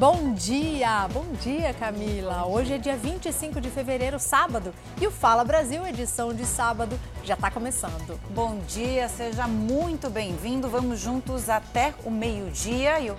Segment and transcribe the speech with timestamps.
[0.00, 2.46] Bom dia, bom dia Camila.
[2.46, 7.34] Hoje é dia 25 de fevereiro, sábado, e o Fala Brasil, edição de sábado, já
[7.34, 8.18] está começando.
[8.30, 10.70] Bom dia, seja muito bem-vindo.
[10.70, 12.98] Vamos juntos até o meio-dia.
[12.98, 13.14] E...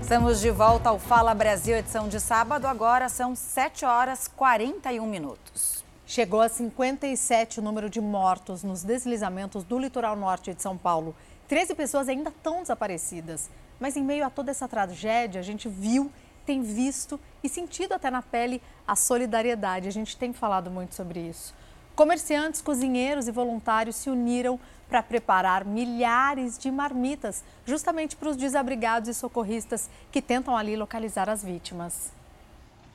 [0.00, 2.68] Estamos de volta ao Fala Brasil, edição de sábado.
[2.68, 5.84] Agora são 7 horas 41 minutos.
[6.06, 11.16] Chegou a 57 o número de mortos nos deslizamentos do litoral norte de São Paulo.
[11.48, 13.50] 13 pessoas ainda estão desaparecidas.
[13.78, 16.10] Mas em meio a toda essa tragédia, a gente viu,
[16.44, 19.88] tem visto e sentido até na pele a solidariedade.
[19.88, 21.54] A gente tem falado muito sobre isso.
[21.94, 29.08] Comerciantes, cozinheiros e voluntários se uniram para preparar milhares de marmitas, justamente para os desabrigados
[29.08, 32.12] e socorristas que tentam ali localizar as vítimas.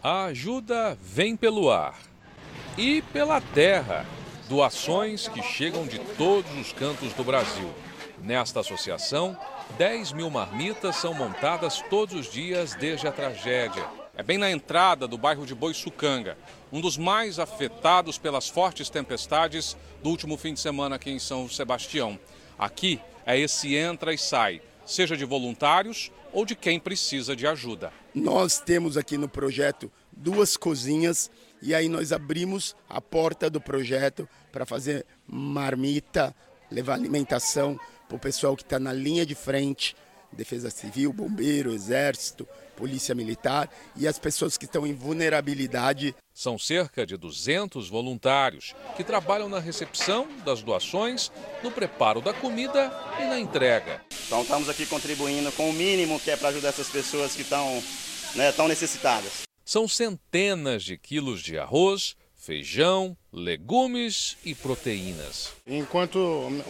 [0.01, 1.97] A ajuda vem pelo ar
[2.77, 4.05] e pela terra.
[4.49, 7.69] Doações que chegam de todos os cantos do Brasil.
[8.21, 9.37] Nesta associação,
[9.77, 13.83] 10 mil marmitas são montadas todos os dias desde a tragédia.
[14.15, 16.37] É bem na entrada do bairro de Boiçucanga,
[16.71, 21.49] um dos mais afetados pelas fortes tempestades do último fim de semana aqui em São
[21.49, 22.19] Sebastião.
[22.57, 27.91] Aqui é esse entra e sai, seja de voluntários ou de quem precisa de ajuda.
[28.13, 34.29] Nós temos aqui no projeto duas cozinhas e aí nós abrimos a porta do projeto
[34.51, 36.35] para fazer marmita,
[36.69, 37.79] levar alimentação
[38.13, 39.95] para o pessoal que está na linha de frente,
[40.31, 46.15] defesa civil, bombeiro, exército, polícia militar e as pessoas que estão em vulnerabilidade.
[46.31, 51.31] São cerca de 200 voluntários que trabalham na recepção das doações,
[51.63, 54.01] no preparo da comida e na entrega.
[54.27, 57.83] Então estamos aqui contribuindo com o mínimo que é para ajudar essas pessoas que estão
[58.35, 59.43] né, tão necessitadas.
[59.65, 65.53] São centenas de quilos de arroz, feijão, legumes e proteínas.
[65.65, 66.17] Enquanto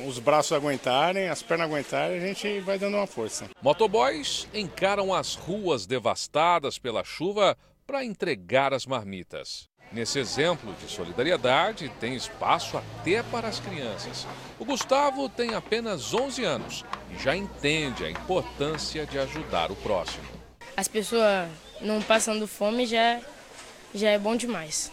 [0.07, 3.49] os braços aguentarem, as pernas aguentarem, a gente vai dando uma força.
[3.59, 9.67] Motoboys encaram as ruas devastadas pela chuva para entregar as marmitas.
[9.91, 14.27] Nesse exemplo de solidariedade, tem espaço até para as crianças.
[14.59, 20.25] O Gustavo tem apenas 11 anos e já entende a importância de ajudar o próximo.
[20.77, 21.49] As pessoas
[21.81, 23.19] não passando fome já,
[23.93, 24.91] já é bom demais.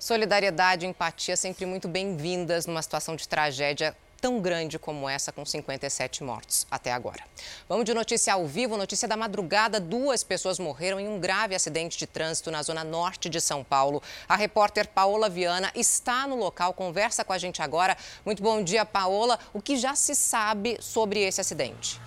[0.00, 5.44] Solidariedade e empatia sempre muito bem-vindas numa situação de tragédia tão grande como essa, com
[5.44, 7.22] 57 mortos até agora.
[7.68, 8.78] Vamos de notícia ao vivo.
[8.78, 13.28] Notícia da madrugada: duas pessoas morreram em um grave acidente de trânsito na zona norte
[13.28, 14.02] de São Paulo.
[14.26, 17.94] A repórter Paola Viana está no local, conversa com a gente agora.
[18.24, 19.38] Muito bom dia, Paola.
[19.52, 22.00] O que já se sabe sobre esse acidente?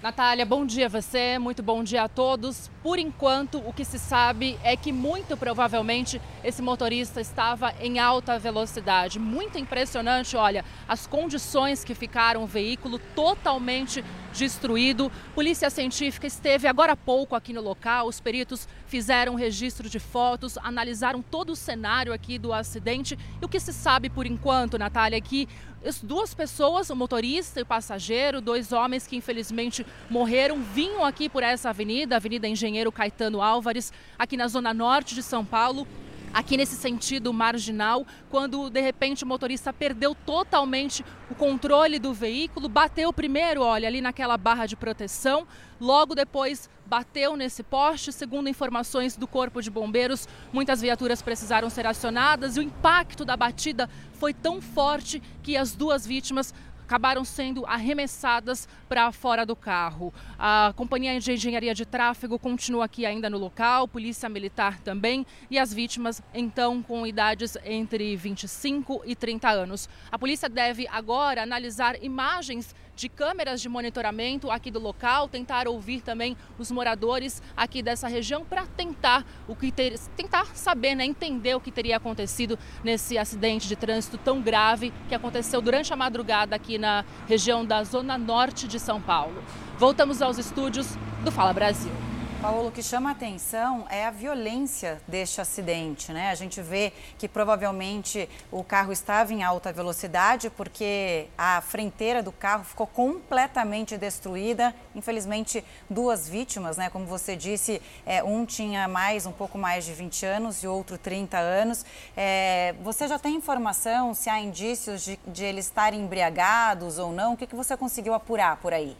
[0.00, 2.70] Natália, bom dia a você, muito bom dia a todos.
[2.84, 8.38] Por enquanto, o que se sabe é que muito provavelmente esse motorista estava em alta
[8.38, 9.18] velocidade.
[9.18, 15.10] Muito impressionante, olha, as condições que ficaram o veículo totalmente destruído.
[15.34, 20.58] Polícia Científica esteve agora há pouco aqui no local, os peritos fizeram registro de fotos,
[20.58, 23.18] analisaram todo o cenário aqui do acidente.
[23.40, 25.48] E o que se sabe por enquanto, Natália, é que
[25.84, 31.28] as duas pessoas, o motorista e o passageiro, dois homens que infelizmente morreram, vinham aqui
[31.28, 35.86] por essa avenida, Avenida Engenheiro Caetano Álvares, aqui na zona norte de São Paulo
[36.32, 42.68] aqui nesse sentido marginal, quando de repente o motorista perdeu totalmente o controle do veículo,
[42.68, 45.46] bateu primeiro, olha, ali naquela barra de proteção,
[45.80, 48.12] logo depois bateu nesse poste.
[48.12, 53.36] Segundo informações do Corpo de Bombeiros, muitas viaturas precisaram ser acionadas e o impacto da
[53.36, 56.52] batida foi tão forte que as duas vítimas
[56.88, 60.10] acabaram sendo arremessadas para fora do carro.
[60.38, 65.58] A Companhia de Engenharia de Tráfego continua aqui ainda no local, Polícia Militar também, e
[65.58, 69.86] as vítimas, então, com idades entre 25 e 30 anos.
[70.10, 76.00] A polícia deve agora analisar imagens de câmeras de monitoramento aqui do local, tentar ouvir
[76.00, 81.54] também os moradores aqui dessa região para tentar o que ter, tentar saber, né, entender
[81.54, 86.56] o que teria acontecido nesse acidente de trânsito tão grave que aconteceu durante a madrugada
[86.56, 89.44] aqui na região da zona norte de São Paulo.
[89.78, 92.07] Voltamos aos estúdios do Fala Brasil.
[92.40, 96.30] Paulo, o que chama a atenção é a violência deste acidente, né?
[96.30, 102.30] A gente vê que provavelmente o carro estava em alta velocidade porque a frenteira do
[102.30, 104.72] carro ficou completamente destruída.
[104.94, 106.88] Infelizmente, duas vítimas, né?
[106.88, 110.96] Como você disse, é, um tinha mais, um pouco mais de 20 anos e outro
[110.96, 111.84] 30 anos.
[112.16, 117.32] É, você já tem informação se há indícios de, de eles estarem embriagados ou não?
[117.32, 118.96] O que, que você conseguiu apurar por aí?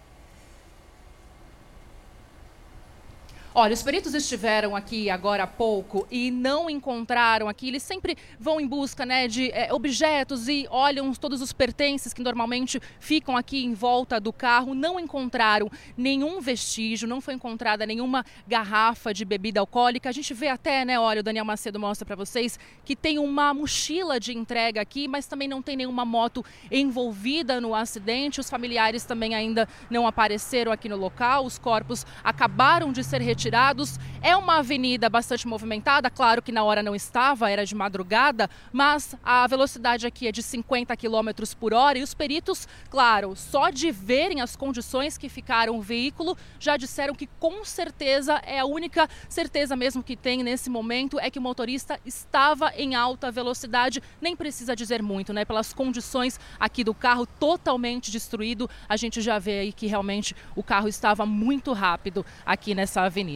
[3.54, 7.68] Olha, os peritos estiveram aqui agora há pouco e não encontraram aqui.
[7.68, 12.22] Eles sempre vão em busca né, de é, objetos e olham todos os pertences que
[12.22, 14.74] normalmente ficam aqui em volta do carro.
[14.74, 20.10] Não encontraram nenhum vestígio, não foi encontrada nenhuma garrafa de bebida alcoólica.
[20.10, 21.00] A gente vê até, né?
[21.00, 25.26] Olha, o Daniel Macedo mostra para vocês que tem uma mochila de entrega aqui, mas
[25.26, 28.40] também não tem nenhuma moto envolvida no acidente.
[28.40, 31.46] Os familiares também ainda não apareceram aqui no local.
[31.46, 34.00] Os corpos acabaram de ser retirados retirados.
[34.20, 39.14] É uma avenida bastante movimentada, claro que na hora não estava, era de madrugada, mas
[39.22, 43.92] a velocidade aqui é de 50 km por hora e os peritos, claro, só de
[43.92, 49.08] verem as condições que ficaram o veículo, já disseram que com certeza é a única
[49.28, 54.34] certeza mesmo que tem nesse momento é que o motorista estava em alta velocidade, nem
[54.34, 55.44] precisa dizer muito, né?
[55.44, 60.62] Pelas condições aqui do carro totalmente destruído, a gente já vê aí que realmente o
[60.62, 63.27] carro estava muito rápido aqui nessa avenida.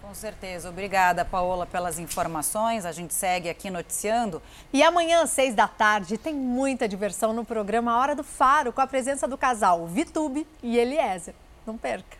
[0.00, 0.70] Com certeza.
[0.70, 2.86] Obrigada, Paola, pelas informações.
[2.86, 4.40] A gente segue aqui noticiando.
[4.72, 8.80] E amanhã, às seis da tarde, tem muita diversão no programa Hora do Faro, com
[8.80, 11.34] a presença do casal Vitube e Eliezer.
[11.66, 12.16] Não perca.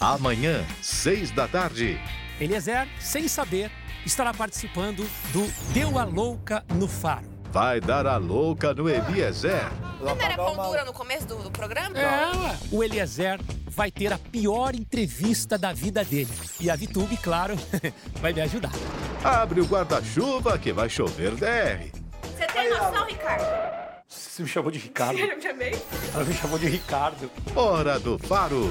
[0.00, 1.96] Amanhã, seis da tarde.
[2.40, 3.70] Eliezer, sem saber,
[4.04, 7.33] estará participando do Deu a Louca no Faro.
[7.54, 9.70] Vai dar a louca no Eliezer.
[10.00, 11.96] Não era pão dura no começo do, do programa?
[11.96, 16.32] É, o Eliezer vai ter a pior entrevista da vida dele.
[16.58, 17.54] E a Vitube, claro,
[18.20, 18.72] vai me ajudar.
[19.22, 21.92] Abre o guarda-chuva que vai chover DR.
[22.22, 23.44] Você tem noção, Ricardo?
[24.08, 25.14] Você me chamou de Ricardo.
[25.16, 25.82] Me chamei?
[26.12, 27.30] Ela me chamou de Ricardo.
[27.54, 28.68] Hora do Faro.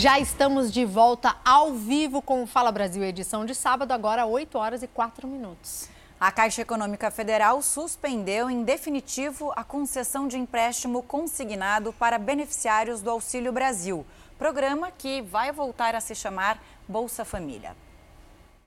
[0.00, 4.56] Já estamos de volta ao vivo com o Fala Brasil, edição de sábado, agora 8
[4.56, 5.88] horas e 4 minutos.
[6.20, 13.10] A Caixa Econômica Federal suspendeu em definitivo a concessão de empréstimo consignado para beneficiários do
[13.10, 14.06] Auxílio Brasil,
[14.38, 17.74] programa que vai voltar a se chamar Bolsa Família.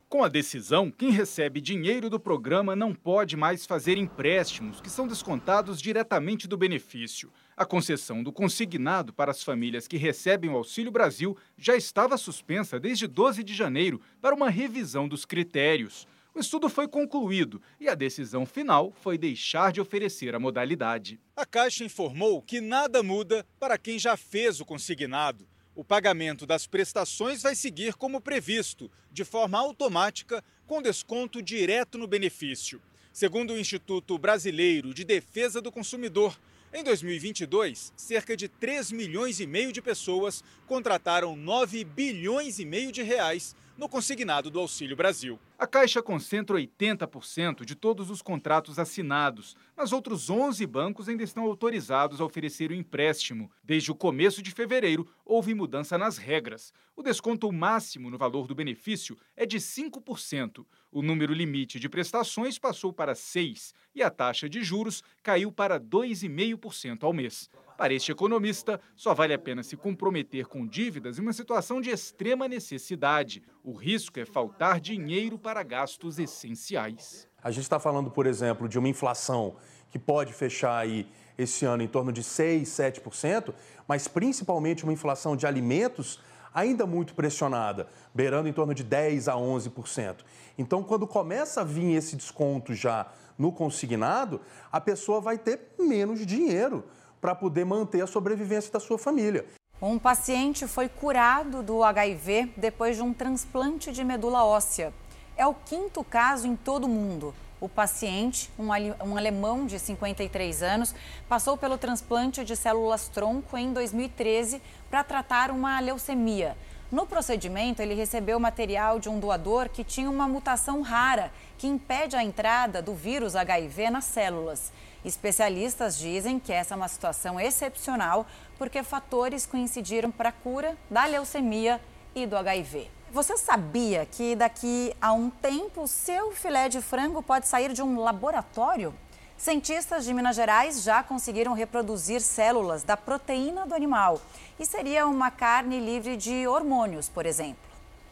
[0.10, 5.08] Com a decisão, quem recebe dinheiro do programa não pode mais fazer empréstimos, que são
[5.08, 7.32] descontados diretamente do benefício.
[7.62, 12.80] A concessão do consignado para as famílias que recebem o Auxílio Brasil já estava suspensa
[12.80, 16.08] desde 12 de janeiro para uma revisão dos critérios.
[16.34, 21.20] O estudo foi concluído e a decisão final foi deixar de oferecer a modalidade.
[21.36, 25.48] A Caixa informou que nada muda para quem já fez o consignado.
[25.76, 32.08] O pagamento das prestações vai seguir como previsto, de forma automática, com desconto direto no
[32.08, 32.82] benefício.
[33.14, 36.36] Segundo o Instituto Brasileiro de Defesa do Consumidor,
[36.74, 42.92] em 2022, cerca de 3 milhões e meio de pessoas contrataram 9 bilhões e meio
[42.92, 45.38] de reais no consignado do Auxílio Brasil.
[45.62, 51.44] A Caixa concentra 80% de todos os contratos assinados, mas outros 11 bancos ainda estão
[51.44, 53.52] autorizados a oferecer o empréstimo.
[53.64, 56.74] Desde o começo de fevereiro, houve mudança nas regras.
[56.96, 60.66] O desconto máximo no valor do benefício é de 5%.
[60.92, 65.80] O número limite de prestações passou para 6% e a taxa de juros caiu para
[65.80, 67.48] 2,5% ao mês.
[67.82, 71.90] Para este economista, só vale a pena se comprometer com dívidas em uma situação de
[71.90, 73.42] extrema necessidade.
[73.64, 77.28] O risco é faltar dinheiro para gastos essenciais.
[77.44, 79.56] A gente está falando, por exemplo, de uma inflação
[79.90, 81.06] que pode fechar aí
[81.38, 83.54] esse ano em torno de 6, 7%,
[83.88, 86.20] mas principalmente uma inflação de alimentos
[86.54, 90.18] ainda muito pressionada, beirando em torno de 10 a 11%.
[90.58, 94.42] Então, quando começa a vir esse desconto já no consignado,
[94.72, 96.86] a pessoa vai ter menos dinheiro
[97.20, 99.46] para poder manter a sobrevivência da sua família.
[99.82, 104.94] Um paciente foi curado do HIV depois de um transplante de medula óssea.
[105.42, 107.34] É o quinto caso em todo o mundo.
[107.60, 110.94] O paciente, um, alemão de 53 anos,
[111.28, 116.56] passou pelo transplante de células-tronco em 2013 para tratar uma leucemia.
[116.92, 122.16] No procedimento, ele recebeu material de um doador que tinha uma mutação rara que impede
[122.16, 124.72] a entrada do vírus HIV nas células.
[125.04, 128.28] Especialistas dizem que essa é uma situação excepcional
[128.60, 131.82] porque fatores coincidiram para a cura da leucemia
[132.14, 133.01] e do HIV.
[133.14, 138.00] Você sabia que daqui a um tempo seu filé de frango pode sair de um
[138.00, 138.94] laboratório?
[139.38, 144.22] Cientistas de Minas Gerais já conseguiram reproduzir células da proteína do animal
[144.58, 147.60] e seria uma carne livre de hormônios, por exemplo.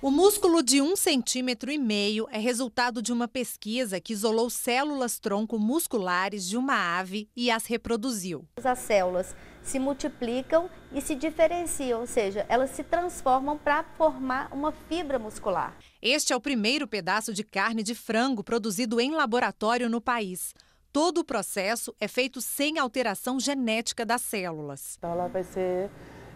[0.02, 5.18] O músculo de um centímetro e meio é resultado de uma pesquisa que isolou células
[5.18, 8.46] tronco musculares de uma ave e as reproduziu.
[8.62, 14.72] As células se multiplicam e se diferenciam, ou seja, elas se transformam para formar uma
[14.72, 15.76] fibra muscular.
[16.02, 20.54] Este é o primeiro pedaço de carne de frango produzido em laboratório no país.
[20.92, 24.96] todo o processo é feito sem alteração genética das células.
[24.98, 25.90] Então ela vai ser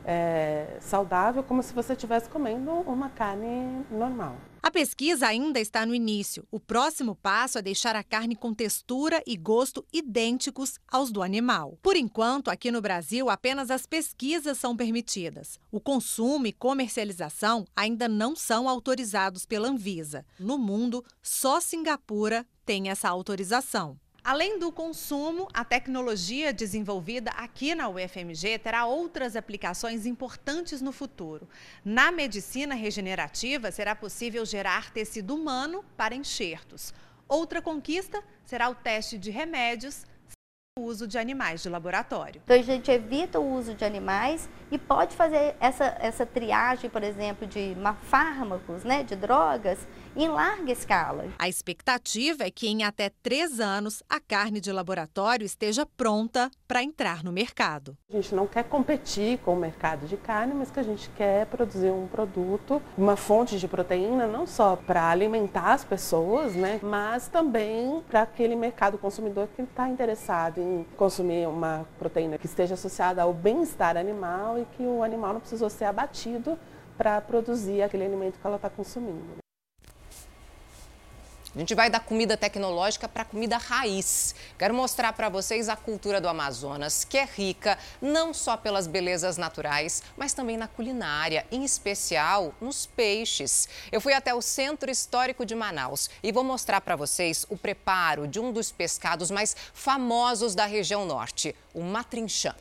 [0.05, 4.35] é, saudável como se você estivesse comendo uma carne normal.
[4.65, 6.48] A pesquisa ainda está no início.
[6.50, 11.77] O próximo passo é deixar a carne com textura e gosto idênticos aos do animal.
[11.82, 15.60] Por enquanto, aqui no Brasil, apenas as pesquisas são permitidas.
[15.70, 20.25] O consumo e comercialização ainda não são autorizados pela Anvisa.
[20.39, 24.00] No mundo, só Singapura tem essa autorização.
[24.23, 31.45] Além do consumo, a tecnologia desenvolvida aqui na UFMG terá outras aplicações importantes no futuro.
[31.83, 36.93] Na medicina regenerativa, será possível gerar tecido humano para enxertos.
[37.27, 40.05] Outra conquista será o teste de remédios
[40.79, 42.41] o uso de animais de laboratório.
[42.43, 47.03] Então a gente evita o uso de animais e pode fazer essa, essa triagem, por
[47.03, 47.75] exemplo, de
[48.09, 51.25] fármacos, né, de drogas, em larga escala.
[51.39, 56.84] A expectativa é que em até três anos a carne de laboratório esteja pronta para
[56.84, 57.98] entrar no mercado.
[58.10, 61.46] A gente não quer competir com o mercado de carne, mas que a gente quer
[61.48, 67.27] produzir um produto, uma fonte de proteína, não só para alimentar as pessoas, né, mas
[67.27, 73.22] também para aquele mercado consumidor que está interessado em consumir uma proteína que esteja associada
[73.22, 76.58] ao bem-estar animal e que o animal não precisou ser abatido
[76.98, 79.42] para produzir aquele alimento que ela está consumindo.
[81.55, 84.33] A gente vai da comida tecnológica para comida raiz.
[84.57, 89.38] Quero mostrar para vocês a cultura do Amazonas, que é rica não só pelas belezas
[89.38, 93.69] naturais, mas também na culinária, em especial nos peixes.
[93.91, 98.27] Eu fui até o Centro Histórico de Manaus e vou mostrar para vocês o preparo
[98.27, 102.55] de um dos pescados mais famosos da região norte, o matrinchã.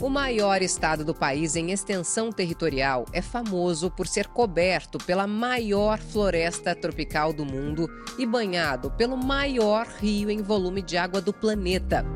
[0.00, 5.98] O maior estado do país em extensão territorial é famoso por ser coberto pela maior
[5.98, 12.06] floresta tropical do mundo e banhado pelo maior rio em volume de água do planeta.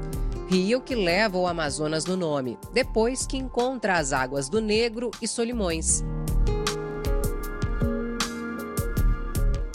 [0.48, 5.26] Rio que leva o Amazonas no nome, depois que encontra as águas do Negro e
[5.26, 6.04] Solimões.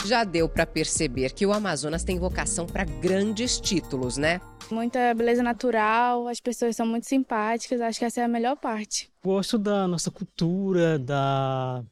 [0.08, 4.40] Já deu para perceber que o Amazonas tem vocação para grandes títulos, né?
[4.70, 9.10] Muita beleza natural, as pessoas são muito simpáticas, acho que essa é a melhor parte.
[9.22, 11.84] Gosto da nossa cultura, da,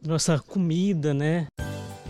[0.00, 1.48] da nossa comida, né?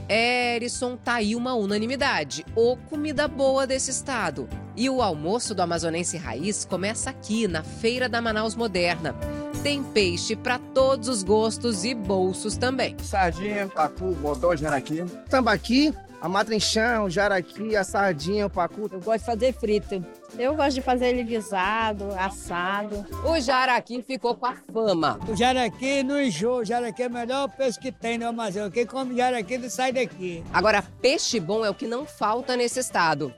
[0.09, 2.45] Erison tá aí uma unanimidade.
[2.57, 4.49] O comida boa desse estado.
[4.75, 9.15] E o almoço do amazonense raiz começa aqui, na Feira da Manaus Moderna.
[9.63, 12.97] Tem peixe para todos os gostos e bolsos também.
[13.03, 15.05] Sardinha, pacu, bodó, jaraqui.
[15.29, 18.89] Tambaqui, a matrinchã, o jaraqui, a sardinha, o pacu.
[18.91, 20.05] Eu gosto de fazer frito.
[20.39, 23.07] Eu gosto de fazer ele guisado, assado.
[23.25, 25.19] O jaraqui ficou com a fama.
[25.29, 28.73] O jaraqui não enjoa, o jaraqui é o melhor peixe que tem no Amazonas.
[28.73, 30.43] Quem come jaraqui não sai daqui.
[30.53, 33.33] Agora, peixe bom é o que não falta nesse estado.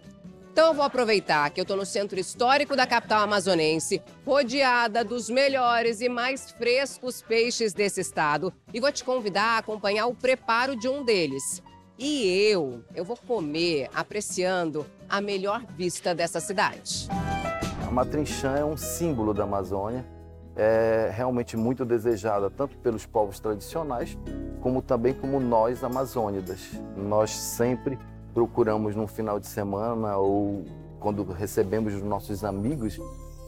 [0.52, 5.30] Então eu vou aproveitar que eu estou no centro histórico da capital amazonense, rodeada dos
[5.30, 10.76] melhores e mais frescos peixes desse estado, e vou te convidar a acompanhar o preparo
[10.76, 11.62] de um deles.
[12.02, 17.07] E eu, eu vou comer apreciando a melhor vista dessa cidade.
[17.87, 20.02] A matrinchã é um símbolo da Amazônia,
[20.57, 24.16] é realmente muito desejada tanto pelos povos tradicionais,
[24.62, 26.71] como também como nós amazônidas.
[26.97, 27.99] Nós sempre
[28.33, 30.64] procuramos num final de semana ou
[31.00, 32.99] quando recebemos os nossos amigos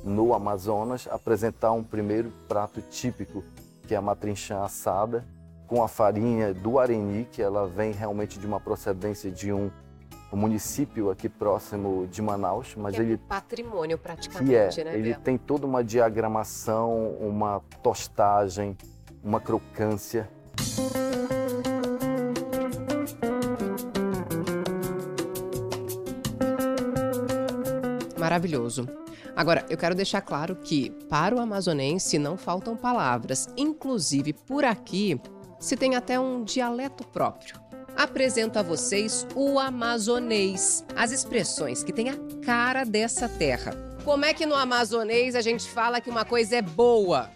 [0.05, 3.43] no Amazonas apresentar um primeiro prato típico,
[3.89, 5.25] que é a matrinchã assada,
[5.73, 9.71] com a farinha do Areni, que ela vem realmente de uma procedência de um,
[10.31, 14.95] município aqui próximo de Manaus, mas que é ele patrimônio praticamente, que é, né?
[14.95, 15.23] ele Bela?
[15.25, 18.77] tem toda uma diagramação, uma tostagem,
[19.25, 20.29] uma crocância.
[28.19, 28.87] Maravilhoso.
[29.35, 33.49] Agora, eu quero deixar claro que, para o amazonense, não faltam palavras.
[33.57, 35.19] Inclusive, por aqui,
[35.63, 37.59] se tem até um dialeto próprio.
[37.97, 43.73] Apresento a vocês o amazonês, as expressões que têm a cara dessa terra.
[44.05, 47.31] Como é que no amazonês a gente fala que uma coisa é boa?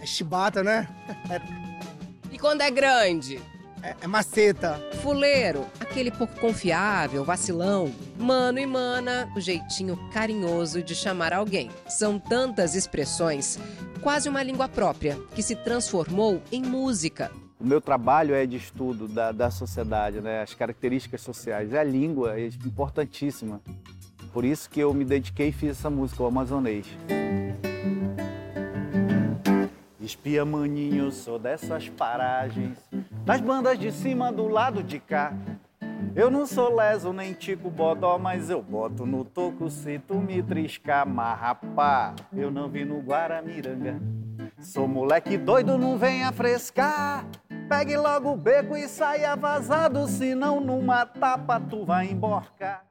[0.00, 0.88] É chibata, né?
[2.32, 3.40] E quando é grande?
[3.82, 4.80] É, é maceta.
[5.02, 7.92] Fuleiro, aquele pouco confiável, vacilão.
[8.16, 11.70] Mano e mana, o jeitinho carinhoso de chamar alguém.
[11.86, 13.58] São tantas expressões,
[14.00, 17.30] quase uma língua própria, que se transformou em música.
[17.58, 20.42] O meu trabalho é de estudo da, da sociedade, né?
[20.42, 21.72] as características sociais.
[21.72, 23.60] A língua é importantíssima.
[24.32, 26.86] Por isso que eu me dediquei e fiz essa música, o amazonês.
[29.98, 32.78] Espia maninho, sou dessas paragens,
[33.24, 35.32] das bandas de cima do lado de cá.
[36.14, 40.42] Eu não sou leso nem tico bodó, mas eu boto no toco se tu me
[40.42, 41.08] triscar.
[41.08, 44.00] Mas rapá, eu não vi no Guaramiranga.
[44.60, 47.26] Sou moleque doido, não venha frescar.
[47.68, 52.84] Pegue logo o beco e saia vazado, senão numa tapa tu vai emborcar.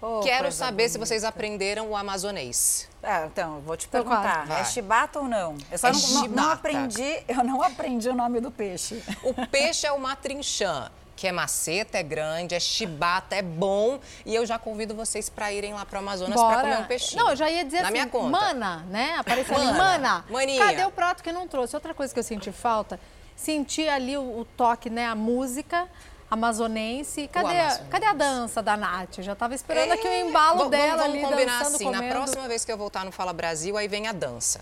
[0.00, 2.88] Oh, Quero saber se vocês aprenderam o amazonês.
[3.02, 4.46] Ah, então, vou te perguntar.
[4.58, 5.56] É chibata ou não?
[5.70, 9.02] Eu só É não, não- aprendi, eu não aprendi o nome do peixe.
[9.22, 13.98] O peixe é o matrinchã, que é maceta, é grande, é chibata, é bom.
[14.24, 17.22] E eu já convido vocês para irem lá para o Amazonas para comer um peixinho.
[17.22, 18.30] Não, eu já ia dizer Na assim, minha conta.
[18.30, 19.14] mana, né?
[19.18, 20.64] Apareceu ali, Mana, mana, maninha.
[20.66, 21.74] cadê o prato que não trouxe?
[21.74, 23.00] Outra coisa que eu senti falta,
[23.36, 25.06] senti ali o, o toque, né?
[25.06, 25.86] A música
[26.30, 27.28] amazonense.
[27.28, 27.90] Cadê, a- amazonense.
[27.90, 29.18] cadê a dança da Nath?
[29.20, 32.02] Já tava esperando aqui o embalo V- dela vamos, ali, vamos combinar dançando, assim, comendo.
[32.04, 34.60] na próxima vez que eu voltar no Fala Brasil, aí vem a dança.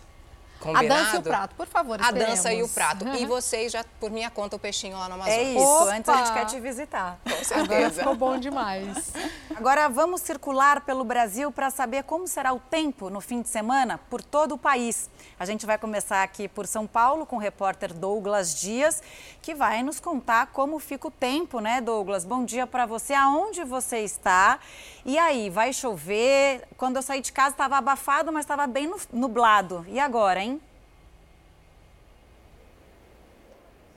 [0.65, 0.89] A Combinado?
[0.89, 3.07] dança e o prato, por favor, A dança e o prato.
[3.09, 5.39] E vocês já, por minha conta, o peixinho lá no Amazonas.
[5.39, 7.19] É isso, antes a gente quer te visitar.
[7.23, 7.91] Com Agora certeza.
[8.01, 9.13] ficou bom demais.
[9.55, 13.99] Agora vamos circular pelo Brasil para saber como será o tempo no fim de semana
[14.11, 15.11] por todo o país.
[15.39, 19.03] A gente vai começar aqui por São Paulo com o repórter Douglas Dias,
[19.43, 22.25] que vai nos contar como fica o tempo, né, Douglas?
[22.25, 23.13] Bom dia para você.
[23.15, 24.59] Aonde você está?
[25.05, 26.63] E aí, vai chover?
[26.77, 29.85] Quando eu saí de casa estava abafado, mas estava bem nu- nublado.
[29.89, 30.54] E agora, hein?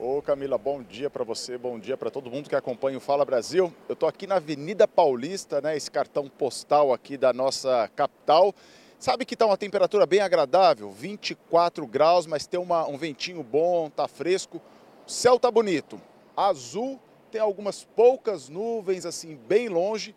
[0.00, 3.24] Ô Camila, bom dia para você, bom dia para todo mundo que acompanha o Fala
[3.24, 3.74] Brasil.
[3.88, 8.54] Eu estou aqui na Avenida Paulista, né, esse cartão postal aqui da nossa capital.
[8.96, 13.90] Sabe que está uma temperatura bem agradável, 24 graus, mas tem uma- um ventinho bom,
[13.90, 14.62] tá fresco.
[15.04, 16.00] O céu tá bonito,
[16.36, 17.00] azul,
[17.32, 20.14] tem algumas poucas nuvens assim bem longe,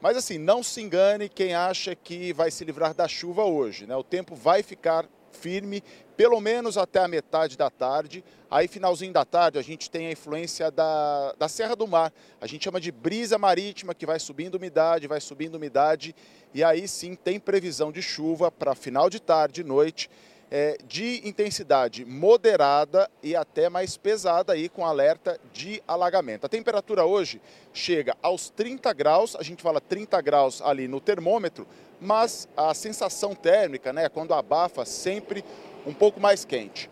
[0.00, 3.94] mas assim, não se engane quem acha que vai se livrar da chuva hoje, né?
[3.94, 5.82] O tempo vai ficar firme,
[6.18, 8.24] pelo menos até a metade da tarde.
[8.50, 12.12] Aí, finalzinho da tarde, a gente tem a influência da, da Serra do Mar.
[12.40, 16.16] A gente chama de brisa marítima, que vai subindo umidade, vai subindo umidade.
[16.52, 20.10] E aí sim tem previsão de chuva para final de tarde e noite,
[20.50, 26.46] é, de intensidade moderada e até mais pesada aí com alerta de alagamento.
[26.46, 27.40] A temperatura hoje
[27.72, 31.64] chega aos 30 graus, a gente fala 30 graus ali no termômetro,
[32.00, 35.44] mas a sensação térmica, né, quando abafa, sempre
[35.86, 36.90] um pouco mais quente.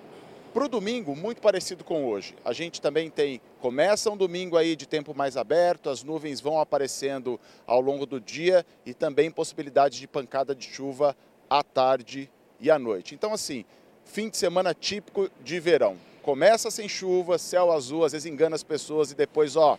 [0.56, 2.34] Para o domingo, muito parecido com hoje.
[2.42, 6.58] A gente também tem, começa um domingo aí de tempo mais aberto, as nuvens vão
[6.58, 11.14] aparecendo ao longo do dia e também possibilidade de pancada de chuva
[11.50, 13.14] à tarde e à noite.
[13.14, 13.66] Então, assim,
[14.06, 15.98] fim de semana típico de verão.
[16.22, 19.78] Começa sem chuva, céu azul, às vezes engana as pessoas e depois, ó,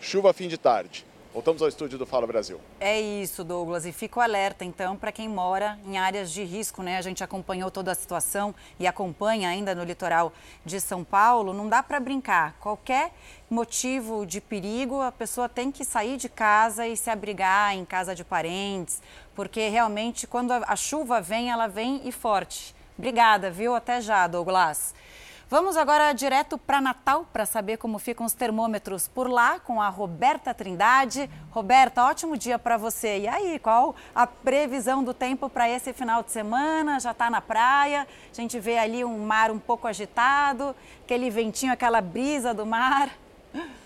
[0.00, 1.04] chuva fim de tarde.
[1.34, 2.60] Voltamos ao estúdio do Fala Brasil.
[2.78, 3.84] É isso, Douglas.
[3.84, 6.96] E fica o alerta, então, para quem mora em áreas de risco, né?
[6.96, 10.32] A gente acompanhou toda a situação e acompanha ainda no litoral
[10.64, 11.52] de São Paulo.
[11.52, 12.54] Não dá para brincar.
[12.60, 13.12] Qualquer
[13.50, 18.14] motivo de perigo, a pessoa tem que sair de casa e se abrigar em casa
[18.14, 19.02] de parentes,
[19.34, 22.76] porque realmente, quando a chuva vem, ela vem e forte.
[22.96, 23.74] Obrigada, viu?
[23.74, 24.94] Até já, Douglas.
[25.54, 29.88] Vamos agora direto para Natal para saber como ficam os termômetros por lá com a
[29.88, 31.30] Roberta Trindade.
[31.52, 33.20] Roberta, ótimo dia para você.
[33.20, 36.98] E aí, qual a previsão do tempo para esse final de semana?
[36.98, 38.04] Já está na praia?
[38.32, 43.16] A gente vê ali um mar um pouco agitado, aquele ventinho, aquela brisa do mar.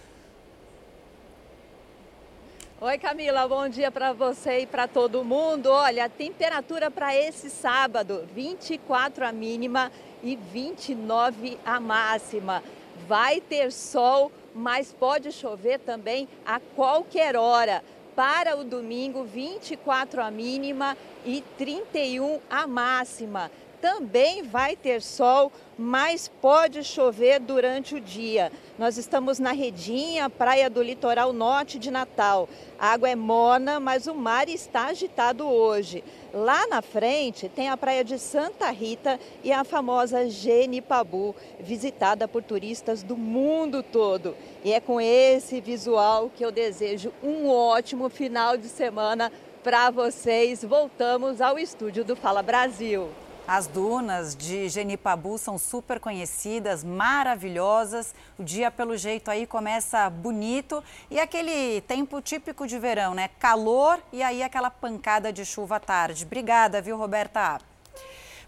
[2.81, 5.67] Oi, Camila, bom dia para você e para todo mundo.
[5.67, 12.63] Olha, a temperatura para esse sábado, 24 a mínima e 29 a máxima.
[13.07, 17.83] Vai ter sol, mas pode chover também a qualquer hora.
[18.17, 23.51] Para o domingo, 24 a mínima e 31 a máxima.
[23.81, 28.51] Também vai ter sol, mas pode chover durante o dia.
[28.77, 32.49] Nós estamos na Redinha, praia do litoral norte de Natal.
[32.77, 36.03] A água é morna, mas o mar está agitado hoje.
[36.33, 42.43] Lá na frente tem a praia de Santa Rita e a famosa Genipabu, visitada por
[42.43, 44.37] turistas do mundo todo.
[44.63, 49.33] E é com esse visual que eu desejo um ótimo final de semana
[49.65, 50.63] para vocês.
[50.63, 53.09] Voltamos ao estúdio do Fala Brasil.
[53.49, 58.15] As dunas de Genipabu são super conhecidas, maravilhosas.
[58.39, 60.85] O dia, pelo jeito, aí começa bonito.
[61.11, 63.31] E aquele tempo típico de verão, né?
[63.39, 66.27] Calor e aí aquela pancada de chuva à tarde.
[66.27, 67.59] Obrigada, viu, Roberta?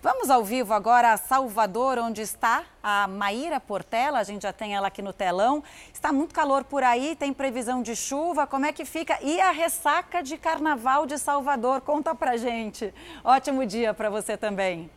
[0.03, 4.19] Vamos ao vivo agora a Salvador, onde está a Maíra Portela.
[4.19, 5.63] A gente já tem ela aqui no telão.
[5.93, 8.47] Está muito calor por aí, tem previsão de chuva.
[8.47, 9.19] Como é que fica?
[9.21, 11.83] E a ressaca de carnaval de Salvador?
[11.83, 12.95] Conta pra gente.
[13.23, 14.91] Ótimo dia para você também.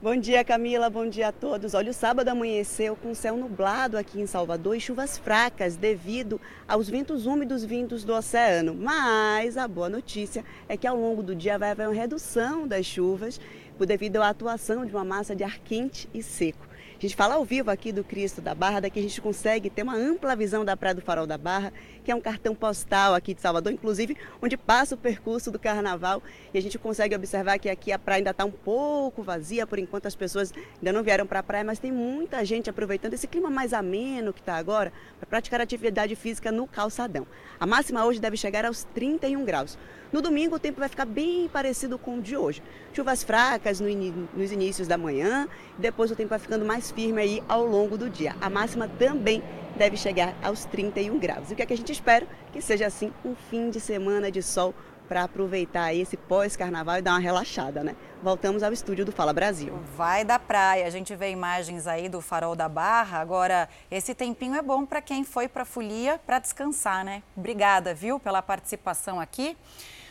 [0.00, 0.88] Bom dia, Camila.
[0.88, 1.74] Bom dia a todos.
[1.74, 6.88] Olha, o sábado amanheceu com céu nublado aqui em Salvador e chuvas fracas devido aos
[6.88, 8.76] ventos úmidos vindos do oceano.
[8.76, 12.86] Mas a boa notícia é que ao longo do dia vai haver uma redução das
[12.86, 13.40] chuvas
[13.76, 16.67] devido à atuação de uma massa de ar quente e seco.
[16.98, 19.84] A gente fala ao vivo aqui do Cristo da Barra, daqui a gente consegue ter
[19.84, 23.34] uma ampla visão da Praia do Farol da Barra, que é um cartão postal aqui
[23.34, 26.20] de Salvador, inclusive onde passa o percurso do carnaval.
[26.52, 29.78] E a gente consegue observar que aqui a praia ainda está um pouco vazia, por
[29.78, 33.28] enquanto as pessoas ainda não vieram para a praia, mas tem muita gente aproveitando esse
[33.28, 37.28] clima mais ameno que está agora para praticar atividade física no calçadão.
[37.60, 39.78] A máxima hoje deve chegar aos 31 graus.
[40.12, 42.62] No domingo o tempo vai ficar bem parecido com o de hoje.
[42.94, 44.26] Chuvas fracas no in...
[44.34, 48.08] nos inícios da manhã, depois o tempo vai ficando mais firme aí ao longo do
[48.08, 48.34] dia.
[48.40, 49.42] A máxima também
[49.76, 51.50] deve chegar aos 31 graus.
[51.50, 52.26] E o que, é que a gente espera?
[52.52, 54.74] Que seja assim um fim de semana de sol
[55.08, 57.96] para aproveitar esse pós-carnaval e dar uma relaxada, né?
[58.22, 59.72] Voltamos ao estúdio do Fala Brasil.
[59.96, 63.18] Vai da praia, a gente vê imagens aí do farol da Barra.
[63.18, 67.22] Agora, esse tempinho é bom para quem foi para a folia para descansar, né?
[67.34, 69.56] Obrigada, viu, pela participação aqui.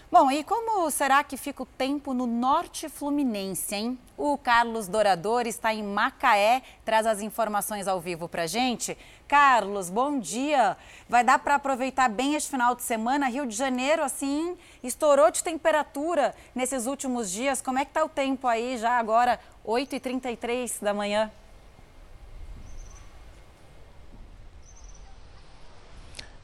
[0.10, 4.00] Bom, e como será que fica o tempo no norte fluminense, hein?
[4.16, 8.98] O Carlos Dourador está em Macaé, traz as informações ao vivo pra gente.
[9.28, 10.78] Carlos, bom dia.
[11.10, 13.28] Vai dar para aproveitar bem este final de semana?
[13.28, 17.62] Rio de Janeiro, assim, estourou de temperatura nesses últimos dias.
[17.62, 21.30] Como é que tá o tempo aí já agora, 8h33 da manhã?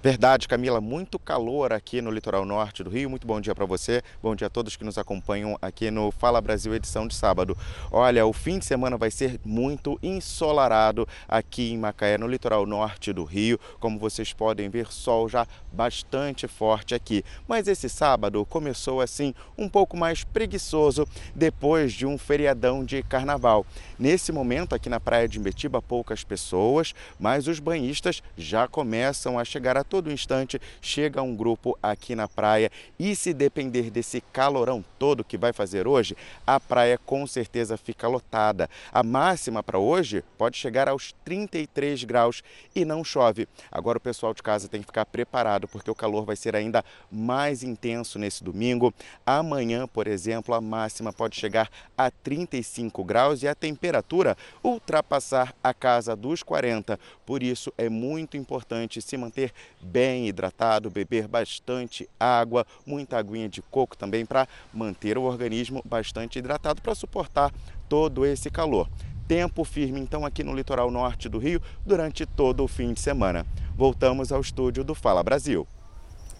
[0.04, 3.10] Verdade, Camila, muito calor aqui no litoral norte do Rio.
[3.10, 6.42] Muito bom dia para você, bom dia a todos que nos acompanham aqui no Fala
[6.42, 7.58] Brasil, edição de sábado.
[7.90, 13.14] Olha, o fim de semana vai ser muito ensolarado aqui em Macaé, no litoral norte
[13.14, 13.58] do Rio.
[13.80, 17.24] Como vocês podem ver, sol já bastante forte aqui.
[17.48, 23.66] Mas esse sábado começou assim um pouco mais preguiçoso depois de um feriadão de carnaval.
[23.98, 29.46] Nesse momento, aqui na praia de Imbetiba, poucas pessoas, mas os banhistas já começam a
[29.46, 34.84] chegar a todo instante chega um grupo aqui na praia e se depender desse calorão
[34.98, 38.68] todo que vai fazer hoje, a praia com certeza fica lotada.
[38.92, 42.42] A máxima para hoje pode chegar aos 33 graus
[42.76, 43.48] e não chove.
[43.72, 46.84] Agora o pessoal de casa tem que ficar preparado porque o calor vai ser ainda
[47.12, 48.92] mais intenso nesse domingo.
[49.24, 55.72] Amanhã, por exemplo, a máxima pode chegar a 35 graus e a temperatura ultrapassar a
[55.72, 57.00] casa dos 40.
[57.28, 59.54] Por isso é muito importante se manter
[59.84, 66.40] bem hidratado, beber bastante água, muita aguinha de coco também para manter o organismo bastante
[66.40, 67.52] hidratado para suportar
[67.88, 68.90] todo esse calor.
[69.28, 73.46] Tempo firme então aqui no litoral norte do Rio durante todo o fim de semana.
[73.76, 75.68] Voltamos ao estúdio do Fala Brasil.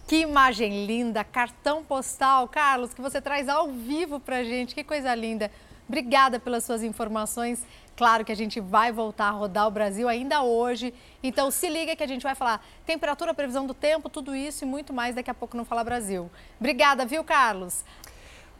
[0.06, 4.74] Que imagem linda, cartão postal, Carlos, que você traz ao vivo para gente.
[4.74, 5.50] Que coisa linda.
[5.88, 7.62] Obrigada pelas suas informações.
[7.96, 10.92] Claro que a gente vai voltar a rodar o Brasil ainda hoje.
[11.22, 14.66] Então se liga que a gente vai falar temperatura, previsão do tempo, tudo isso e
[14.66, 16.28] muito mais daqui a pouco no Fala Brasil.
[16.58, 17.84] Obrigada, viu, Carlos?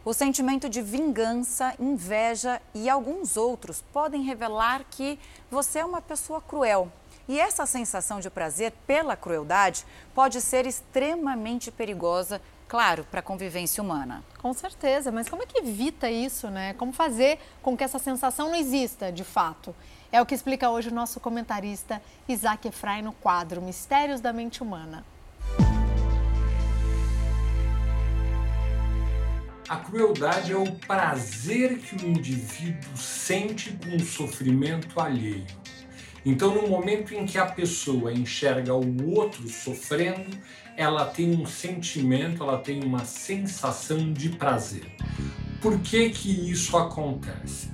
[0.05, 5.19] O sentimento de vingança, inveja e alguns outros podem revelar que
[5.49, 6.91] você é uma pessoa cruel.
[7.27, 13.81] E essa sensação de prazer pela crueldade pode ser extremamente perigosa claro, para a convivência
[13.81, 14.23] humana.
[14.41, 16.73] Com certeza, mas como é que evita isso, né?
[16.73, 19.75] Como fazer com que essa sensação não exista, de fato?
[20.11, 24.63] É o que explica hoje o nosso comentarista Isaac Efraim no quadro Mistérios da Mente
[24.63, 25.03] Humana.
[29.67, 35.47] A crueldade é o prazer que o indivíduo sente com o sofrimento alheio.
[36.23, 40.37] Então, no momento em que a pessoa enxerga o outro sofrendo,
[40.77, 44.85] ela tem um sentimento, ela tem uma sensação de prazer.
[45.61, 47.71] Por que que isso acontece?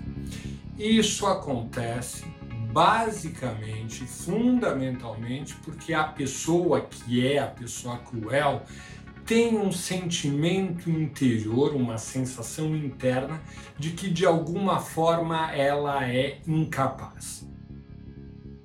[0.78, 2.24] Isso acontece
[2.72, 8.64] basicamente, fundamentalmente, porque a pessoa que é a pessoa cruel
[9.26, 13.42] tem um sentimento interior, uma sensação interna
[13.78, 17.48] de que de alguma forma ela é incapaz.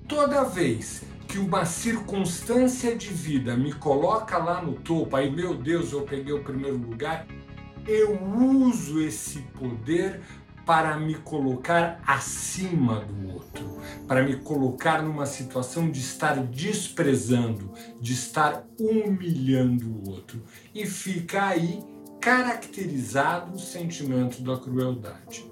[0.09, 5.93] Toda vez que uma circunstância de vida me coloca lá no topo, aí meu Deus,
[5.93, 7.27] eu peguei o primeiro lugar,
[7.87, 10.21] eu uso esse poder
[10.65, 18.13] para me colocar acima do outro, para me colocar numa situação de estar desprezando, de
[18.13, 20.43] estar humilhando o outro.
[20.75, 21.79] E fica aí
[22.21, 25.49] caracterizado o sentimento da crueldade.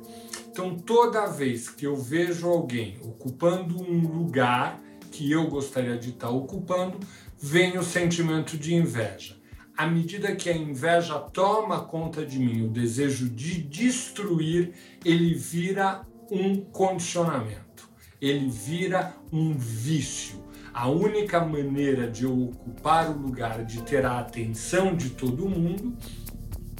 [0.50, 4.80] Então, toda vez que eu vejo alguém ocupando um lugar
[5.14, 6.98] que eu gostaria de estar ocupando,
[7.40, 9.37] vem o sentimento de inveja.
[9.77, 14.72] À medida que a inveja toma conta de mim, o desejo de destruir,
[15.05, 17.88] ele vira um condicionamento,
[18.20, 20.42] ele vira um vício.
[20.72, 25.96] A única maneira de eu ocupar o lugar, de ter a atenção de todo mundo,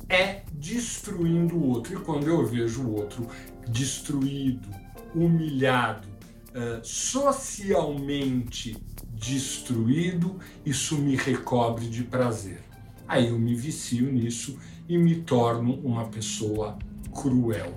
[0.09, 1.95] é destruindo o outro.
[1.95, 3.29] E quando eu vejo o outro
[3.69, 4.69] destruído,
[5.15, 6.14] humilhado,
[6.55, 8.77] uh, socialmente
[9.13, 12.63] destruído, isso me recobre de prazer.
[13.07, 16.79] Aí eu me vicio nisso e me torno uma pessoa
[17.13, 17.75] cruel,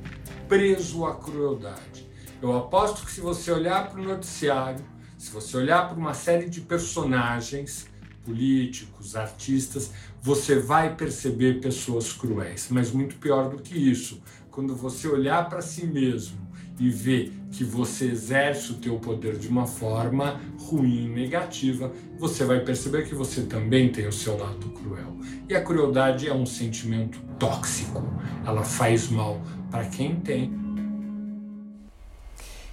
[0.47, 2.07] preso à crueldade.
[2.41, 4.85] Eu aposto que se você olhar para o noticiário,
[5.17, 7.87] se você olhar para uma série de personagens,
[8.23, 12.67] políticos, artistas, você vai perceber pessoas cruéis.
[12.69, 14.21] Mas muito pior do que isso,
[14.57, 16.35] quando você olhar para si mesmo
[16.79, 22.43] e ver que você exerce o teu poder de uma forma ruim e negativa, você
[22.43, 25.15] vai perceber que você também tem o seu lado cruel.
[25.47, 28.01] E a crueldade é um sentimento tóxico.
[28.43, 29.39] Ela faz mal
[29.69, 30.51] para quem tem,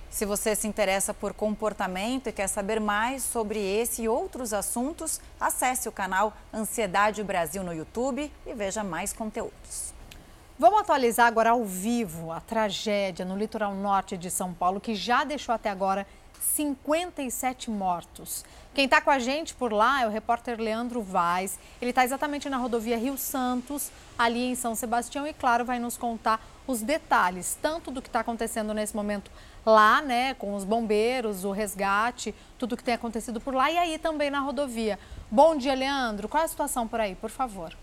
[0.09, 5.21] se você se interessa por comportamento e quer saber mais sobre esse e outros assuntos,
[5.41, 9.94] acesse o canal Ansiedade Brasil no YouTube e veja mais conteúdos.
[10.57, 15.25] Vamos atualizar agora ao vivo a tragédia no litoral norte de São Paulo, que já
[15.25, 16.07] deixou até agora
[16.41, 18.45] 57 mortos.
[18.73, 21.59] Quem está com a gente por lá é o repórter Leandro Vaz.
[21.83, 25.97] Ele está exatamente na rodovia Rio Santos, ali em São Sebastião, e, claro, vai nos
[25.97, 29.33] contar os detalhes, tanto do que está acontecendo nesse momento
[29.67, 33.99] lá, né, com os bombeiros, o resgate, tudo que tem acontecido por lá e aí
[33.99, 35.01] também na rodovia.
[35.29, 36.29] Bom dia, Leandro.
[36.29, 37.75] Qual é a situação por aí, por favor?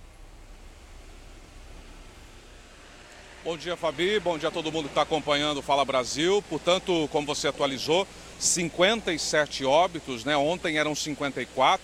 [3.44, 4.20] Bom dia, Fabi.
[4.20, 6.44] Bom dia a todo mundo que está acompanhando o Fala Brasil.
[6.48, 10.38] Portanto, como você atualizou, 57 óbitos, né?
[10.38, 11.84] Ontem eram 54.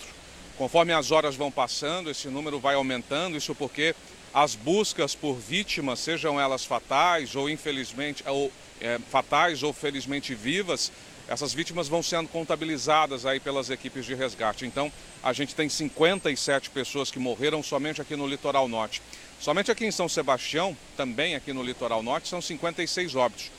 [0.55, 3.35] Conforme as horas vão passando, esse número vai aumentando.
[3.35, 3.95] Isso porque
[4.31, 10.91] as buscas por vítimas, sejam elas fatais ou infelizmente ou é, fatais ou felizmente vivas,
[11.27, 14.65] essas vítimas vão sendo contabilizadas aí pelas equipes de resgate.
[14.65, 14.91] Então,
[15.23, 19.01] a gente tem 57 pessoas que morreram somente aqui no litoral norte.
[19.39, 23.51] Somente aqui em São Sebastião, também aqui no litoral norte, são 56 óbitos.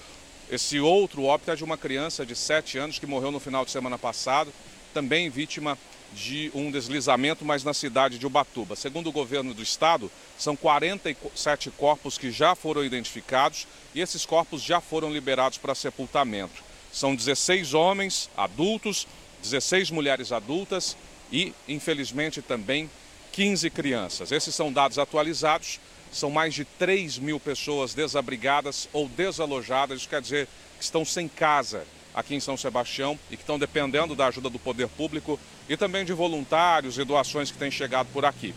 [0.50, 3.70] Esse outro óbito é de uma criança de 7 anos que morreu no final de
[3.70, 4.52] semana passado,
[4.92, 5.78] também vítima
[6.14, 8.74] de um deslizamento, mas na cidade de Ubatuba.
[8.74, 14.62] Segundo o governo do estado, são 47 corpos que já foram identificados e esses corpos
[14.62, 16.62] já foram liberados para sepultamento.
[16.90, 19.06] São 16 homens adultos,
[19.42, 20.96] 16 mulheres adultas
[21.30, 22.90] e, infelizmente, também
[23.38, 24.32] 15 crianças.
[24.32, 25.78] Esses são dados atualizados.
[26.10, 31.28] São mais de 3 mil pessoas desabrigadas ou desalojadas, isso quer dizer que estão sem
[31.28, 35.76] casa aqui em São Sebastião e que estão dependendo da ajuda do poder público e
[35.76, 38.52] também de voluntários e doações que têm chegado por aqui.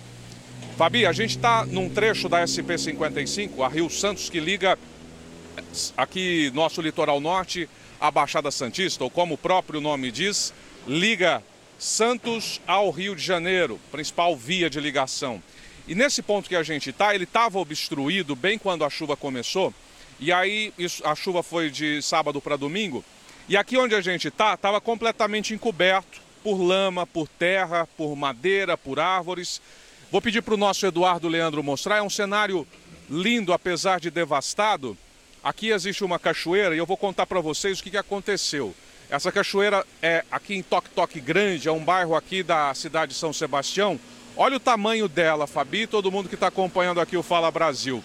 [0.78, 4.80] Fabi, a gente está num trecho da SP-55, a Rio Santos, que liga
[5.96, 10.52] aqui nosso litoral norte à Baixada Santista, ou como o próprio nome diz,
[10.88, 11.44] liga
[11.82, 15.42] Santos ao Rio de Janeiro, principal via de ligação.
[15.88, 19.74] E nesse ponto que a gente está, ele estava obstruído bem quando a chuva começou,
[20.20, 23.04] e aí isso, a chuva foi de sábado para domingo,
[23.50, 28.78] e aqui onde a gente está, estava completamente encoberto por lama, por terra, por madeira,
[28.78, 29.60] por árvores.
[30.12, 31.98] Vou pedir para o nosso Eduardo Leandro mostrar.
[31.98, 32.68] É um cenário
[33.10, 34.96] lindo, apesar de devastado.
[35.44, 38.76] Aqui existe uma cachoeira e eu vou contar para vocês o que, que aconteceu.
[39.12, 43.20] Essa cachoeira é aqui em Toque Toque Grande, é um bairro aqui da cidade de
[43.20, 44.00] São Sebastião.
[44.38, 48.02] Olha o tamanho dela, Fabi, todo mundo que está acompanhando aqui o Fala Brasil.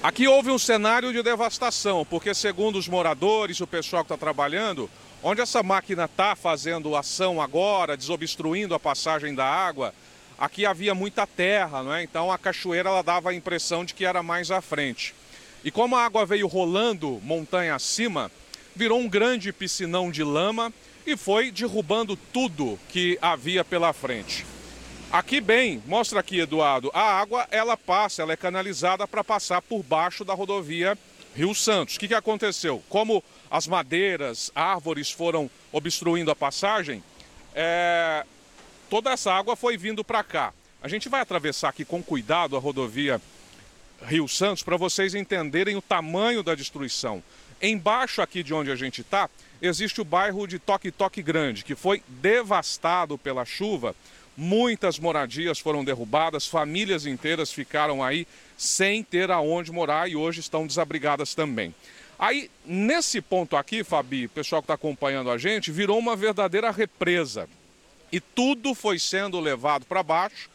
[0.00, 4.88] Aqui houve um cenário de devastação, porque segundo os moradores, o pessoal que está trabalhando,
[5.20, 9.92] onde essa máquina está fazendo ação agora, desobstruindo a passagem da água,
[10.38, 12.04] aqui havia muita terra, não é?
[12.04, 15.12] Então a cachoeira ela dava a impressão de que era mais à frente.
[15.64, 18.30] E como a água veio rolando montanha acima,
[18.78, 20.72] virou um grande piscinão de lama
[21.04, 24.46] e foi derrubando tudo que havia pela frente.
[25.10, 29.82] Aqui bem, mostra aqui, Eduardo, a água ela passa, ela é canalizada para passar por
[29.82, 30.96] baixo da rodovia
[31.34, 31.96] Rio Santos.
[31.96, 32.80] O que, que aconteceu?
[32.88, 37.02] Como as madeiras, árvores foram obstruindo a passagem,
[37.54, 38.24] é...
[38.88, 40.52] toda essa água foi vindo para cá.
[40.80, 43.20] A gente vai atravessar aqui com cuidado a rodovia
[44.04, 47.22] Rio Santos para vocês entenderem o tamanho da destruição.
[47.60, 49.28] Embaixo aqui de onde a gente está,
[49.60, 53.94] existe o bairro de Toque Toque Grande, que foi devastado pela chuva
[54.40, 58.24] Muitas moradias foram derrubadas, famílias inteiras ficaram aí
[58.56, 61.74] sem ter aonde morar e hoje estão desabrigadas também.
[62.16, 67.48] Aí, nesse ponto aqui, Fabi, pessoal que está acompanhando a gente, virou uma verdadeira represa.
[68.12, 70.48] E tudo foi sendo levado para baixo.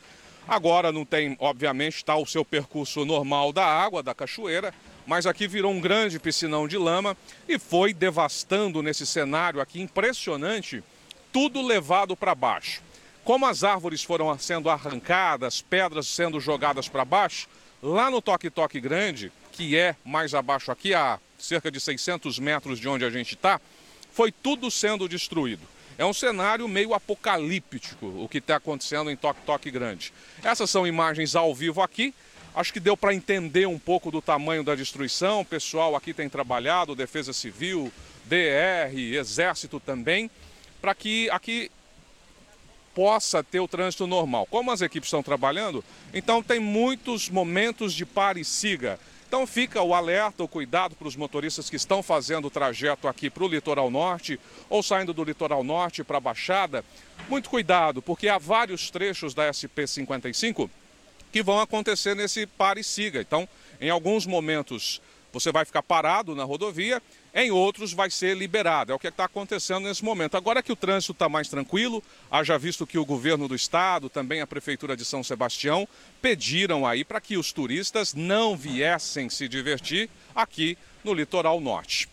[0.48, 4.74] Agora não tem, obviamente, está o seu percurso normal da água, da cachoeira,
[5.06, 10.84] mas aqui virou um grande piscinão de lama e foi devastando nesse cenário aqui impressionante,
[11.32, 12.82] tudo levado para baixo.
[13.24, 17.48] Como as árvores foram sendo arrancadas, pedras sendo jogadas para baixo,
[17.82, 22.80] lá no Toque Toque Grande, que é mais abaixo aqui, a cerca de 600 metros
[22.80, 23.60] de onde a gente está,
[24.12, 25.62] foi tudo sendo destruído.
[25.98, 30.13] É um cenário meio apocalíptico o que está acontecendo em Toque Toque Grande.
[30.44, 32.13] Essas são imagens ao vivo aqui.
[32.56, 35.42] Acho que deu para entender um pouco do tamanho da destruição.
[35.42, 37.92] O pessoal aqui tem trabalhado, Defesa Civil,
[38.26, 40.30] DR, Exército também,
[40.80, 41.72] para que aqui
[42.94, 44.48] possa ter o trânsito normal.
[44.52, 49.00] Como as equipes estão trabalhando, então tem muitos momentos de pare e siga.
[49.28, 53.32] Então fica o alerta, o cuidado para os motoristas que estão fazendo o trajeto aqui
[53.32, 54.39] para o litoral norte
[54.70, 56.86] ou saindo do litoral norte para a Baixada.
[57.28, 60.70] Muito cuidado, porque há vários trechos da SP55
[61.34, 63.19] que vão acontecer nesse pare e siga.
[63.19, 63.50] Então,
[63.82, 65.02] em alguns momentos
[65.34, 67.02] você vai ficar parado na rodovia,
[67.34, 68.91] em outros vai ser liberado.
[68.91, 70.38] É o que está acontecendo nesse momento.
[70.38, 74.41] Agora que o trânsito está mais tranquilo, haja visto que o governo do estado, também
[74.41, 75.88] a prefeitura de São Sebastião,
[76.22, 82.08] pediram aí para que os turistas não viessem se divertir aqui no litoral norte.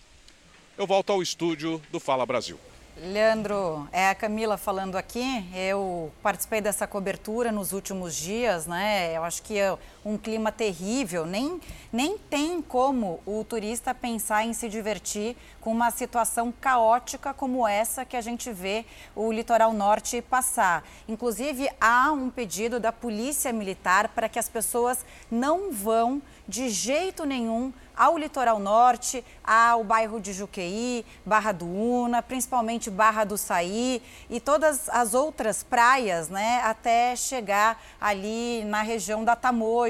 [0.78, 2.58] Eu volto ao estúdio do Fala Brasil.
[3.02, 5.44] Leandro, é a Camila falando aqui.
[5.54, 9.16] Eu participei dessa cobertura nos últimos dias, né?
[9.16, 9.56] Eu acho que
[10.04, 11.26] um clima terrível.
[11.26, 11.60] Nem,
[11.92, 18.04] nem tem como o turista pensar em se divertir com uma situação caótica como essa
[18.04, 18.84] que a gente vê
[19.14, 20.84] o litoral norte passar.
[21.08, 27.24] Inclusive, há um pedido da Polícia Militar para que as pessoas não vão de jeito
[27.24, 34.02] nenhum ao litoral norte, ao bairro de Juqueí, Barra do Una, principalmente Barra do Saí
[34.30, 39.36] e todas as outras praias, né, até chegar ali na região da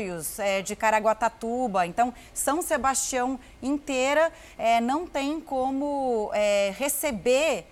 [0.00, 1.86] Tamoios, é, de Caraguatatuba.
[1.86, 7.66] Então, São Sebastião inteira é, não tem como é, receber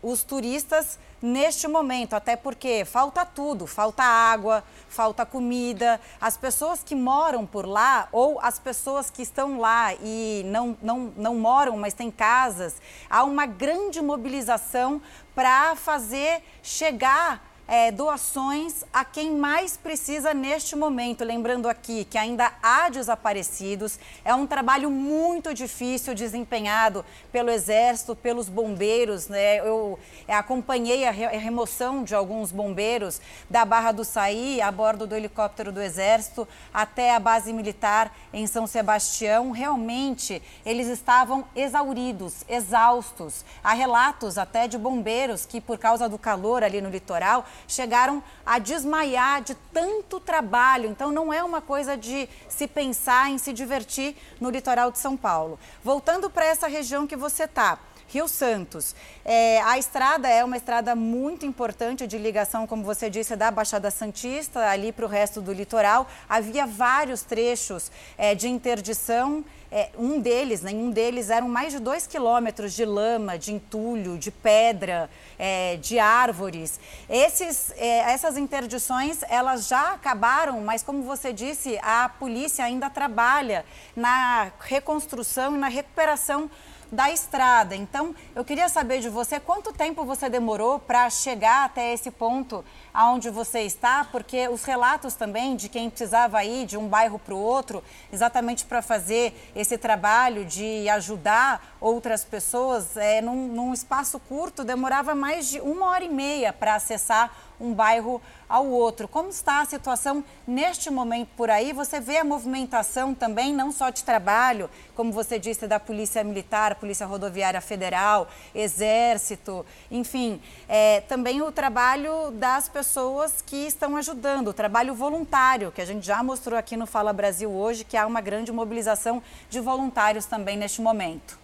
[0.00, 6.00] os turistas neste momento, até porque falta tudo, falta água, falta comida.
[6.20, 11.12] As pessoas que moram por lá ou as pessoas que estão lá e não, não,
[11.16, 12.74] não moram, mas têm casas,
[13.08, 15.00] há uma grande mobilização
[15.34, 21.24] para fazer chegar é, doações a quem mais precisa neste momento.
[21.24, 28.48] Lembrando aqui que ainda há desaparecidos, é um trabalho muito difícil desempenhado pelo Exército, pelos
[28.48, 29.28] bombeiros.
[29.28, 29.58] Né?
[29.58, 35.14] Eu é, acompanhei a remoção de alguns bombeiros da Barra do Saí a bordo do
[35.14, 39.50] helicóptero do Exército até a base militar em São Sebastião.
[39.50, 43.44] Realmente, eles estavam exauridos, exaustos.
[43.62, 48.58] Há relatos até de bombeiros que, por causa do calor ali no litoral, chegaram a
[48.58, 50.88] desmaiar de tanto trabalho.
[50.88, 55.16] Então, não é uma coisa de se pensar em se divertir no litoral de São
[55.16, 55.58] Paulo.
[55.82, 57.78] Voltando para essa região que você está.
[58.12, 58.94] Rio Santos.
[59.24, 63.90] É, a estrada é uma estrada muito importante de ligação, como você disse, da Baixada
[63.90, 66.06] Santista ali para o resto do litoral.
[66.28, 69.42] Havia vários trechos é, de interdição.
[69.74, 74.18] É, um deles, nenhum né, deles, eram mais de dois quilômetros de lama, de entulho,
[74.18, 76.78] de pedra, é, de árvores.
[77.08, 83.64] Esses, é, essas interdições, elas já acabaram, mas como você disse, a polícia ainda trabalha
[83.96, 86.50] na reconstrução e na recuperação
[86.92, 87.74] da estrada.
[87.74, 92.62] Então, eu queria saber de você quanto tempo você demorou para chegar até esse ponto
[92.92, 97.34] aonde você está, porque os relatos também de quem precisava ir de um bairro para
[97.34, 104.20] o outro, exatamente para fazer esse trabalho de ajudar outras pessoas, é, num, num espaço
[104.20, 109.06] curto, demorava mais de uma hora e meia para acessar um bairro ao outro.
[109.06, 111.72] Como está a situação neste momento por aí?
[111.72, 116.74] Você vê a movimentação também, não só de trabalho, como você disse, da Polícia Militar,
[116.74, 124.52] Polícia Rodoviária Federal, Exército, enfim, é, também o trabalho das pessoas que estão ajudando, o
[124.52, 128.20] trabalho voluntário, que a gente já mostrou aqui no Fala Brasil hoje, que há uma
[128.20, 131.41] grande mobilização de voluntários também neste momento.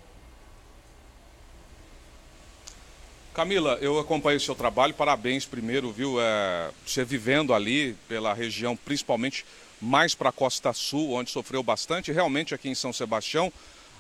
[3.39, 6.21] Camila, eu acompanhei o seu trabalho, parabéns primeiro, viu?
[6.21, 9.45] É, você vivendo ali pela região, principalmente
[9.81, 12.11] mais para a Costa Sul, onde sofreu bastante.
[12.11, 13.53] Realmente aqui em São Sebastião,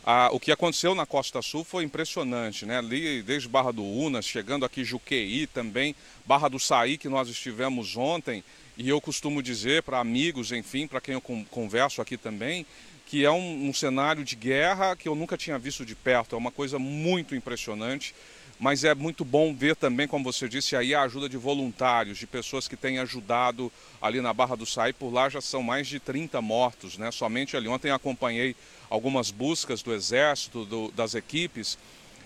[0.04, 2.78] a, o que aconteceu na Costa Sul foi impressionante, né?
[2.78, 5.94] Ali desde Barra do Unas, chegando aqui Juqueí também,
[6.26, 8.42] Barra do Saí, que nós estivemos ontem,
[8.76, 12.66] e eu costumo dizer para amigos, enfim, para quem eu converso aqui também,
[13.06, 16.38] que é um, um cenário de guerra que eu nunca tinha visto de perto, é
[16.38, 18.12] uma coisa muito impressionante
[18.58, 22.26] mas é muito bom ver também, como você disse aí, a ajuda de voluntários, de
[22.26, 23.70] pessoas que têm ajudado
[24.02, 24.92] ali na Barra do Saí.
[24.92, 27.10] Por lá já são mais de 30 mortos, né?
[27.12, 28.56] Somente ali ontem acompanhei
[28.90, 31.78] algumas buscas do Exército, do, das equipes,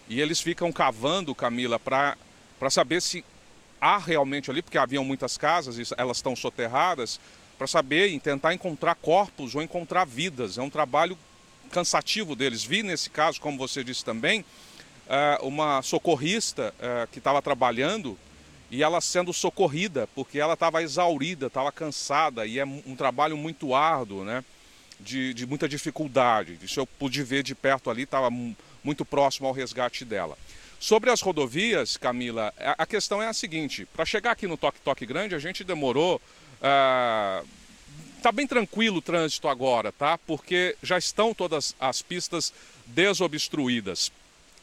[0.09, 2.16] e eles ficam cavando, Camila, para
[2.70, 3.22] saber se
[3.80, 7.20] há realmente ali, porque haviam muitas casas e elas estão soterradas,
[7.59, 10.57] para saber e tentar encontrar corpos ou encontrar vidas.
[10.57, 11.16] É um trabalho
[11.70, 12.64] cansativo deles.
[12.64, 14.45] Vi nesse caso, como você disse também,
[15.43, 18.19] uma socorrista é, que estava trabalhando
[18.71, 23.75] e ela sendo socorrida porque ela estava exaurida, estava cansada e é um trabalho muito
[23.75, 24.43] árduo, né?
[24.99, 26.59] De, de muita dificuldade.
[26.63, 28.31] Isso eu pude ver de perto ali, estava
[28.83, 30.39] muito próximo ao resgate dela.
[30.81, 35.05] Sobre as rodovias, Camila, a questão é a seguinte: para chegar aqui no Toque Toque
[35.05, 36.21] Grande, a gente demorou.
[36.61, 37.47] Uh,
[38.23, 40.17] tá bem tranquilo o trânsito agora, tá?
[40.19, 42.53] Porque já estão todas as pistas
[42.87, 44.11] desobstruídas.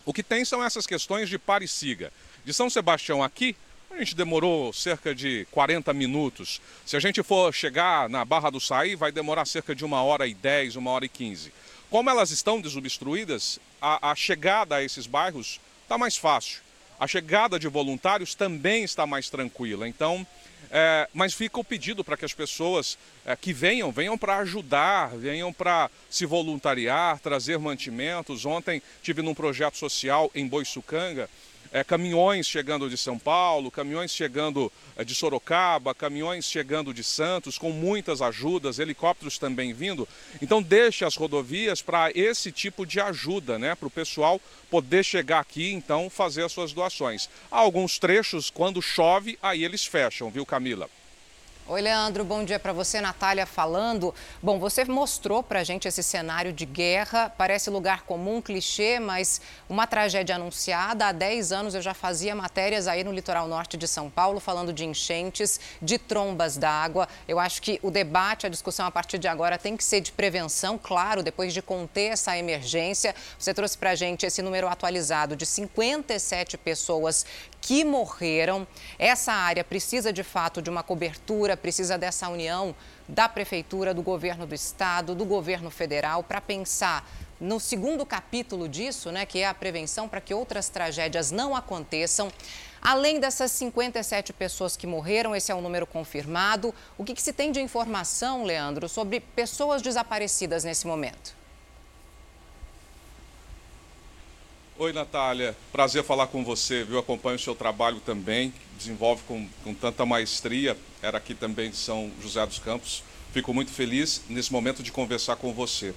[0.10, 2.12] O que tem são essas questões de pare e siga.
[2.44, 3.56] De São Sebastião aqui,
[3.92, 6.60] a gente demorou cerca de 40 minutos.
[6.84, 10.26] Se a gente for chegar na Barra do Saí, vai demorar cerca de uma hora
[10.26, 11.54] e 10, uma hora e 15.
[11.92, 16.60] Como elas estão desobstruídas, a, a chegada a esses bairros está mais fácil.
[17.00, 19.88] A chegada de voluntários também está mais tranquila.
[19.88, 20.26] Então,
[20.72, 25.10] é, mas fica o pedido para que as pessoas é, que venham, venham para ajudar,
[25.18, 28.46] venham para se voluntariar, trazer mantimentos.
[28.46, 31.30] Ontem tive num projeto social em Boiçucanga
[31.72, 37.58] é, caminhões chegando de São Paulo, caminhões chegando é, de Sorocaba, caminhões chegando de Santos,
[37.58, 40.08] com muitas ajudas, helicópteros também vindo.
[40.42, 43.76] Então, deixe as rodovias para esse tipo de ajuda, né?
[43.76, 47.30] Para o pessoal poder chegar aqui, então, fazer as suas doações.
[47.52, 50.90] Há alguns trechos, quando chove, aí eles fecham, viu, Camila?
[51.72, 53.00] Oi, Leandro, bom dia para você.
[53.00, 54.12] Natália falando.
[54.42, 57.32] Bom, você mostrou para a gente esse cenário de guerra.
[57.38, 59.40] Parece lugar comum, clichê, mas
[59.70, 61.06] uma tragédia anunciada.
[61.06, 64.74] Há 10 anos eu já fazia matérias aí no litoral norte de São Paulo, falando
[64.74, 67.08] de enchentes, de trombas d'água.
[67.28, 70.12] Eu acho que o debate, a discussão a partir de agora tem que ser de
[70.12, 73.14] prevenção, claro, depois de conter essa emergência.
[73.38, 77.28] Você trouxe para a gente esse número atualizado de 57 pessoas
[77.62, 78.66] que morreram.
[78.98, 82.76] Essa área precisa de fato de uma cobertura, precisa dessa união
[83.08, 87.08] da prefeitura, do governo do estado, do governo federal para pensar
[87.40, 92.32] no segundo capítulo disso, né, que é a prevenção para que outras tragédias não aconteçam.
[92.82, 96.74] Além dessas 57 pessoas que morreram, esse é um número confirmado.
[96.98, 101.38] O que, que se tem de informação, Leandro, sobre pessoas desaparecidas nesse momento?
[104.78, 105.58] Oi, Natália.
[105.74, 106.98] Prazer falar com você, viu?
[107.00, 110.78] Acompanho o seu trabalho também, desenvolve com, com tanta maestria.
[111.02, 113.04] Era aqui também de São José dos Campos.
[113.32, 115.94] Fico muito feliz nesse momento de conversar com você.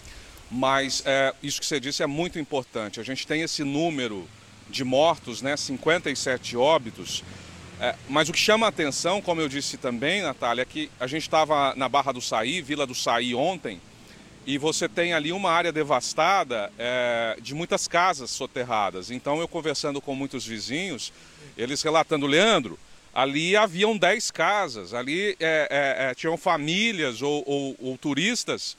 [0.50, 3.00] Mas é, isso que você disse é muito importante.
[3.00, 4.28] A gente tem esse número
[4.68, 5.56] de mortos, né?
[5.56, 7.24] 57 óbitos.
[7.80, 11.06] É, mas o que chama a atenção, como eu disse também, Natália, é que a
[11.06, 13.80] gente estava na Barra do Saí, Vila do Saí ontem,
[14.46, 19.10] e você tem ali uma área devastada é, de muitas casas soterradas.
[19.10, 21.12] Então, eu conversando com muitos vizinhos,
[21.56, 22.78] eles relatando, Leandro,
[23.14, 28.76] ali haviam 10 casas, ali é, é, é, tinham famílias ou, ou, ou, turistas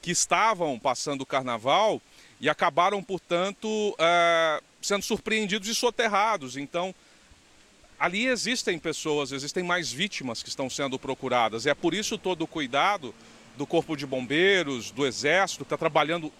[0.00, 2.00] que estavam passando o carnaval
[2.40, 6.56] e acabaram, portanto, é, sendo surpreendidos e soterrados.
[6.56, 6.94] Então,
[7.98, 11.66] ali existem pessoas, existem mais vítimas que estão sendo procuradas.
[11.66, 13.14] É por isso todo o cuidado
[13.56, 16.32] do Corpo de Bombeiros, do Exército, que está trabalhando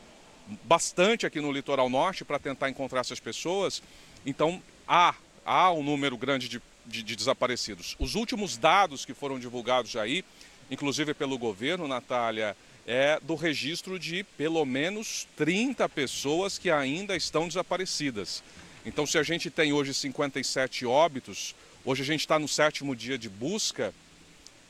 [0.64, 3.82] bastante aqui no litoral norte para tentar encontrar essas pessoas.
[4.24, 5.14] Então, há,
[5.44, 7.96] há um número grande de, de, de desaparecidos.
[7.98, 10.24] Os últimos dados que foram divulgados aí,
[10.70, 12.56] inclusive pelo governo, Natália,
[12.86, 18.42] é do registro de pelo menos 30 pessoas que ainda estão desaparecidas.
[18.84, 23.18] Então, se a gente tem hoje 57 óbitos, hoje a gente está no sétimo dia
[23.18, 23.92] de busca,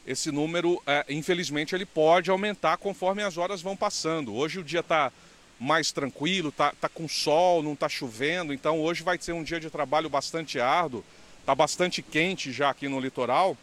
[0.06, 4.34] esse número, é, infelizmente, ele pode aumentar conforme as horas vão passando.
[4.34, 5.12] Hoje o dia está
[5.58, 9.58] mais tranquilo, está tá com sol, não está chovendo, então hoje vai ser um dia
[9.58, 11.04] de trabalho bastante árduo,
[11.46, 13.56] está bastante quente já aqui no litoral,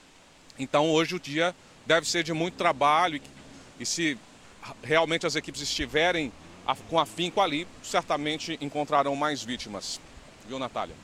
[0.58, 1.54] então hoje o dia
[1.86, 3.22] deve ser de muito trabalho e,
[3.84, 4.18] e se
[4.82, 6.32] realmente as equipes estiverem
[6.90, 10.00] com afinco ali, certamente encontrarão mais vítimas.
[10.48, 10.96] Viu, Natália?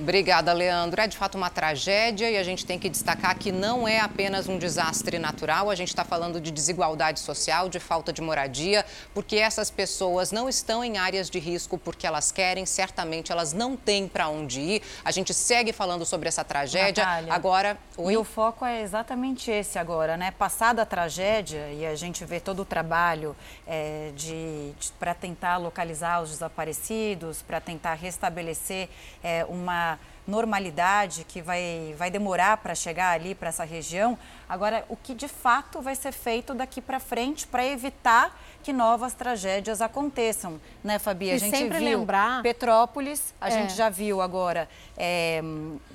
[0.00, 1.00] Obrigada, Leandro.
[1.00, 4.48] É de fato uma tragédia e a gente tem que destacar que não é apenas
[4.48, 9.36] um desastre natural, a gente está falando de desigualdade social, de falta de moradia, porque
[9.36, 14.06] essas pessoas não estão em áreas de risco porque elas querem, certamente elas não têm
[14.06, 14.82] para onde ir.
[15.04, 17.04] A gente segue falando sobre essa tragédia.
[17.04, 17.32] Natália.
[17.32, 20.30] Agora, E o foco é exatamente esse agora, né?
[20.30, 23.34] Passada a tragédia e a gente vê todo o trabalho
[23.66, 28.88] é, de, de para tentar localizar os desaparecidos, para tentar restabelecer
[29.22, 29.87] é, uma
[30.26, 34.18] normalidade que vai, vai demorar para chegar ali para essa região.
[34.46, 39.14] Agora, o que de fato vai ser feito daqui para frente para evitar que novas
[39.14, 41.30] tragédias aconteçam, né, Fabi?
[41.30, 42.42] A e gente sempre viu lembrar...
[42.42, 43.50] Petrópolis, a É.
[43.52, 44.68] gente já viu agora
[44.98, 45.40] é,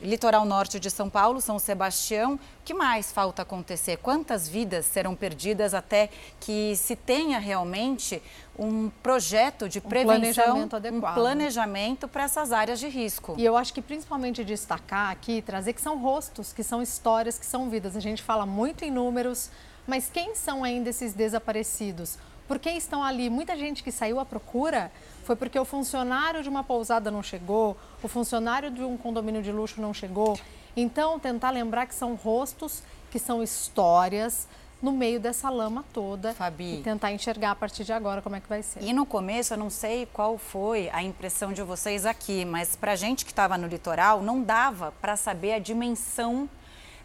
[0.01, 2.33] litoral norte de São Paulo, São Sebastião.
[2.33, 3.97] O que mais falta acontecer?
[3.97, 8.21] Quantas vidas serão perdidas até que se tenha realmente
[8.57, 11.15] um projeto de prevenção, planejamento um adequado.
[11.15, 13.35] planejamento para essas áreas de risco?
[13.37, 17.45] E eu acho que principalmente destacar aqui, trazer que são rostos, que são histórias, que
[17.45, 17.95] são vidas.
[17.95, 19.49] A gente fala muito em números,
[19.87, 22.17] mas quem são ainda esses desaparecidos?
[22.47, 23.29] Por que estão ali?
[23.29, 24.91] Muita gente que saiu à procura
[25.23, 29.51] foi porque o funcionário de uma pousada não chegou, o funcionário de um condomínio de
[29.51, 30.37] luxo não chegou.
[30.75, 34.47] Então, tentar lembrar que são rostos, que são histórias
[34.83, 36.33] no meio dessa lama toda.
[36.33, 36.79] Fabi.
[36.79, 38.83] E tentar enxergar a partir de agora como é que vai ser.
[38.83, 42.93] E no começo, eu não sei qual foi a impressão de vocês aqui, mas para
[42.93, 46.49] gente que estava no litoral, não dava para saber a dimensão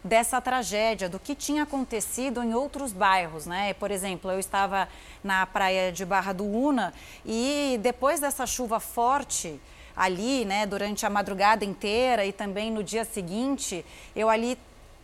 [0.03, 3.73] dessa tragédia, do que tinha acontecido em outros bairros, né?
[3.73, 4.87] Por exemplo, eu estava
[5.23, 6.93] na praia de Barra do Una
[7.25, 9.59] e depois dessa chuva forte
[9.95, 14.57] ali, né, durante a madrugada inteira e também no dia seguinte, eu ali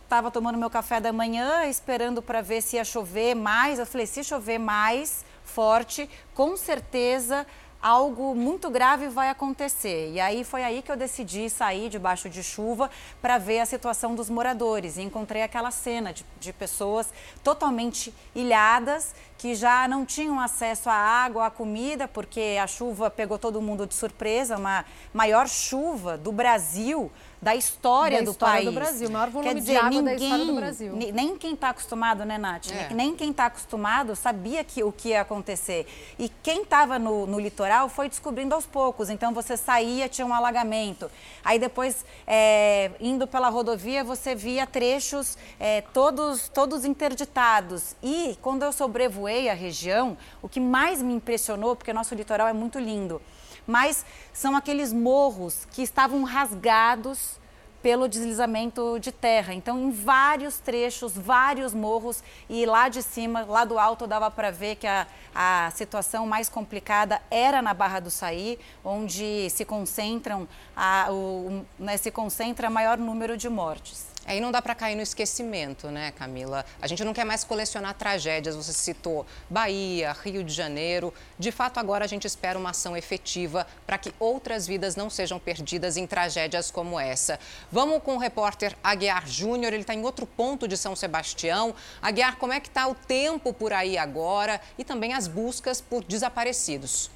[0.06, 3.78] estava tomando meu café da manhã, esperando para ver se ia chover mais.
[3.78, 7.44] Eu falei, se chover mais forte, com certeza
[7.82, 10.10] algo muito grave vai acontecer.
[10.12, 12.90] E aí foi aí que eu decidi sair debaixo de chuva
[13.20, 14.96] para ver a situação dos moradores.
[14.96, 17.12] E encontrei aquela cena de, de pessoas
[17.44, 23.38] totalmente ilhadas que já não tinham acesso à água, à comida, porque a chuva pegou
[23.38, 27.10] todo mundo de surpresa, uma maior chuva do Brasil,
[27.46, 28.64] da história Da do história país.
[28.64, 30.96] do Brasil, o maior volume Quer de dizer, água da ninguém, história do Brasil.
[30.96, 32.72] Nem quem está acostumado, né, Nath?
[32.72, 32.92] É.
[32.92, 35.86] Nem quem está acostumado sabia que, o que ia acontecer.
[36.18, 39.08] E quem estava no, no litoral foi descobrindo aos poucos.
[39.10, 41.08] Então você saía, tinha um alagamento.
[41.44, 47.94] Aí depois, é, indo pela rodovia, você via trechos é, todos, todos interditados.
[48.02, 52.52] E quando eu sobrevoei a região, o que mais me impressionou, porque nosso litoral é
[52.52, 53.22] muito lindo,
[53.66, 57.38] mas são aqueles morros que estavam rasgados
[57.86, 59.54] pelo deslizamento de terra.
[59.54, 64.50] Então, em vários trechos, vários morros, e lá de cima, lá do alto, dava para
[64.50, 70.48] ver que a, a situação mais complicada era na Barra do Saí, onde se concentram
[70.76, 74.15] a, o, né, se concentra maior número de mortes.
[74.26, 76.64] Aí não dá para cair no esquecimento, né, Camila?
[76.82, 78.56] A gente não quer mais colecionar tragédias.
[78.56, 81.14] Você citou Bahia, Rio de Janeiro.
[81.38, 85.38] De fato, agora a gente espera uma ação efetiva para que outras vidas não sejam
[85.38, 87.38] perdidas em tragédias como essa.
[87.70, 89.72] Vamos com o repórter Aguiar Júnior.
[89.72, 91.72] Ele está em outro ponto de São Sebastião.
[92.02, 96.02] Aguiar, como é que está o tempo por aí agora e também as buscas por
[96.02, 97.14] desaparecidos?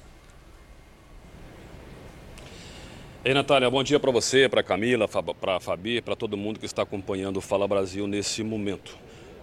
[3.23, 6.81] Ei, Natália, bom dia para você, para Camila, para Fabi, para todo mundo que está
[6.81, 8.97] acompanhando o Fala Brasil nesse momento.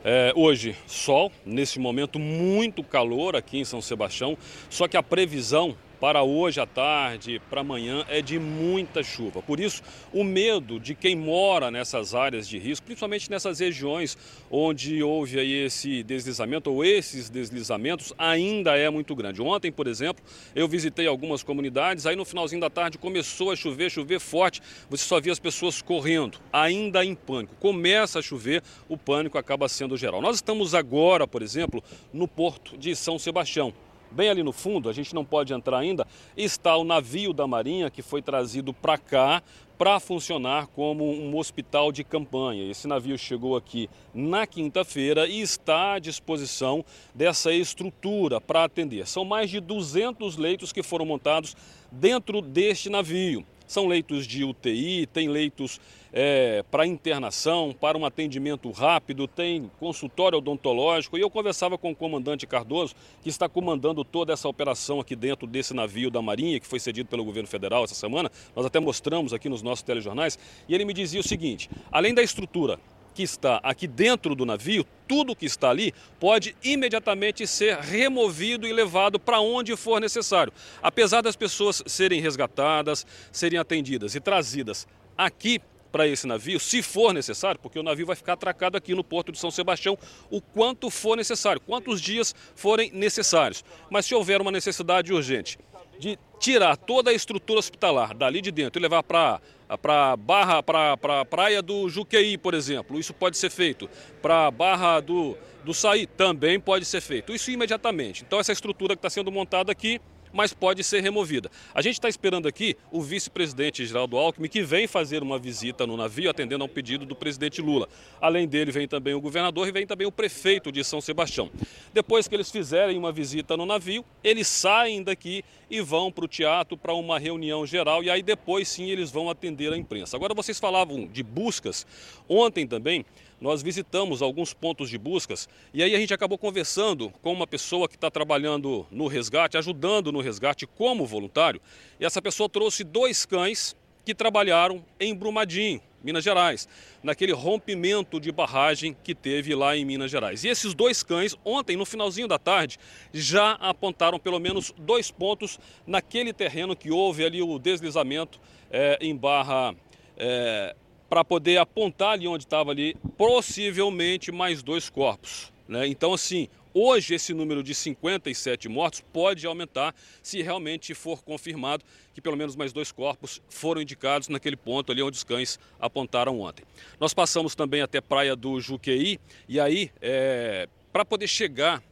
[0.05, 4.37] É, hoje, sol, nesse momento, muito calor aqui em São Sebastião,
[4.68, 9.43] só que a previsão para hoje à tarde, para amanhã, é de muita chuva.
[9.43, 9.83] Por isso,
[10.13, 14.17] o medo de quem mora nessas áreas de risco, principalmente nessas regiões
[14.51, 19.43] onde houve aí esse deslizamento ou esses deslizamentos, ainda é muito grande.
[19.43, 20.25] Ontem, por exemplo,
[20.55, 25.05] eu visitei algumas comunidades, aí no finalzinho da tarde começou a chover, chover forte, você
[25.05, 27.55] só via as pessoas correndo, ainda em pânico.
[27.57, 30.23] Começa a chover, o pânico acaba sendo geral.
[30.23, 31.83] Nós estamos agora, por exemplo,
[32.13, 33.73] no porto de São Sebastião.
[34.11, 36.07] Bem ali no fundo, a gente não pode entrar ainda,
[36.37, 39.43] está o navio da Marinha que foi trazido para cá
[39.77, 42.69] para funcionar como um hospital de campanha.
[42.69, 46.85] Esse navio chegou aqui na quinta-feira e está à disposição
[47.15, 49.07] dessa estrutura para atender.
[49.07, 51.57] São mais de 200 leitos que foram montados
[51.93, 53.47] dentro deste navio.
[53.69, 55.79] São leitos de UTI, tem leitos
[56.11, 61.19] é, para internação, para um atendimento rápido, tem consultório odontológico.
[61.19, 65.47] E eu conversava com o comandante Cardoso, que está comandando toda essa operação aqui dentro
[65.47, 68.33] desse navio da Marinha, que foi cedido pelo governo federal essa semana.
[68.57, 70.39] Nós até mostramos aqui nos nossos telejornais.
[70.66, 72.81] E ele me dizia o seguinte: além da estrutura
[73.19, 78.73] que está aqui dentro do navio, tudo que está ali pode imediatamente ser removido e
[78.73, 80.53] levado para onde for necessário.
[80.81, 85.61] Apesar das pessoas serem resgatadas, serem atendidas e trazidas aqui
[85.91, 89.33] para esse navio, se for necessário, porque o navio vai ficar atracado aqui no Porto
[89.33, 89.99] de São Sebastião
[90.31, 93.64] o quanto for necessário, quantos dias forem necessários.
[93.91, 95.59] Mas se houver uma necessidade urgente
[95.99, 99.41] de tirar toda a estrutura hospitalar dali de dentro e levar para
[99.77, 103.89] para barra para pra praia do Juqueí, por exemplo, isso pode ser feito.
[104.23, 107.35] Para barra do do Saí também pode ser feito.
[107.35, 108.25] Isso imediatamente.
[108.27, 110.01] Então essa estrutura que está sendo montada aqui
[110.33, 111.51] mas pode ser removida.
[111.74, 115.97] A gente está esperando aqui o vice-presidente Geraldo Alckmin, que vem fazer uma visita no
[115.97, 117.89] navio, atendendo ao pedido do presidente Lula.
[118.20, 121.51] Além dele, vem também o governador e vem também o prefeito de São Sebastião.
[121.93, 126.29] Depois que eles fizerem uma visita no navio, eles saem daqui e vão para o
[126.29, 130.16] teatro para uma reunião geral e aí depois sim eles vão atender a imprensa.
[130.16, 131.87] Agora vocês falavam de buscas.
[132.29, 133.05] Ontem também
[133.41, 137.89] nós visitamos alguns pontos de buscas e aí a gente acabou conversando com uma pessoa
[137.89, 141.61] que está trabalhando no resgate, ajudando no resgate como voluntário.
[142.01, 146.66] E essa pessoa trouxe dois cães que trabalharam em Brumadinho, Minas Gerais,
[147.03, 150.45] naquele rompimento de barragem que teve lá em Minas Gerais.
[150.45, 152.78] E esses dois cães, ontem, no finalzinho da tarde,
[153.12, 159.14] já apontaram pelo menos dois pontos naquele terreno que houve ali o deslizamento é, em
[159.14, 159.74] Barra.
[160.16, 160.74] É,
[161.09, 165.53] para poder apontar ali onde estava ali, possivelmente mais dois corpos.
[165.67, 165.87] Né?
[165.87, 171.85] Então, assim, hoje esse número de 57 mortos pode aumentar se realmente for confirmado
[172.15, 176.41] que pelo menos mais dois corpos foram indicados naquele ponto ali onde os cães apontaram
[176.41, 176.65] ontem.
[177.01, 181.83] Nós passamos também até Praia do Juqueí e aí, é, para poder chegar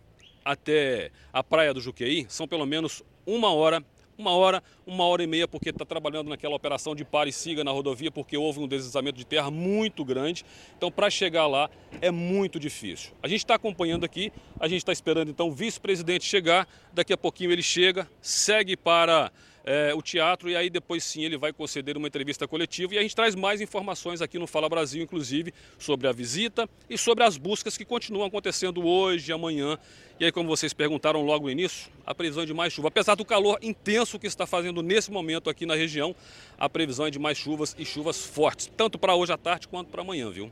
[0.44, 3.84] até a Praia do Juqueí, são pelo menos uma hora
[4.18, 7.62] uma hora, uma hora e meia, porque está trabalhando naquela operação de pare e siga
[7.62, 10.44] na rodovia, porque houve um deslizamento de terra muito grande.
[10.76, 13.12] Então, para chegar lá é muito difícil.
[13.22, 16.66] A gente está acompanhando aqui, a gente está esperando então o vice-presidente chegar.
[16.92, 19.30] Daqui a pouquinho ele chega, segue para
[19.66, 23.02] é, o teatro e aí depois sim ele vai conceder uma entrevista coletiva e a
[23.02, 27.36] gente traz mais informações aqui no Fala Brasil, inclusive sobre a visita e sobre as
[27.36, 29.76] buscas que continuam acontecendo hoje e amanhã.
[30.18, 32.88] E aí, como vocês perguntaram logo no início, a previsão é de mais chuva.
[32.88, 36.14] Apesar do calor intenso que está fazendo nesse momento aqui na região,
[36.58, 39.88] a previsão é de mais chuvas e chuvas fortes, tanto para hoje à tarde quanto
[39.88, 40.50] para amanhã, viu?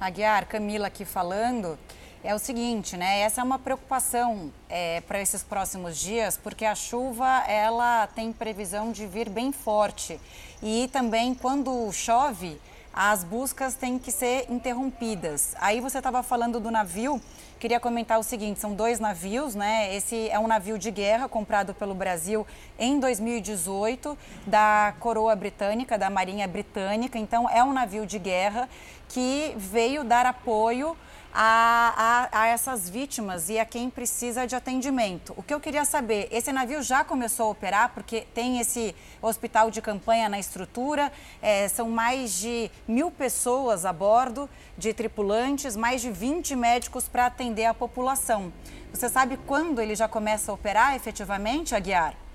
[0.00, 1.78] Aguiar, Camila aqui falando
[2.26, 3.20] é o seguinte, né?
[3.20, 8.90] Essa é uma preocupação é, para esses próximos dias, porque a chuva ela tem previsão
[8.90, 10.20] de vir bem forte
[10.60, 12.60] e também quando chove
[12.92, 15.54] as buscas têm que ser interrompidas.
[15.60, 17.20] Aí você estava falando do navio,
[17.60, 19.94] queria comentar o seguinte: são dois navios, né?
[19.94, 22.44] Esse é um navio de guerra comprado pelo Brasil
[22.76, 27.20] em 2018 da coroa britânica, da Marinha Britânica.
[27.20, 28.68] Então é um navio de guerra
[29.08, 30.96] que veio dar apoio
[31.38, 35.34] a, a, a, essas vítimas e a quem precisa de atendimento.
[35.36, 39.70] O que eu queria saber, esse navio já começou a operar, porque tem esse hospital
[39.70, 41.12] de campanha na estrutura,
[41.42, 47.26] é, são mais de mil pessoas a bordo, de tripulantes, mais de 20 médicos para
[47.26, 48.50] atender a população.
[48.90, 52.25] Você sabe quando ele já começa a operar efetivamente, Aguiar?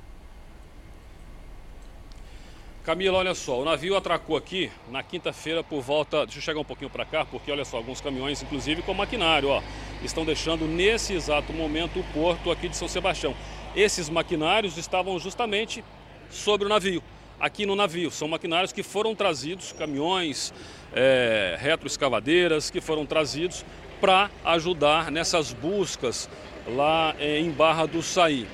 [2.83, 6.25] Camila, olha só, o navio atracou aqui na quinta-feira por volta.
[6.25, 9.49] Deixa eu chegar um pouquinho para cá, porque olha só, alguns caminhões, inclusive com maquinário,
[9.49, 9.61] ó,
[10.03, 13.35] estão deixando nesse exato momento o porto aqui de São Sebastião.
[13.75, 15.83] Esses maquinários estavam justamente
[16.31, 17.03] sobre o navio.
[17.39, 20.51] Aqui no navio, são maquinários que foram trazidos, caminhões,
[20.91, 23.63] é, retroescavadeiras, que foram trazidos
[23.99, 26.27] para ajudar nessas buscas
[26.67, 28.47] lá é, em Barra do Saí.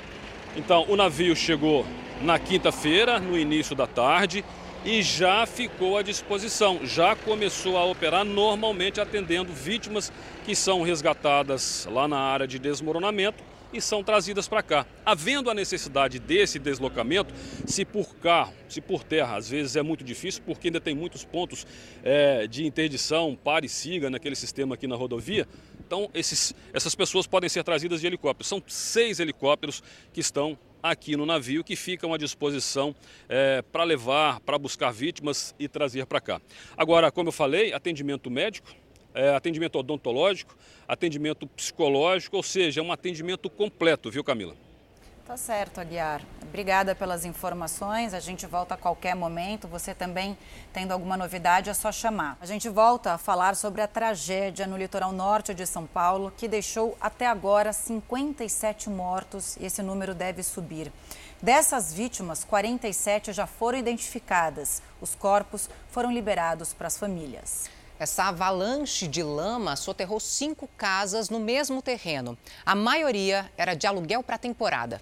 [0.54, 1.86] Então, o navio chegou
[2.22, 4.44] na quinta-feira, no início da tarde,
[4.86, 10.12] e já ficou à disposição, já começou a operar normalmente atendendo vítimas
[10.46, 13.44] que são resgatadas lá na área de desmoronamento
[13.74, 14.86] e são trazidas para cá.
[15.06, 17.34] Havendo a necessidade desse deslocamento,
[17.66, 21.26] se por carro, se por terra, às vezes é muito difícil, porque ainda tem muitos
[21.26, 21.68] pontos
[22.04, 25.46] é, de interdição, pare e siga naquele sistema aqui na rodovia.
[25.86, 28.48] Então, esses, essas pessoas podem ser trazidas de helicóptero.
[28.48, 32.96] São seis helicópteros que estão aqui no navio que ficam à disposição
[33.28, 36.42] é, para levar, para buscar vítimas e trazer para cá.
[36.76, 38.74] Agora, como eu falei, atendimento médico,
[39.14, 40.56] é, atendimento odontológico,
[40.88, 44.67] atendimento psicológico, ou seja, é um atendimento completo, viu Camila?
[45.28, 46.22] Tá certo, Aguiar.
[46.42, 48.14] Obrigada pelas informações.
[48.14, 49.68] A gente volta a qualquer momento.
[49.68, 50.38] Você também,
[50.72, 52.38] tendo alguma novidade, é só chamar.
[52.40, 56.48] A gente volta a falar sobre a tragédia no litoral norte de São Paulo, que
[56.48, 60.90] deixou até agora 57 mortos e esse número deve subir.
[61.42, 64.82] Dessas vítimas, 47 já foram identificadas.
[65.02, 67.70] Os corpos foram liberados para as famílias.
[68.00, 72.38] Essa avalanche de lama soterrou cinco casas no mesmo terreno.
[72.66, 75.02] A maioria era de aluguel para temporada.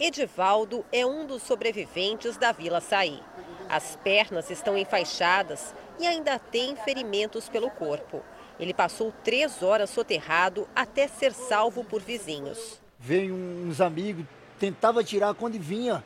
[0.00, 3.20] Edivaldo é um dos sobreviventes da Vila Saí.
[3.68, 8.22] As pernas estão enfaixadas e ainda tem ferimentos pelo corpo.
[8.58, 12.80] Ele passou três horas soterrado até ser salvo por vizinhos.
[12.98, 14.24] Veio uns amigos
[14.58, 16.02] tentava tirar, quando vinha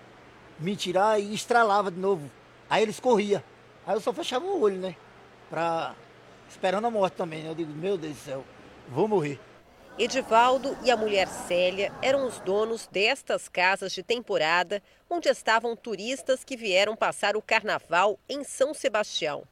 [0.59, 2.29] me tirar e estralava de novo.
[2.69, 3.43] Aí eles corriam.
[3.87, 4.97] Aí eu só fechava o olho, né?
[5.49, 5.95] Pra...
[6.49, 7.51] Esperando a morte também, né?
[7.51, 8.45] Eu digo, meu Deus do céu,
[8.89, 9.39] vou morrer.
[9.97, 16.43] Edivaldo e a mulher Célia eram os donos destas casas de temporada, onde estavam turistas
[16.43, 19.45] que vieram passar o carnaval em São Sebastião.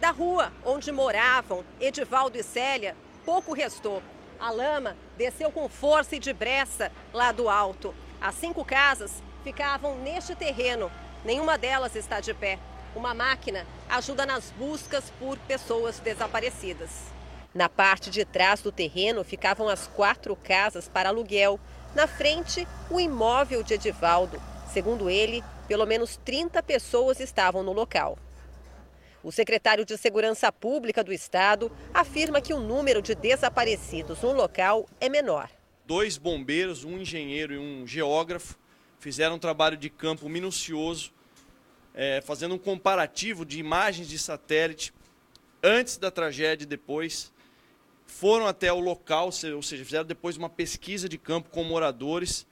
[0.00, 4.02] Da rua onde moravam Edivaldo e Célia, pouco restou.
[4.40, 7.94] A lama desceu com força e depressa lá do alto.
[8.20, 10.90] As cinco casas ficavam neste terreno.
[11.24, 12.58] Nenhuma delas está de pé.
[12.92, 17.15] Uma máquina ajuda nas buscas por pessoas desaparecidas.
[17.56, 21.58] Na parte de trás do terreno ficavam as quatro casas para aluguel.
[21.94, 24.38] Na frente, o imóvel de Edivaldo.
[24.74, 28.18] Segundo ele, pelo menos 30 pessoas estavam no local.
[29.24, 34.86] O secretário de Segurança Pública do Estado afirma que o número de desaparecidos no local
[35.00, 35.48] é menor.
[35.86, 38.54] Dois bombeiros, um engenheiro e um geógrafo
[39.00, 41.10] fizeram um trabalho de campo minucioso,
[41.94, 44.92] é, fazendo um comparativo de imagens de satélite
[45.62, 47.34] antes da tragédia e depois
[48.06, 52.46] foram até o local, ou seja, fizeram depois uma pesquisa de campo com moradores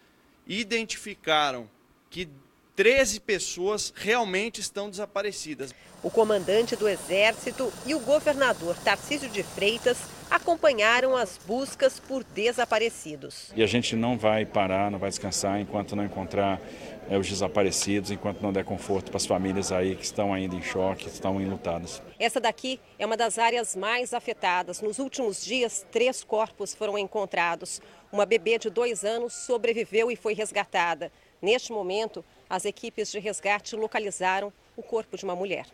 [0.47, 1.69] e identificaram
[2.11, 2.29] que
[2.77, 5.73] 13 pessoas realmente estão desaparecidas.
[6.03, 9.97] O comandante do Exército e o governador Tarcísio de Freitas
[10.31, 13.53] acompanharam as buscas por desaparecidos.
[13.55, 16.61] E a gente não vai parar, não vai descansar enquanto não encontrar
[17.09, 20.63] é, os desaparecidos, enquanto não der conforto para as famílias aí que estão ainda em
[20.63, 22.03] choque, estão enlutadas.
[22.19, 24.81] Essa daqui é uma das áreas mais afetadas.
[24.81, 27.81] Nos últimos dias, três corpos foram encontrados.
[28.13, 31.11] Uma bebê de dois anos sobreviveu e foi resgatada.
[31.41, 35.67] Neste momento, as equipes de resgate localizaram o corpo de uma mulher.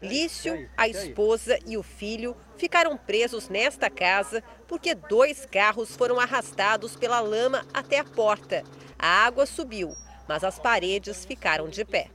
[0.00, 6.94] Lício, a esposa e o filho ficaram presos nesta casa porque dois carros foram arrastados
[6.94, 8.62] pela lama até a porta.
[8.98, 9.94] A água subiu,
[10.28, 12.10] mas as paredes ficaram de pé.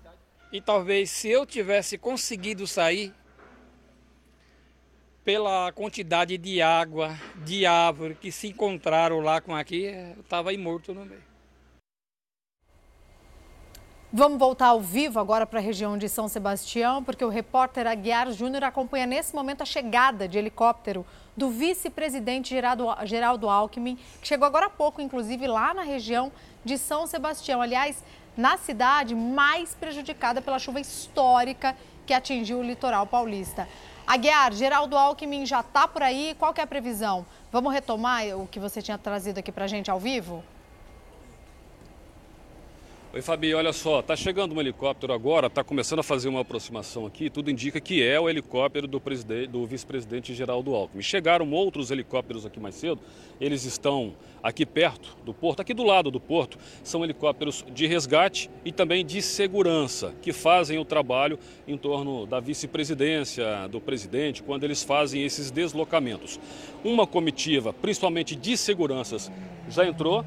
[0.52, 3.14] E talvez se eu tivesse conseguido sair,
[5.24, 10.94] pela quantidade de água, de árvore que se encontraram lá com aqui, eu estava morto
[10.94, 11.31] no meio.
[14.14, 18.30] Vamos voltar ao vivo agora para a região de São Sebastião, porque o repórter Aguiar
[18.34, 21.06] Júnior acompanha nesse momento a chegada de helicóptero
[21.38, 22.54] do vice-presidente
[23.06, 26.30] Geraldo, Alckmin, que chegou agora há pouco, inclusive, lá na região
[26.66, 27.62] de São Sebastião.
[27.62, 28.04] Aliás,
[28.36, 31.74] na cidade mais prejudicada pela chuva histórica
[32.06, 33.66] que atingiu o litoral paulista.
[34.06, 36.36] Aguiar, Geraldo Alckmin já está por aí.
[36.38, 37.26] Qual é a previsão?
[37.50, 40.44] Vamos retomar o que você tinha trazido aqui para a gente ao vivo?
[43.14, 47.06] Oi, Fabi, olha só, tá chegando um helicóptero agora, tá começando a fazer uma aproximação
[47.06, 49.02] aqui, tudo indica que é o helicóptero do,
[49.50, 51.02] do vice-presidente Geraldo Alckmin.
[51.02, 53.02] Chegaram outros helicópteros aqui mais cedo,
[53.42, 58.50] eles estão aqui perto do porto, aqui do lado do porto, são helicópteros de resgate
[58.64, 61.38] e também de segurança, que fazem o trabalho
[61.68, 66.40] em torno da vice-presidência, do presidente, quando eles fazem esses deslocamentos.
[66.82, 69.30] Uma comitiva, principalmente de seguranças,
[69.68, 70.24] já entrou,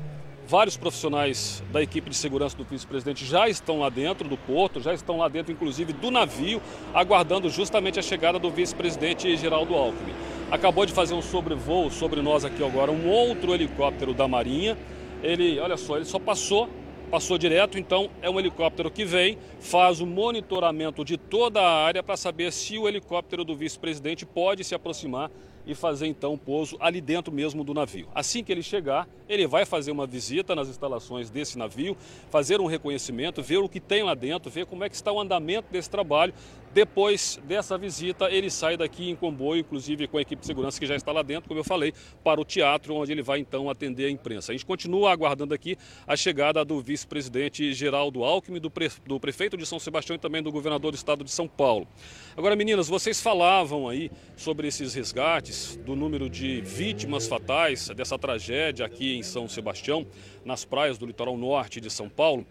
[0.47, 4.93] Vários profissionais da equipe de segurança do vice-presidente já estão lá dentro do porto, já
[4.93, 6.61] estão lá dentro, inclusive, do navio,
[6.93, 10.13] aguardando justamente a chegada do vice-presidente Geraldo Alckmin.
[10.51, 14.77] Acabou de fazer um sobrevoo sobre nós aqui agora, um outro helicóptero da Marinha.
[15.23, 16.69] Ele, olha só, ele só passou,
[17.11, 22.03] passou direto, então é um helicóptero que vem, faz o monitoramento de toda a área
[22.03, 25.31] para saber se o helicóptero do vice-presidente pode se aproximar
[25.67, 28.09] e fazer então o pouso ali dentro mesmo do navio.
[28.15, 31.97] Assim que ele chegar, ele vai fazer uma visita nas instalações desse navio,
[32.31, 35.21] fazer um reconhecimento, ver o que tem lá dentro, ver como é que está o
[35.21, 36.35] andamento desse trabalho.
[36.75, 40.87] Depois dessa visita, ele sai daqui em comboio, inclusive com a equipe de segurança que
[40.87, 41.95] já está lá dentro, como eu falei,
[42.25, 44.51] para o teatro, onde ele vai então atender a imprensa.
[44.51, 48.91] A gente continua aguardando aqui a chegada do vice-presidente Geraldo Alckmin, do, pre...
[49.07, 51.87] do prefeito de São Sebastião e também do governador do estado de São Paulo.
[52.37, 58.85] Agora, meninas, vocês falavam aí sobre esses resgates, do número de vítimas fatais dessa tragédia
[58.85, 60.05] aqui em São Sebastião,
[60.45, 62.45] nas praias do litoral norte de São Paulo.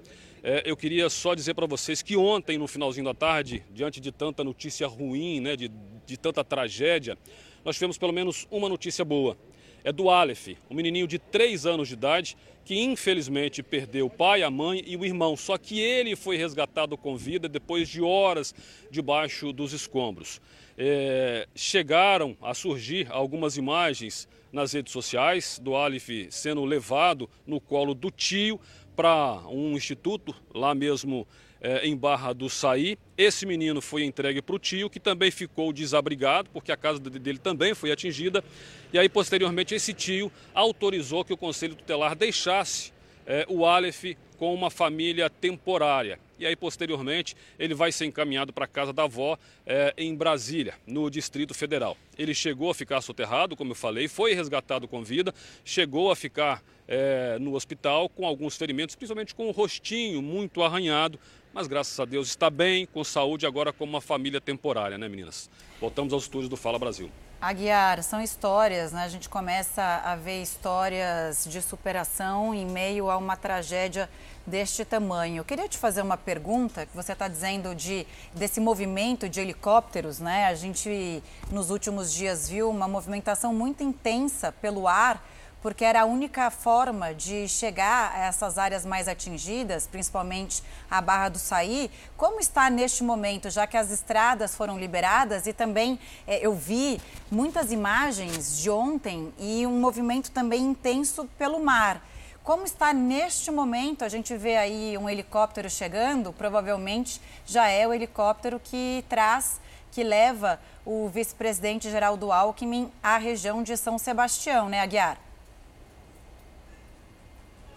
[0.45, 4.11] É, eu queria só dizer para vocês que ontem, no finalzinho da tarde, diante de
[4.11, 5.71] tanta notícia ruim, né, de,
[6.05, 7.17] de tanta tragédia,
[7.63, 9.37] nós tivemos pelo menos uma notícia boa.
[9.85, 14.43] É do Aleph, um menininho de 3 anos de idade que infelizmente perdeu o pai,
[14.43, 15.37] a mãe e o irmão.
[15.37, 18.53] Só que ele foi resgatado com vida depois de horas
[18.91, 20.41] debaixo dos escombros.
[20.77, 27.93] É, chegaram a surgir algumas imagens nas redes sociais do Aleph sendo levado no colo
[27.93, 28.59] do tio
[28.95, 31.27] para um instituto lá mesmo
[31.63, 32.97] é, em Barra do Saí.
[33.17, 37.39] Esse menino foi entregue para o tio, que também ficou desabrigado, porque a casa dele
[37.39, 38.43] também foi atingida.
[38.91, 42.91] E aí, posteriormente, esse tio autorizou que o Conselho Tutelar deixasse
[43.25, 46.19] é, o Aleph com uma família temporária.
[46.37, 50.73] E aí, posteriormente, ele vai ser encaminhado para a casa da avó é, em Brasília,
[50.85, 51.95] no Distrito Federal.
[52.17, 55.33] Ele chegou a ficar soterrado, como eu falei, foi resgatado com vida,
[55.63, 61.19] chegou a ficar é, no hospital com alguns ferimentos, principalmente com o rostinho muito arranhado,
[61.53, 65.49] mas graças a Deus está bem, com saúde, agora como uma família temporária, né, meninas?
[65.79, 67.11] Voltamos aos estúdios do Fala Brasil.
[67.39, 69.03] Aguiar, são histórias, né?
[69.03, 74.09] A gente começa a ver histórias de superação em meio a uma tragédia
[74.47, 75.41] deste tamanho.
[75.41, 80.19] Eu queria te fazer uma pergunta, que você está dizendo de, desse movimento de helicópteros,
[80.19, 80.45] né?
[80.45, 81.21] A gente,
[81.51, 85.21] nos últimos dias, viu uma movimentação muito intensa pelo ar
[85.63, 90.61] porque era a única forma de chegar a essas áreas mais atingidas, principalmente
[90.91, 91.89] a Barra do Saí.
[92.17, 95.97] Como está neste momento, já que as estradas foram liberadas e também
[96.27, 96.99] é, eu vi
[97.31, 102.05] muitas imagens de ontem e um movimento também intenso pelo mar.
[102.43, 104.03] Como está neste momento?
[104.03, 109.61] A gente vê aí um helicóptero chegando, provavelmente já é o helicóptero que traz,
[109.93, 115.17] que leva o vice-presidente Geraldo Alckmin à região de São Sebastião, né, Aguiar?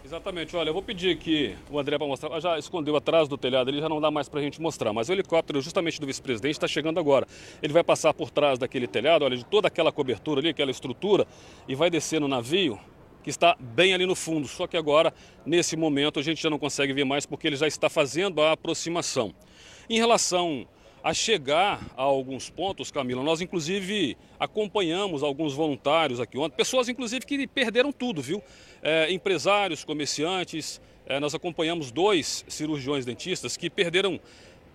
[0.07, 2.39] Exatamente, olha, eu vou pedir aqui o André para mostrar.
[2.39, 4.93] Já escondeu atrás do telhado, ele já não dá mais para a gente mostrar.
[4.93, 7.27] Mas o helicóptero, justamente do vice-presidente, está chegando agora.
[7.61, 11.27] Ele vai passar por trás daquele telhado, olha, de toda aquela cobertura ali, aquela estrutura,
[11.67, 12.79] e vai descer no navio
[13.25, 14.47] que está bem ali no fundo.
[14.47, 15.13] Só que agora,
[15.45, 18.53] nesse momento, a gente já não consegue ver mais porque ele já está fazendo a
[18.53, 19.35] aproximação.
[19.91, 20.69] Em relação
[21.07, 23.23] a chegar a alguns pontos, Camila.
[23.23, 28.43] Nós, inclusive, acompanhamos alguns voluntários aqui ontem, pessoas, inclusive, que perderam tudo, viu?
[28.89, 30.81] É, empresários, comerciantes.
[31.07, 34.21] É, nós acompanhamos dois cirurgiões dentistas que perderam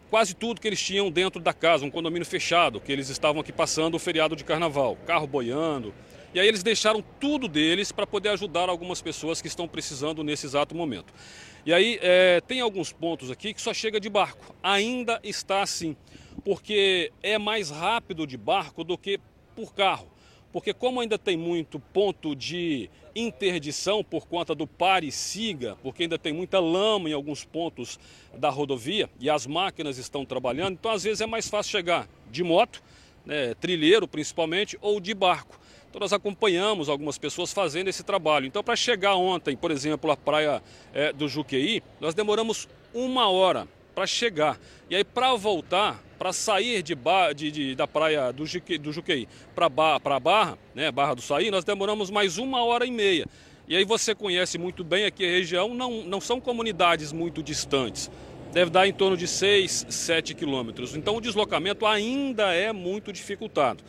[0.10, 3.54] quase tudo que eles tinham dentro da casa, um condomínio fechado, que eles estavam aqui
[3.54, 5.94] passando o feriado de carnaval, carro boiando.
[6.34, 10.46] E aí eles deixaram tudo deles para poder ajudar algumas pessoas que estão precisando nesse
[10.46, 11.14] exato momento.
[11.66, 14.54] E aí é, tem alguns pontos aqui que só chega de barco.
[14.62, 15.96] Ainda está assim
[16.44, 19.22] porque é mais rápido de barco do que
[19.56, 20.12] por carro.
[20.52, 26.04] Porque como ainda tem muito ponto de interdição por conta do pare e siga, porque
[26.04, 28.00] ainda tem muita lama em alguns pontos
[28.38, 32.44] da rodovia e as máquinas estão trabalhando, então às vezes é mais fácil chegar de
[32.44, 32.82] moto,
[33.26, 35.60] né, trilheiro principalmente, ou de barco.
[35.90, 38.46] Então nós acompanhamos algumas pessoas fazendo esse trabalho.
[38.46, 43.68] Então para chegar ontem, por exemplo, à praia é, do Juqueí, nós demoramos uma hora
[44.02, 44.60] para chegar.
[44.90, 48.92] E aí para voltar, para sair de, ba, de, de, da praia do, Juque, do
[48.92, 52.90] Juqueí para ba, a Barra, né, Barra do Saí, nós demoramos mais uma hora e
[52.90, 53.28] meia.
[53.68, 58.10] E aí você conhece muito bem aqui a região, não, não são comunidades muito distantes.
[58.52, 60.96] Deve dar em torno de 6, 7 quilômetros.
[60.96, 63.84] Então o deslocamento ainda é muito dificultado.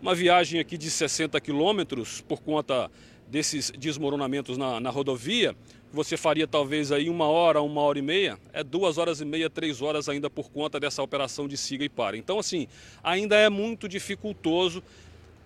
[0.00, 2.90] Uma viagem aqui de 60 quilômetros por conta
[3.28, 5.54] desses desmoronamentos na, na rodovia,
[5.92, 9.50] você faria talvez aí uma hora, uma hora e meia, é duas horas e meia,
[9.50, 12.16] três horas ainda por conta dessa operação de siga e para.
[12.16, 12.68] Então, assim,
[13.02, 14.82] ainda é muito dificultoso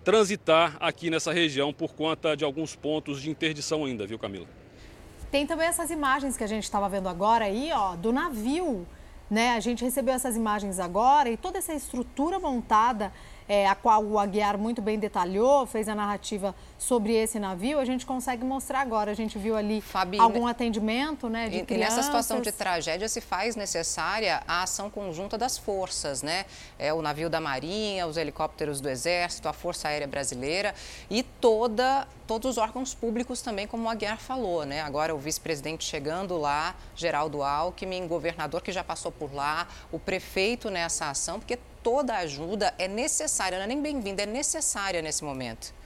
[0.05, 4.47] transitar aqui nessa região por conta de alguns pontos de interdição ainda, viu, Camila?
[5.30, 8.86] Tem também essas imagens que a gente estava vendo agora aí, ó, do navio,
[9.30, 9.55] né?
[9.55, 13.12] A gente recebeu essas imagens agora e toda essa estrutura montada
[13.49, 16.55] é, a qual o Aguiar muito bem detalhou, fez a narrativa
[16.85, 19.11] sobre esse navio, a gente consegue mostrar agora.
[19.11, 21.95] A gente viu ali Fabi, algum atendimento né, de e, crianças.
[21.95, 26.45] E nessa situação de tragédia se faz necessária a ação conjunta das forças, né?
[26.78, 30.74] É o navio da Marinha, os helicópteros do Exército, a Força Aérea Brasileira
[31.11, 34.80] e toda todos os órgãos públicos também, como o Aguiar falou, né?
[34.80, 40.70] Agora o vice-presidente chegando lá, Geraldo Alckmin, governador que já passou por lá, o prefeito
[40.70, 45.84] nessa ação, porque toda ajuda é necessária, não é nem bem-vinda, é necessária nesse momento.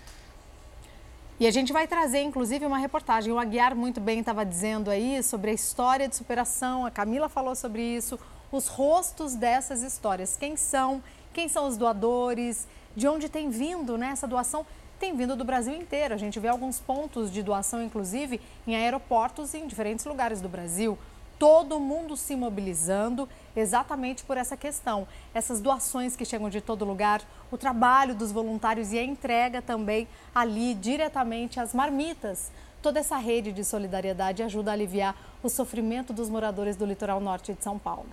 [1.41, 3.32] E a gente vai trazer, inclusive, uma reportagem.
[3.32, 7.55] O Aguiar muito bem estava dizendo aí sobre a história de superação, a Camila falou
[7.55, 8.18] sobre isso,
[8.51, 10.36] os rostos dessas histórias.
[10.36, 11.01] Quem são,
[11.32, 12.66] quem são os doadores,
[12.97, 14.66] de onde tem vindo né, essa doação?
[14.99, 16.12] Tem vindo do Brasil inteiro.
[16.12, 20.99] A gente vê alguns pontos de doação, inclusive, em aeroportos em diferentes lugares do Brasil
[21.39, 23.28] todo mundo se mobilizando
[23.59, 25.06] exatamente por essa questão.
[25.34, 30.06] Essas doações que chegam de todo lugar, o trabalho dos voluntários e a entrega também
[30.34, 32.50] ali diretamente às marmitas.
[32.80, 37.52] Toda essa rede de solidariedade ajuda a aliviar o sofrimento dos moradores do litoral norte
[37.52, 38.06] de São Paulo.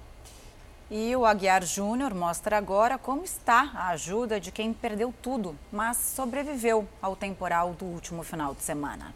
[0.89, 5.97] E o Aguiar Júnior mostra agora como está a ajuda de quem perdeu tudo, mas
[5.97, 9.13] sobreviveu ao temporal do último final de semana.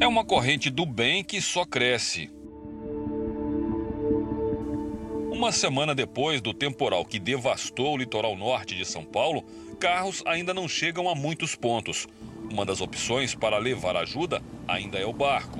[0.00, 2.41] É uma corrente do bem que só cresce.
[5.42, 9.42] Uma semana depois do temporal que devastou o litoral norte de São Paulo,
[9.80, 12.06] carros ainda não chegam a muitos pontos.
[12.48, 15.58] Uma das opções para levar ajuda ainda é o barco.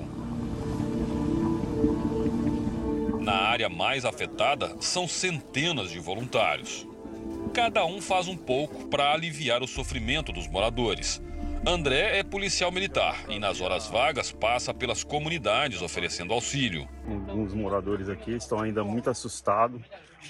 [3.19, 6.87] Na área mais afetada, são centenas de voluntários.
[7.53, 11.21] Cada um faz um pouco para aliviar o sofrimento dos moradores.
[11.65, 16.89] André é policial militar e, nas horas vagas, passa pelas comunidades oferecendo auxílio.
[17.07, 19.81] Alguns moradores aqui estão ainda muito assustados.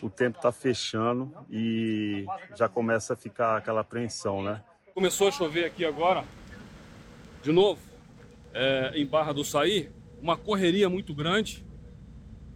[0.03, 4.63] O tempo está fechando e já começa a ficar aquela apreensão, né?
[4.95, 6.23] Começou a chover aqui agora,
[7.43, 7.81] de novo,
[8.53, 11.65] é, em Barra do Saí, uma correria muito grande,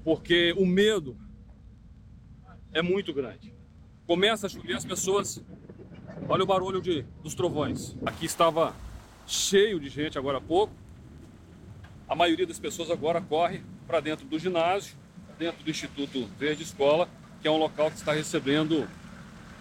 [0.05, 1.17] porque o medo
[2.75, 3.55] é muito grande.
[4.07, 5.43] Começa a chover, as pessoas
[6.29, 7.97] Olha o barulho de, dos trovões.
[8.05, 8.75] Aqui estava
[9.27, 10.73] cheio de gente agora há pouco.
[12.09, 14.97] A maioria das pessoas agora corre para dentro do ginásio,
[15.39, 17.09] dentro do Instituto Verde Escola,
[17.41, 18.89] que é um local que está recebendo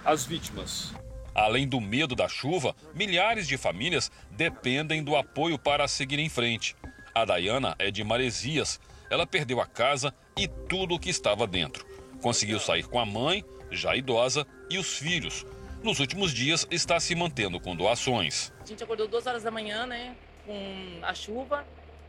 [0.04, 0.94] as vítimas.
[1.34, 6.76] Além do medo da chuva, milhares de famílias dependem do apoio para seguir em frente.
[7.14, 8.80] A Dayana é de Maresias.
[9.10, 11.86] Ela perdeu a casa e tudo o que estava dentro.
[12.22, 15.46] Conseguiu sair com a mãe, já idosa, e os filhos,
[15.86, 18.52] nos últimos dias está se mantendo com doações.
[18.62, 20.16] A gente acordou duas horas da manhã, né,
[20.46, 21.66] com a chuva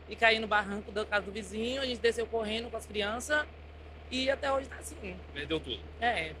[0.09, 1.81] e caiu no barranco da casa do vizinho.
[1.81, 3.45] A gente desceu correndo com as crianças
[4.11, 5.15] e até hoje está assim.
[5.33, 5.79] Perdeu tudo.
[6.01, 6.33] É.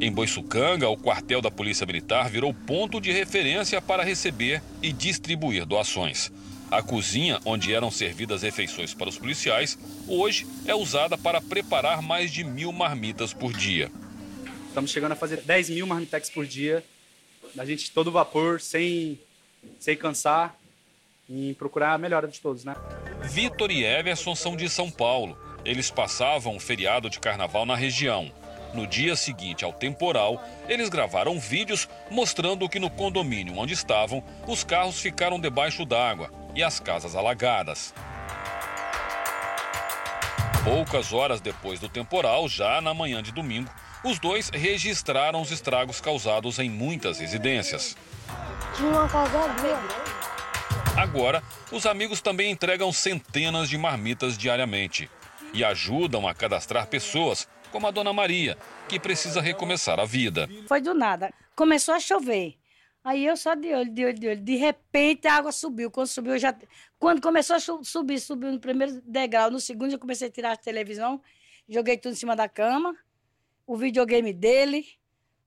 [0.00, 5.64] Em Boiçucanga, o quartel da Polícia Militar virou ponto de referência para receber e distribuir
[5.64, 6.30] doações.
[6.70, 12.30] A cozinha, onde eram servidas refeições para os policiais, hoje é usada para preparar mais
[12.30, 13.90] de mil marmitas por dia.
[14.70, 16.84] Estamos chegando a fazer 10 mil marmitex por dia,
[17.58, 19.18] a gente todo vapor, sem,
[19.80, 20.56] sem cansar,
[21.28, 22.76] e procurar a melhora de todos, né?
[23.24, 25.36] Vitor e Everson são de São Paulo.
[25.64, 28.32] Eles passavam um feriado de carnaval na região.
[28.72, 34.62] No dia seguinte ao temporal, eles gravaram vídeos mostrando que no condomínio onde estavam, os
[34.62, 37.92] carros ficaram debaixo d'água e as casas alagadas.
[40.62, 43.68] Poucas horas depois do temporal, já na manhã de domingo,
[44.02, 47.96] os dois registraram os estragos causados em muitas residências.
[48.76, 49.38] Tinha uma casa
[50.96, 55.10] Agora, os amigos também entregam centenas de marmitas diariamente
[55.52, 58.56] e ajudam a cadastrar pessoas, como a dona Maria,
[58.88, 60.48] que precisa recomeçar a vida.
[60.66, 61.32] Foi do nada.
[61.54, 62.54] Começou a chover.
[63.02, 64.40] Aí eu só de olho, de olho, de olho.
[64.40, 65.90] De repente a água subiu.
[65.90, 66.54] Quando subiu, já.
[66.98, 69.50] Quando começou a subir, subiu no primeiro degrau.
[69.50, 71.20] No segundo, eu comecei a tirar a televisão,
[71.68, 72.94] joguei tudo em cima da cama
[73.66, 74.86] o videogame dele,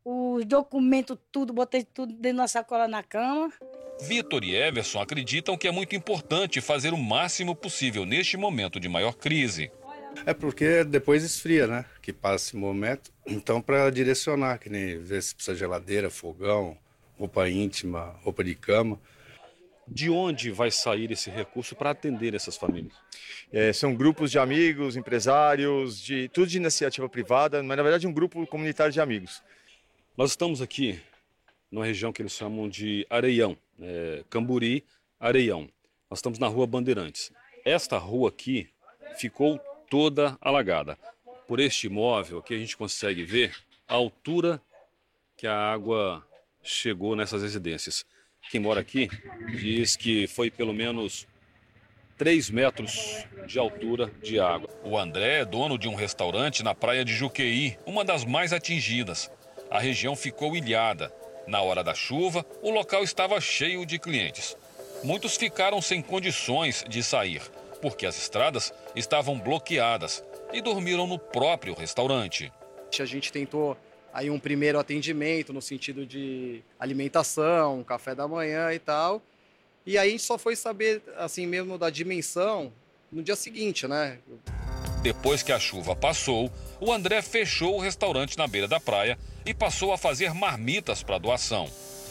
[0.04, 3.52] os documentos, tudo, botei tudo dentro da sacola na cama.
[4.02, 8.90] Vitor e Everson acreditam que é muito importante fazer o máximo possível neste momento de
[8.90, 9.72] maior crise.
[10.26, 11.86] É porque depois esfria, né?
[12.02, 13.12] Que passa esse momento.
[13.26, 16.78] Então, para direcionar, que nem ver se precisa de geladeira, fogão,
[17.18, 19.00] roupa íntima, roupa de cama.
[19.88, 22.94] De onde vai sair esse recurso para atender essas famílias?
[23.52, 28.14] É, são grupos de amigos, empresários, de tudo de iniciativa privada, mas na verdade um
[28.14, 29.44] grupo comunitário de amigos.
[30.16, 31.00] Nós estamos aqui
[31.70, 34.86] numa região que eles chamam de Areião, é, Camburi,
[35.20, 35.70] Areião.
[36.10, 37.32] Nós estamos na rua Bandeirantes.
[37.66, 38.70] Esta rua aqui
[39.18, 39.60] ficou
[39.90, 40.98] toda alagada.
[41.48, 43.56] Por este imóvel aqui a gente consegue ver
[43.88, 44.62] a altura
[45.36, 46.26] que a água
[46.62, 48.06] chegou nessas residências
[48.54, 49.10] quem mora aqui
[49.50, 51.26] diz que foi pelo menos
[52.20, 54.70] 3 metros de altura de água.
[54.84, 59.32] O André é dono de um restaurante na praia de Juqueí, uma das mais atingidas.
[59.72, 61.12] A região ficou ilhada.
[61.48, 64.56] Na hora da chuva, o local estava cheio de clientes.
[65.04, 67.42] Muitos ficaram sem condições de sair,
[67.82, 70.24] porque as estradas estavam bloqueadas
[70.54, 72.54] e dormiram no próprio restaurante.
[73.00, 73.76] A gente tentou
[74.14, 79.22] aí um primeiro atendimento no sentido de alimentação, café da manhã e tal.
[79.86, 82.72] E aí a gente só foi saber, assim mesmo, da dimensão
[83.12, 84.20] no dia seguinte, né?
[85.02, 86.50] Depois que a chuva passou,
[86.80, 91.18] o André fechou o restaurante na beira da praia e passou a fazer marmitas para
[91.18, 91.68] doação.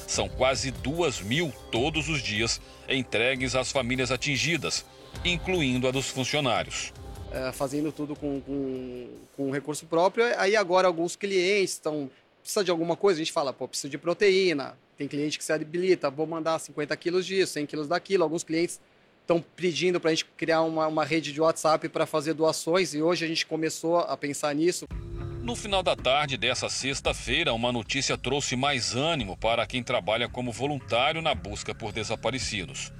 [0.06, 4.84] São quase duas mil todos os dias entregues às famílias atingidas,
[5.24, 6.92] incluindo a dos funcionários
[7.32, 10.24] é, fazendo tudo com, com, com recurso próprio.
[10.38, 12.10] Aí agora alguns clientes estão
[12.42, 14.76] precisa de alguma coisa, a gente fala, pô, precisa de proteína.
[14.98, 18.24] Tem cliente que se habilita, vou mandar 50 quilos disso, 100 quilos daquilo.
[18.24, 18.80] Alguns clientes
[19.20, 23.00] estão pedindo para a gente criar uma, uma rede de WhatsApp para fazer doações e
[23.00, 24.86] hoje a gente começou a pensar nisso.
[25.40, 30.52] No final da tarde dessa sexta-feira, uma notícia trouxe mais ânimo para quem trabalha como
[30.52, 32.92] voluntário na busca por desaparecidos.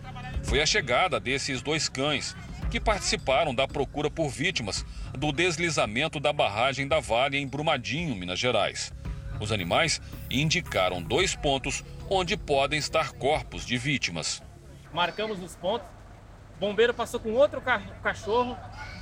[0.42, 2.34] Foi a chegada desses dois cães,
[2.72, 8.38] que participaram da procura por vítimas do deslizamento da barragem da Vale em Brumadinho, Minas
[8.38, 8.90] Gerais.
[9.38, 10.00] Os animais
[10.30, 14.42] indicaram dois pontos onde podem estar corpos de vítimas.
[14.90, 15.86] Marcamos os pontos,
[16.58, 17.60] bombeiro passou com outro
[18.02, 18.56] cachorro,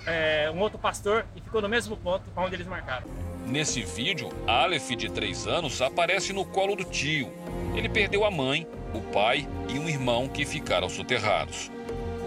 [0.04, 3.06] é, um outro pastor, e ficou no mesmo ponto onde eles marcaram.
[3.46, 7.32] Nesse vídeo, Aleph, de 3 anos, aparece no colo do tio.
[7.76, 11.70] Ele perdeu a mãe, o pai e um irmão que ficaram soterrados.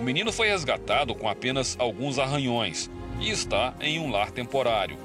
[0.04, 2.90] O menino foi resgatado com apenas alguns arranhões
[3.22, 4.98] e está em um lar temporário.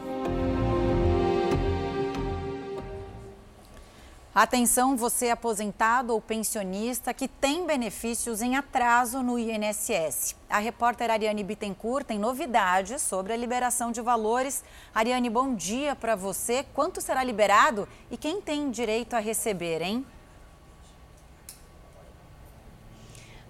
[4.34, 10.34] Atenção, você aposentado ou pensionista que tem benefícios em atraso no INSS.
[10.50, 14.64] A repórter Ariane Bittencourt tem novidades sobre a liberação de valores.
[14.92, 16.66] Ariane, bom dia para você.
[16.74, 20.04] Quanto será liberado e quem tem direito a receber, hein?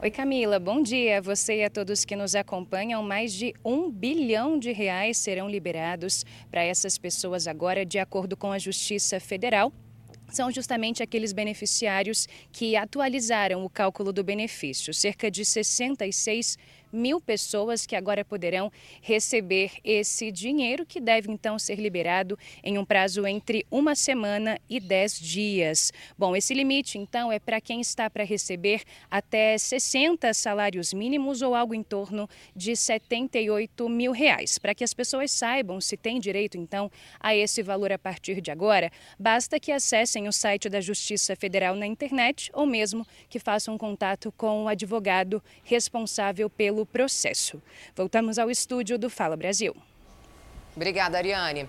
[0.01, 3.03] Oi Camila, bom dia a você e a todos que nos acompanham.
[3.03, 8.53] Mais de um bilhão de reais serão liberados para essas pessoas agora, de acordo com
[8.53, 9.72] a Justiça Federal
[10.30, 14.92] são justamente aqueles beneficiários que atualizaram o cálculo do benefício.
[14.92, 16.59] Cerca de 66
[16.93, 18.70] mil pessoas que agora poderão
[19.01, 24.80] receber esse dinheiro, que deve então ser liberado em um prazo entre uma semana e
[24.80, 25.93] dez dias.
[26.16, 31.55] Bom, esse limite então é para quem está para receber até 60 salários mínimos ou
[31.55, 34.59] algo em torno de 78 mil reais.
[34.59, 38.51] Para que as pessoas saibam se têm direito então a esse valor a partir de
[38.51, 43.78] agora, basta que acessem o site da Justiça Federal na internet ou mesmo que façam
[43.78, 47.61] contato com o advogado responsável pelo pelo processo.
[47.97, 49.74] Voltamos ao estúdio do Fala Brasil.
[50.76, 51.68] Obrigada, Ariane.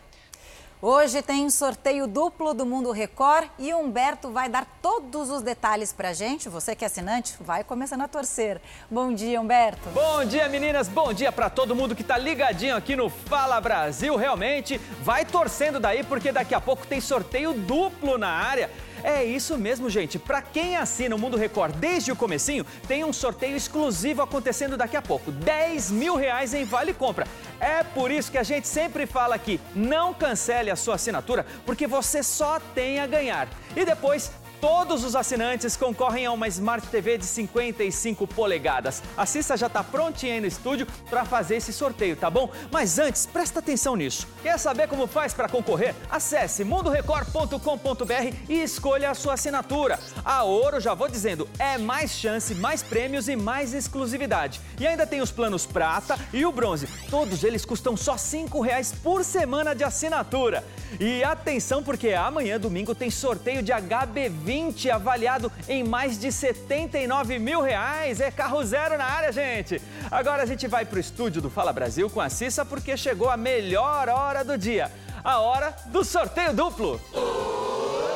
[0.82, 6.14] Hoje tem sorteio duplo do Mundo Record e Humberto vai dar todos os detalhes pra
[6.14, 6.48] gente.
[6.48, 8.62] Você que é assinante, vai começando a torcer.
[8.90, 9.90] Bom dia, Humberto.
[9.90, 10.88] Bom dia, meninas.
[10.88, 14.16] Bom dia para todo mundo que tá ligadinho aqui no Fala Brasil.
[14.16, 18.70] Realmente, vai torcendo daí porque daqui a pouco tem sorteio duplo na área.
[19.04, 20.20] É isso mesmo, gente.
[20.20, 24.98] Para quem assina o Mundo Record desde o comecinho, tem um sorteio exclusivo acontecendo daqui
[24.98, 25.32] a pouco.
[25.32, 27.28] 10 mil reais em Vale Compra.
[27.60, 31.88] É por isso que a gente sempre fala aqui, não cancele a sua assinatura, porque
[31.88, 33.48] você só tem a ganhar.
[33.76, 34.32] E depois
[34.62, 39.02] Todos os assinantes concorrem a uma Smart TV de 55 polegadas.
[39.16, 42.52] A Cissa já está prontinha aí no estúdio para fazer esse sorteio, tá bom?
[42.70, 44.28] Mas antes, presta atenção nisso.
[44.44, 45.96] Quer saber como faz para concorrer?
[46.12, 49.98] Acesse mundorecord.com.br e escolha a sua assinatura.
[50.26, 54.60] A Ouro, já vou dizendo, é mais chance, mais prêmios e mais exclusividade.
[54.78, 56.86] E ainda tem os planos prata e o bronze.
[57.10, 60.66] Todos eles custam só R$ reais por semana de assinatura.
[61.00, 67.38] E atenção porque amanhã, domingo, tem sorteio de HB20 20 avaliado em mais de 79
[67.38, 68.20] mil reais.
[68.20, 69.80] É carro zero na área, gente.
[70.10, 73.30] Agora a gente vai para o estúdio do Fala Brasil com a Cissa porque chegou
[73.30, 74.92] a melhor hora do dia.
[75.24, 77.00] A hora do sorteio duplo.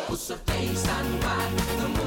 [0.10, 2.04] O sorteio está no ar, no mundo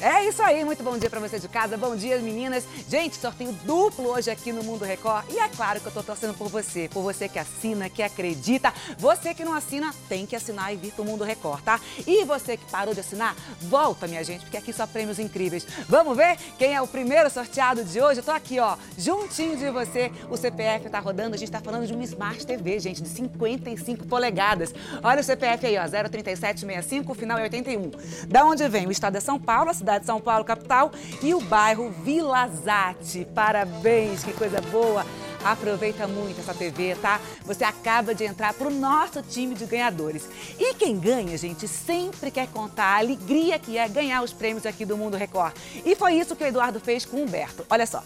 [0.00, 2.64] é isso aí, muito bom dia para você de casa, bom dia meninas.
[2.88, 6.32] Gente, sorteio duplo hoje aqui no Mundo Record e é claro que eu tô torcendo
[6.34, 8.72] por você, por você que assina, que acredita.
[8.98, 11.78] Você que não assina, tem que assinar e vir pro Mundo Record, tá?
[12.06, 15.66] E você que parou de assinar, volta minha gente, porque aqui só prêmios incríveis.
[15.86, 18.20] Vamos ver quem é o primeiro sorteado de hoje?
[18.20, 20.10] Eu tô aqui, ó, juntinho de você.
[20.30, 24.06] O CPF tá rodando, a gente tá falando de uma Smart TV, gente, de 55
[24.06, 24.74] polegadas.
[25.02, 27.90] Olha o CPF aí, ó, 03765, o final é 81.
[28.28, 28.86] Da onde vem?
[28.86, 31.90] O estado é São Paulo, a cidade cidade de São Paulo, capital, e o bairro
[32.04, 33.26] Vila Zate.
[33.34, 35.04] Parabéns, que coisa boa!
[35.42, 37.18] Aproveita muito essa TV, tá?
[37.46, 40.28] Você acaba de entrar para o nosso time de ganhadores.
[40.58, 44.84] E quem ganha, gente, sempre quer contar a alegria que é ganhar os prêmios aqui
[44.84, 45.54] do Mundo Record.
[45.84, 47.64] E foi isso que o Eduardo fez com o Humberto.
[47.70, 48.04] Olha só.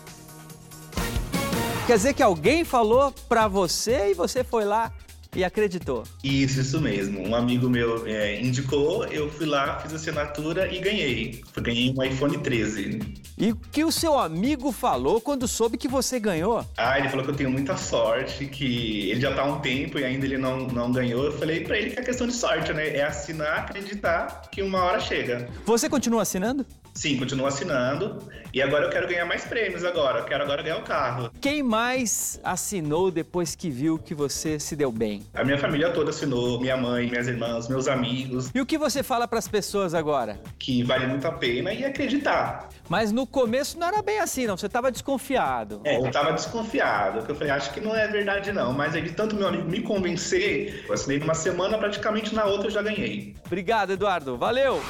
[1.88, 4.92] Quer dizer que alguém falou para você e você foi lá
[5.34, 6.04] e acreditou.
[6.22, 7.20] Isso, isso mesmo.
[7.26, 11.42] Um amigo meu é, indicou, eu fui lá, fiz a assinatura e ganhei.
[11.56, 13.00] Ganhei um iPhone 13.
[13.36, 16.64] E o que o seu amigo falou quando soube que você ganhou?
[16.76, 19.98] Ah, ele falou que eu tenho muita sorte, que ele já tá há um tempo
[19.98, 21.24] e ainda ele não, não ganhou.
[21.24, 22.96] Eu falei para ele que é questão de sorte, né?
[22.96, 25.48] É assinar, acreditar que uma hora chega.
[25.66, 26.64] Você continua assinando?
[26.94, 28.18] Sim, continuo assinando.
[28.52, 30.20] E agora eu quero ganhar mais prêmios agora.
[30.20, 31.30] Eu quero agora ganhar o um carro.
[31.40, 35.26] Quem mais assinou depois que viu que você se deu bem?
[35.34, 38.52] A minha família toda assinou, minha mãe, minhas irmãs, meus amigos.
[38.54, 40.38] E o que você fala para as pessoas agora?
[40.56, 42.68] Que vale muito a pena e acreditar.
[42.88, 44.56] Mas no começo não era bem assim, não.
[44.56, 45.80] Você estava desconfiado.
[45.82, 47.24] É, eu estava desconfiado.
[47.28, 48.72] Eu falei, acho que não é verdade não.
[48.72, 52.68] Mas aí de tanto meu amigo me convencer, eu assinei numa semana, praticamente na outra
[52.68, 53.34] eu já ganhei.
[53.44, 54.36] Obrigado, Eduardo.
[54.36, 54.80] Valeu!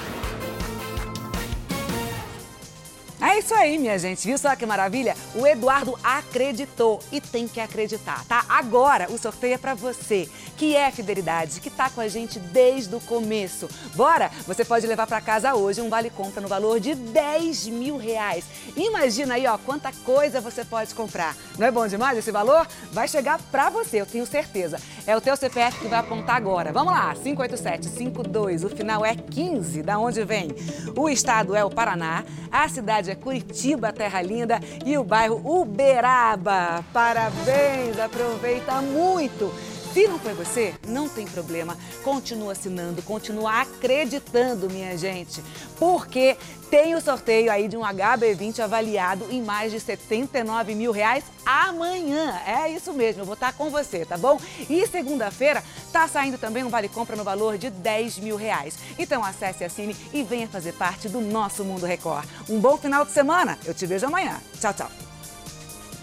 [3.27, 4.27] É isso aí, minha gente.
[4.27, 5.17] Viu só que maravilha?
[5.35, 8.45] O Eduardo acreditou e tem que acreditar, tá?
[8.47, 10.29] Agora o sorteio é para você,
[10.59, 13.67] que é fidelidade, que tá com a gente desde o começo.
[13.95, 14.31] Bora?
[14.47, 18.45] Você pode levar para casa hoje um vale compra no valor de 10 mil reais.
[18.77, 21.35] Imagina aí, ó, quanta coisa você pode comprar.
[21.59, 22.69] Não é bom demais esse valor?
[22.93, 24.79] Vai chegar para você, eu tenho certeza.
[25.07, 26.73] É o teu CPF que vai apontar agora.
[26.73, 29.83] Vamos lá, 58752, o final é 15.
[29.83, 30.51] Da onde vem?
[30.95, 32.23] O estado é o Paraná,
[32.53, 36.85] a cidade é Curitiba, Terra Linda e o bairro Uberaba.
[36.93, 39.53] Parabéns, aproveita muito.
[39.95, 41.79] Se não foi você, não tem problema.
[42.03, 45.41] Continua assinando, continua acreditando, minha gente.
[45.79, 46.37] Porque
[46.69, 52.41] tem o sorteio aí de um HB20 avaliado em mais de 79 mil reais amanhã.
[52.45, 54.41] É isso mesmo, eu vou estar com você, tá bom?
[54.69, 55.63] E segunda-feira
[55.93, 58.77] tá saindo também um vale compra no valor de 10 mil reais.
[58.99, 62.27] Então acesse, assine e venha fazer parte do nosso Mundo Record.
[62.49, 63.57] Um bom final de semana.
[63.65, 64.43] Eu te vejo amanhã.
[64.61, 64.91] Tchau, tchau.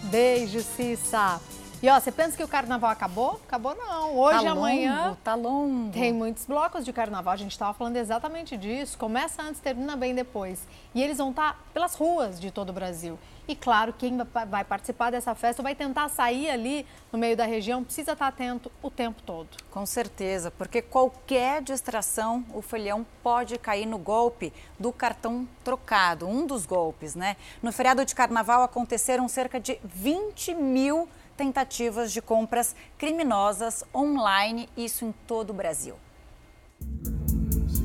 [0.03, 1.41] Beijo, Cissa.
[1.81, 3.41] E ó, você pensa que o carnaval acabou?
[3.47, 4.15] Acabou não.
[4.15, 5.03] Hoje e Tá amanhã.
[5.05, 5.91] longo, tá longo.
[5.91, 7.33] Tem muitos blocos de carnaval.
[7.33, 8.95] A gente estava falando exatamente disso.
[8.99, 10.59] Começa antes, termina bem depois.
[10.93, 13.17] E eles vão estar pelas ruas de todo o Brasil.
[13.47, 17.45] E claro, quem va- vai participar dessa festa vai tentar sair ali no meio da
[17.45, 19.49] região, precisa estar atento o tempo todo.
[19.71, 26.45] Com certeza, porque qualquer distração, o folião pode cair no golpe do cartão trocado, um
[26.45, 27.35] dos golpes, né?
[27.63, 35.05] No feriado de carnaval aconteceram cerca de 20 mil tentativas de compras criminosas online, isso
[35.05, 35.95] em todo o Brasil.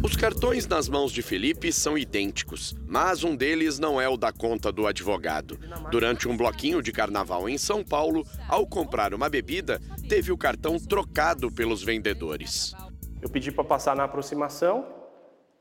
[0.03, 4.33] Os cartões nas mãos de Felipe são idênticos, mas um deles não é o da
[4.33, 5.59] conta do advogado.
[5.91, 10.79] Durante um bloquinho de carnaval em São Paulo, ao comprar uma bebida, teve o cartão
[10.79, 12.73] trocado pelos vendedores.
[13.21, 14.87] Eu pedi para passar na aproximação,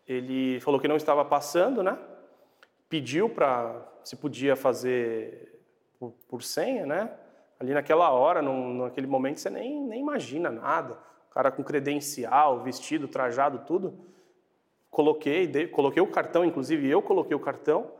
[0.07, 1.97] ele falou que não estava passando, né?
[2.87, 5.59] Pediu para se podia fazer
[5.97, 7.09] por, por senha, né?
[7.59, 10.97] Ali naquela hora, num, naquele momento, você nem, nem imagina nada.
[11.29, 13.93] O cara com credencial, vestido, trajado, tudo.
[14.89, 17.91] Coloquei, coloquei o cartão, inclusive eu coloquei o cartão,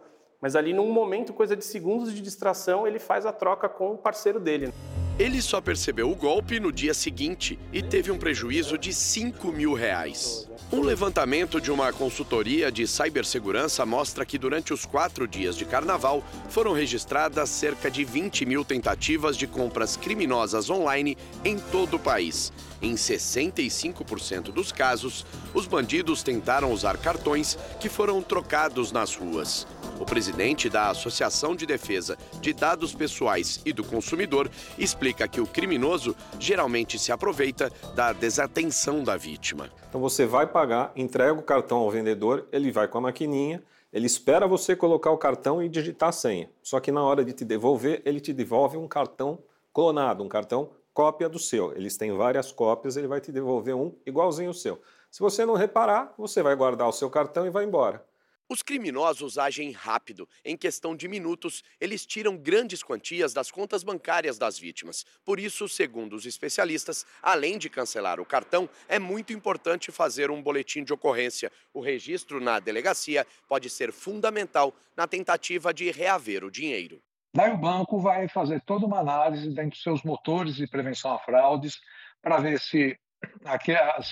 [0.41, 3.97] mas ali num momento, coisa de segundos de distração, ele faz a troca com o
[3.97, 4.71] parceiro dele.
[5.17, 9.73] Ele só percebeu o golpe no dia seguinte e teve um prejuízo de 5 mil
[9.73, 10.49] reais.
[10.71, 16.23] Um levantamento de uma consultoria de cibersegurança mostra que durante os quatro dias de carnaval
[16.49, 22.51] foram registradas cerca de 20 mil tentativas de compras criminosas online em todo o país.
[22.81, 25.23] Em 65% dos casos,
[25.53, 29.67] os bandidos tentaram usar cartões que foram trocados nas ruas.
[29.99, 35.47] O presidente da Associação de Defesa de Dados Pessoais e do Consumidor explica que o
[35.47, 39.69] criminoso geralmente se aproveita da desatenção da vítima.
[39.87, 43.63] Então você vai pagar, entrega o cartão ao vendedor, ele vai com a maquininha,
[43.93, 46.49] ele espera você colocar o cartão e digitar a senha.
[46.61, 49.39] Só que na hora de te devolver, ele te devolve um cartão
[49.73, 51.73] clonado, um cartão cópia do seu.
[51.73, 54.81] Eles têm várias cópias, ele vai te devolver um igualzinho ao seu.
[55.09, 58.03] Se você não reparar, você vai guardar o seu cartão e vai embora.
[58.47, 60.29] Os criminosos agem rápido.
[60.43, 65.03] Em questão de minutos, eles tiram grandes quantias das contas bancárias das vítimas.
[65.25, 70.43] Por isso, segundo os especialistas, além de cancelar o cartão, é muito importante fazer um
[70.43, 71.51] boletim de ocorrência.
[71.73, 77.01] O registro na delegacia pode ser fundamental na tentativa de reaver o dinheiro.
[77.33, 81.19] Daí o banco vai fazer toda uma análise dentro dos seus motores de prevenção a
[81.19, 81.81] fraudes
[82.21, 82.95] para ver se,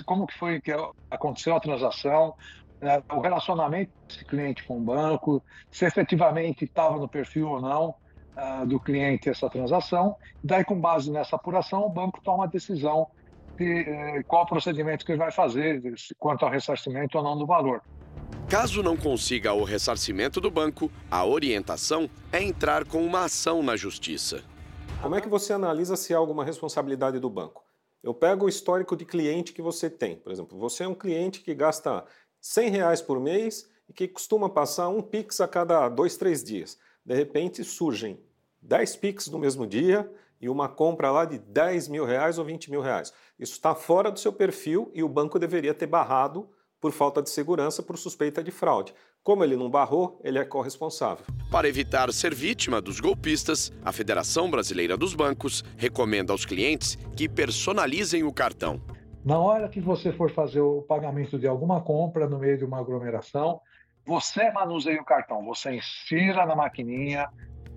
[0.06, 0.72] como que foi que
[1.10, 2.36] aconteceu a transação,
[2.84, 7.96] né, o relacionamento desse cliente com o banco, se efetivamente estava no perfil ou não
[8.36, 10.16] ah, do cliente essa transação.
[10.44, 13.08] Daí, com base nessa apuração, o banco toma a decisão
[13.58, 15.82] de eh, qual procedimento que ele vai fazer
[16.18, 17.82] quanto ao ressarcimento ou não do valor.
[18.50, 23.76] Caso não consiga o ressarcimento do banco, a orientação é entrar com uma ação na
[23.76, 24.44] justiça.
[25.02, 27.64] Como é que você analisa se há alguma responsabilidade do banco?
[28.04, 30.18] Eu pego o histórico de cliente que você tem.
[30.18, 32.04] Por exemplo, você é um cliente que gasta
[32.44, 36.78] 100 reais por mês e que costuma passar um Pix a cada dois, três dias.
[37.06, 38.20] De repente surgem
[38.62, 40.12] 10 Pix no mesmo dia
[40.42, 43.14] e uma compra lá de 10 mil reais ou 20 mil reais.
[43.40, 46.50] Isso está fora do seu perfil e o banco deveria ter barrado
[46.82, 48.94] por falta de segurança, por suspeita de fraude.
[49.24, 51.26] Como ele não barrou, ele é corresponsável.
[51.50, 57.30] Para evitar ser vítima dos golpistas, a Federação Brasileira dos Bancos recomenda aos clientes que
[57.30, 58.82] personalizem o cartão.
[59.26, 62.80] Na hora que você for fazer o pagamento de alguma compra no meio de uma
[62.80, 63.62] aglomeração,
[64.06, 67.30] você manuseia o cartão, você insira na maquininha,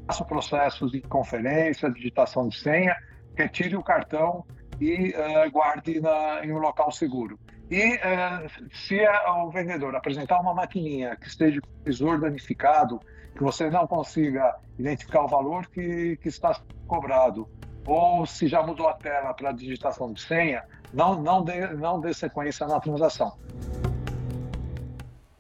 [0.09, 2.97] faça o processo de conferência, digitação de senha,
[3.37, 4.45] retire o cartão
[4.81, 7.39] e eh, guarde na, em um local seguro.
[7.71, 12.99] E eh, se o vendedor apresentar uma maquininha que esteja com o visor danificado
[13.37, 17.49] que você não consiga identificar o valor que, que está cobrado,
[17.87, 22.13] ou se já mudou a tela para digitação de senha, não, não, dê, não dê
[22.13, 23.33] sequência na transação.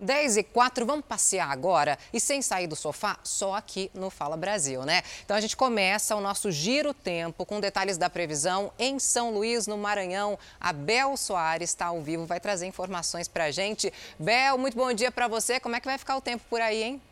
[0.07, 4.37] 10 e 4, vamos passear agora e sem sair do sofá, só aqui no Fala
[4.37, 5.03] Brasil, né?
[5.25, 9.67] Então a gente começa o nosso giro tempo com detalhes da previsão em São Luís,
[9.67, 10.39] no Maranhão.
[10.61, 13.93] A Bel Soares está ao vivo, vai trazer informações pra gente.
[14.17, 15.59] Bel, muito bom dia para você.
[15.59, 17.03] Como é que vai ficar o tempo por aí, hein?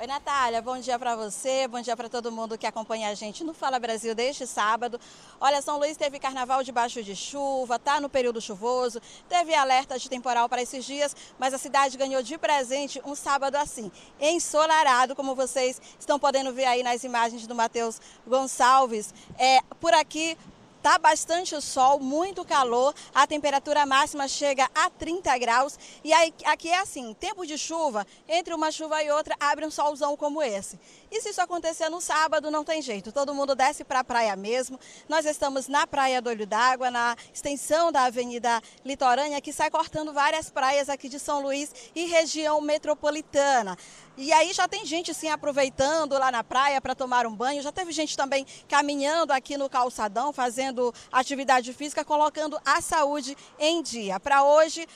[0.00, 3.44] Oi, Natália, bom dia para você, bom dia para todo mundo que acompanha a gente
[3.44, 4.98] no Fala Brasil deste sábado.
[5.38, 8.98] Olha, São Luís teve carnaval debaixo de chuva, tá no período chuvoso,
[9.28, 13.56] teve alerta de temporal para esses dias, mas a cidade ganhou de presente um sábado
[13.56, 19.12] assim, ensolarado, como vocês estão podendo ver aí nas imagens do Matheus Gonçalves.
[19.38, 20.34] É, por aqui
[20.82, 25.78] Tá bastante sol, muito calor, a temperatura máxima chega a 30 graus.
[26.02, 29.70] E aí, aqui é assim, tempo de chuva, entre uma chuva e outra, abre um
[29.70, 30.78] solzão como esse.
[31.10, 34.36] E se isso acontecer no sábado, não tem jeito, todo mundo desce para a praia
[34.36, 34.78] mesmo.
[35.08, 40.12] Nós estamos na Praia do Olho d'Água, na extensão da Avenida Litorânea, que sai cortando
[40.12, 43.76] várias praias aqui de São Luís e região metropolitana.
[44.16, 47.62] E aí já tem gente assim aproveitando lá na praia para tomar um banho.
[47.62, 53.82] Já teve gente também caminhando aqui no calçadão, fazendo atividade física, colocando a saúde em
[53.82, 54.20] dia.
[54.20, 54.86] Para hoje,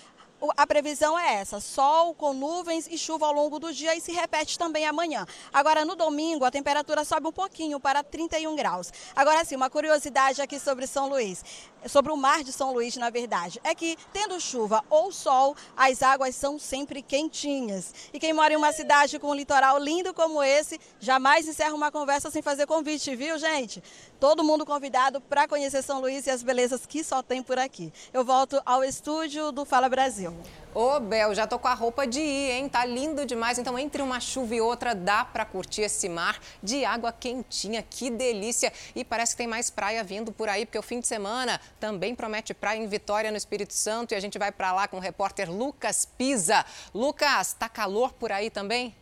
[0.57, 4.13] a previsão é essa: sol com nuvens e chuva ao longo do dia e se
[4.13, 5.27] repete também amanhã.
[5.53, 8.93] Agora, no domingo, a temperatura sobe um pouquinho para 31 graus.
[9.15, 11.45] Agora sim, uma curiosidade aqui sobre São Luís,
[11.87, 16.03] sobre o mar de São Luís, na verdade, é que tendo chuva ou sol, as
[16.03, 17.95] águas são sempre quentinhas.
[18.13, 21.91] E quem mora em uma cidade com um litoral lindo como esse, jamais encerra uma
[21.91, 23.83] conversa sem fazer convite, viu, gente?
[24.21, 27.93] Todo mundo convidado para conhecer São Luís e as belezas que só tem por aqui.
[28.13, 30.35] Eu volto ao estúdio do Fala Brasil.
[30.75, 32.69] Ô, Bel, já tô com a roupa de ir, hein?
[32.69, 33.59] Tá lindo demais.
[33.59, 37.81] Então, entre uma chuva e outra, dá para curtir esse mar de água quentinha.
[37.81, 38.73] Que delícia!
[38.95, 42.15] E parece que tem mais praia vindo por aí, porque o fim de semana também
[42.15, 44.13] promete praia em Vitória, no Espírito Santo.
[44.13, 46.65] E a gente vai para lá com o repórter Lucas Pisa.
[46.93, 48.97] Lucas, tá calor por aí também?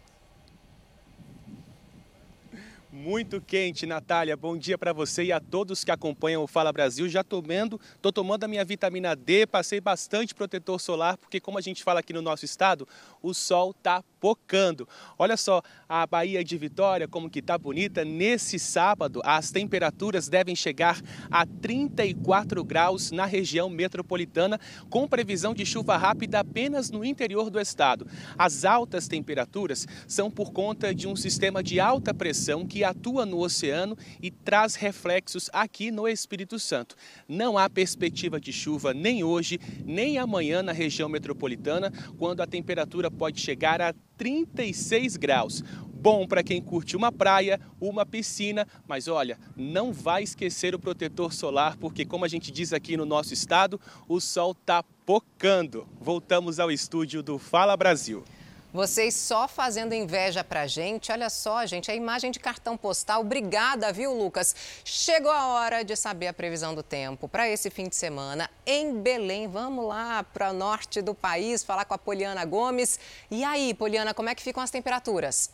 [3.03, 4.37] Muito quente, Natália.
[4.37, 7.09] Bom dia para você e a todos que acompanham o Fala Brasil.
[7.09, 11.61] Já tomando, tô tomando a minha vitamina D, passei bastante protetor solar, porque como a
[11.61, 12.87] gente fala aqui no nosso estado,
[13.21, 14.89] o sol tá pocando.
[15.19, 18.05] Olha só, a Bahia de Vitória, como que tá bonita.
[18.05, 25.67] Nesse sábado, as temperaturas devem chegar a 34 graus na região metropolitana, com previsão de
[25.67, 28.07] chuva rápida apenas no interior do estado.
[28.39, 33.41] As altas temperaturas são por conta de um sistema de alta pressão que atua no
[33.41, 36.95] oceano e traz reflexos aqui no Espírito Santo.
[37.29, 43.11] Não há perspectiva de chuva nem hoje, nem amanhã na região metropolitana, quando a temperatura
[43.11, 45.65] pode chegar a 36 graus.
[46.03, 51.33] Bom para quem curte uma praia, uma piscina, mas olha, não vai esquecer o protetor
[51.33, 55.87] solar, porque como a gente diz aqui no nosso estado, o sol está pocando.
[56.01, 58.25] Voltamos ao estúdio do Fala Brasil.
[58.73, 61.13] Vocês só fazendo inveja pra gente.
[61.13, 63.21] Olha só, gente, a imagem de cartão postal.
[63.21, 64.57] Obrigada, viu, Lucas?
[64.83, 68.99] Chegou a hora de saber a previsão do tempo para esse fim de semana em
[68.99, 69.47] Belém.
[69.47, 72.99] Vamos lá para o norte do país falar com a Poliana Gomes.
[73.31, 75.51] E aí, Poliana, como é que ficam as temperaturas?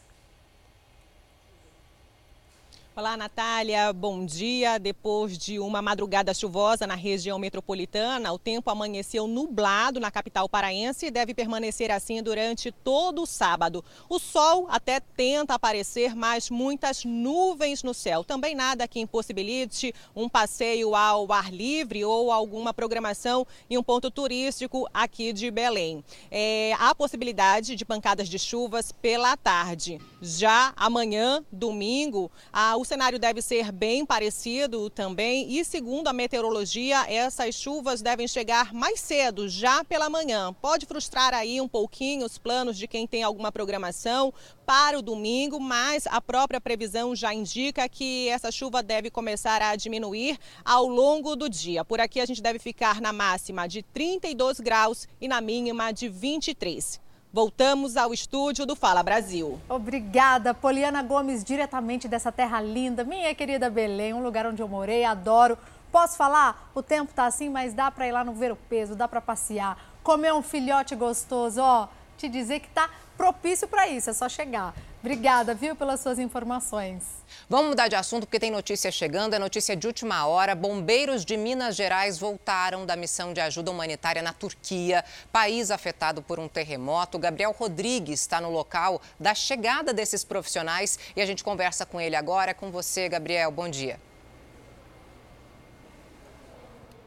[2.99, 3.93] Olá, Natália.
[3.93, 4.77] Bom dia.
[4.77, 11.07] Depois de uma madrugada chuvosa na região metropolitana, o tempo amanheceu nublado na capital paraense
[11.07, 13.85] e deve permanecer assim durante todo o sábado.
[14.09, 18.25] O sol até tenta aparecer, mas muitas nuvens no céu.
[18.25, 24.11] Também nada que impossibilite um passeio ao ar livre ou alguma programação em um ponto
[24.11, 26.03] turístico aqui de Belém.
[26.33, 30.01] É, há possibilidade de pancadas de chuvas pela tarde.
[30.21, 37.05] Já amanhã, domingo, a, o cenário deve ser bem parecido também e, segundo a meteorologia,
[37.07, 40.55] essas chuvas devem chegar mais cedo, já pela manhã.
[40.55, 44.33] Pode frustrar aí um pouquinho os planos de quem tem alguma programação
[44.65, 49.77] para o domingo, mas a própria previsão já indica que essa chuva deve começar a
[49.77, 51.85] diminuir ao longo do dia.
[51.85, 56.09] Por aqui a gente deve ficar na máxima de 32 graus e na mínima de
[56.09, 57.08] 23.
[57.31, 59.61] Voltamos ao estúdio do Fala Brasil.
[59.69, 65.05] Obrigada, Poliana Gomes, diretamente dessa terra linda, minha querida Belém, um lugar onde eu morei,
[65.05, 65.59] adoro.
[65.93, 66.71] Posso falar?
[66.75, 69.21] O tempo tá assim, mas dá para ir lá no ver o peso, dá para
[69.21, 74.27] passear, comer um filhote gostoso, ó, te dizer que tá propício para isso, é só
[74.27, 74.75] chegar.
[75.01, 77.05] Obrigada, viu, pelas suas informações.
[77.51, 80.55] Vamos mudar de assunto porque tem notícia chegando, é notícia de última hora.
[80.55, 85.03] Bombeiros de Minas Gerais voltaram da missão de ajuda humanitária na Turquia,
[85.33, 87.19] país afetado por um terremoto.
[87.19, 92.17] Gabriel Rodrigues está no local da chegada desses profissionais e a gente conversa com ele
[92.17, 92.53] agora.
[92.53, 93.51] Com você, Gabriel.
[93.51, 93.99] Bom dia.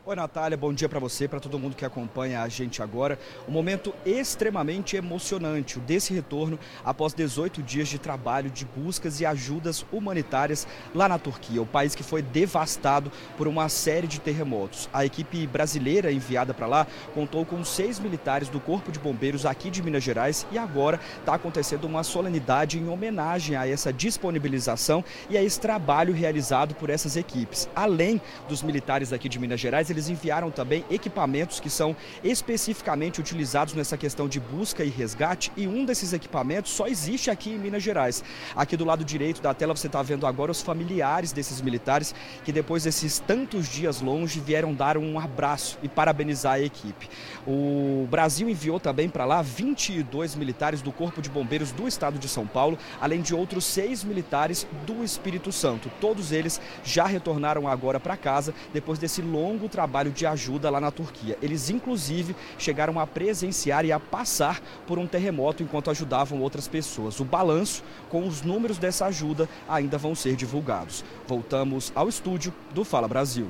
[0.04, 3.20] Oi, Natália, bom dia para você, para todo mundo que acompanha a gente agora.
[3.48, 9.28] Um momento extremamente emocionante, o desse retorno após 18 dias de trabalho de buscas e
[9.28, 14.90] ajudas humanitárias lá na Turquia, o país que foi devastado por uma série de terremotos.
[14.92, 19.70] A equipe brasileira enviada para lá contou com seis militares do Corpo de Bombeiros aqui
[19.70, 25.38] de Minas Gerais e agora está acontecendo uma solenidade em homenagem a essa disponibilização e
[25.38, 27.70] a esse trabalho realizado por essas equipes.
[27.76, 28.20] Além
[28.50, 33.98] dos militares aqui de Minas Gerais, eles enviaram também equipamentos que são especificamente utilizados nessa
[33.98, 38.24] questão de busca e resgate e um desses equipamentos só existe aqui em Minas Gerais.
[38.56, 42.52] Aqui do lado direito da tela você está vendo agora os familiares desses militares que
[42.52, 47.10] depois desses tantos dias longe vieram dar um abraço e parabenizar a equipe.
[47.46, 52.28] O Brasil enviou também para lá 22 militares do Corpo de Bombeiros do Estado de
[52.28, 55.92] São Paulo, além de outros seis militares do Espírito Santo.
[56.00, 60.80] Todos eles já retornaram agora para casa depois desse longo trabalho trabalho de ajuda lá
[60.80, 61.36] na Turquia.
[61.42, 67.20] Eles, inclusive, chegaram a presenciar e a passar por um terremoto enquanto ajudavam outras pessoas.
[67.20, 71.04] O balanço com os números dessa ajuda ainda vão ser divulgados.
[71.28, 73.48] Voltamos ao estúdio do Fala Brasil.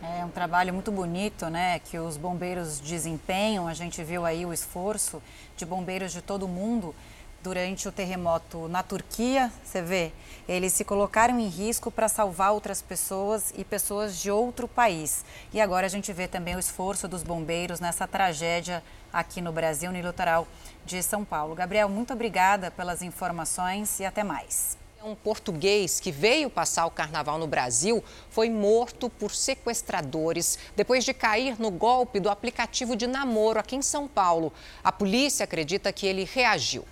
[0.00, 3.66] É um trabalho muito bonito, né, que os bombeiros desempenham.
[3.66, 5.20] A gente viu aí o esforço
[5.56, 6.94] de bombeiros de todo o mundo
[7.44, 10.12] durante o terremoto na Turquia, você vê,
[10.48, 15.22] eles se colocaram em risco para salvar outras pessoas e pessoas de outro país.
[15.52, 19.92] E agora a gente vê também o esforço dos bombeiros nessa tragédia aqui no Brasil,
[19.92, 20.48] no litoral
[20.86, 21.54] de São Paulo.
[21.54, 24.78] Gabriel, muito obrigada pelas informações e até mais.
[25.04, 31.12] Um português que veio passar o carnaval no Brasil foi morto por sequestradores depois de
[31.12, 34.50] cair no golpe do aplicativo de namoro aqui em São Paulo.
[34.82, 36.86] A polícia acredita que ele reagiu.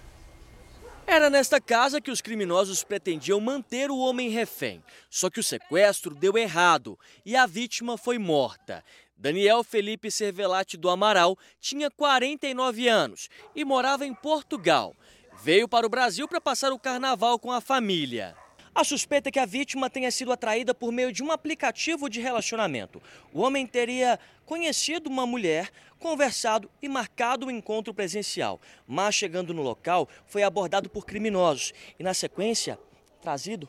[1.06, 4.82] Era nesta casa que os criminosos pretendiam manter o homem refém.
[5.10, 8.84] Só que o sequestro deu errado e a vítima foi morta.
[9.16, 14.96] Daniel Felipe Cervelati do Amaral tinha 49 anos e morava em Portugal.
[15.42, 18.36] Veio para o Brasil para passar o carnaval com a família.
[18.74, 22.22] A suspeita é que a vítima tenha sido atraída por meio de um aplicativo de
[22.22, 23.02] relacionamento.
[23.30, 28.58] O homem teria conhecido uma mulher, conversado e marcado o um encontro presencial.
[28.86, 32.78] Mas chegando no local, foi abordado por criminosos e, na sequência,
[33.20, 33.68] trazido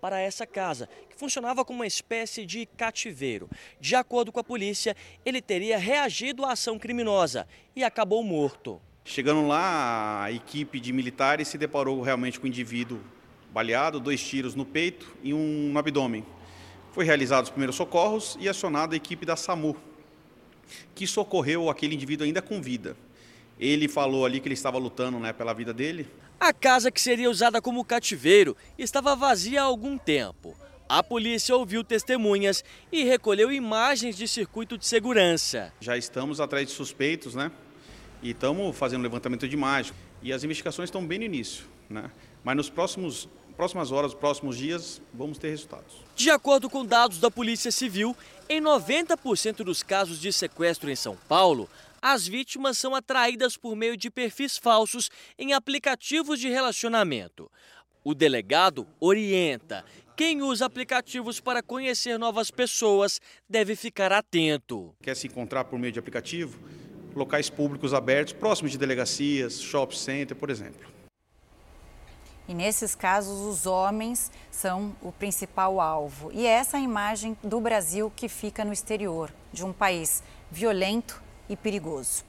[0.00, 3.50] para essa casa, que funcionava como uma espécie de cativeiro.
[3.80, 4.94] De acordo com a polícia,
[5.24, 8.80] ele teria reagido à ação criminosa e acabou morto.
[9.04, 13.00] Chegando lá, a equipe de militares se deparou realmente com o indivíduo
[13.56, 16.22] baleado, dois tiros no peito e um no abdômen.
[16.92, 19.74] Foi realizado os primeiros socorros e acionada a equipe da SAMU,
[20.94, 22.98] que socorreu aquele indivíduo ainda com vida.
[23.58, 26.06] Ele falou ali que ele estava lutando né, pela vida dele.
[26.38, 30.54] A casa que seria usada como cativeiro estava vazia há algum tempo.
[30.86, 32.62] A polícia ouviu testemunhas
[32.92, 35.72] e recolheu imagens de circuito de segurança.
[35.80, 37.50] Já estamos atrás de suspeitos, né?
[38.22, 39.96] E estamos fazendo levantamento de imagens.
[40.22, 42.10] E as investigações estão bem no início, né?
[42.44, 45.96] Mas nos próximos próximas horas, próximos dias, vamos ter resultados.
[46.14, 48.16] De acordo com dados da Polícia Civil,
[48.48, 51.68] em 90% dos casos de sequestro em São Paulo,
[52.00, 57.50] as vítimas são atraídas por meio de perfis falsos em aplicativos de relacionamento.
[58.04, 59.84] O delegado orienta.
[60.16, 64.94] Quem usa aplicativos para conhecer novas pessoas deve ficar atento.
[65.02, 66.58] Quer se encontrar por meio de aplicativo?
[67.14, 70.95] Locais públicos abertos, próximos de delegacias, shopping center, por exemplo.
[72.48, 76.30] E nesses casos, os homens são o principal alvo.
[76.32, 80.22] E é essa é a imagem do Brasil que fica no exterior, de um país
[80.50, 82.24] violento e perigoso.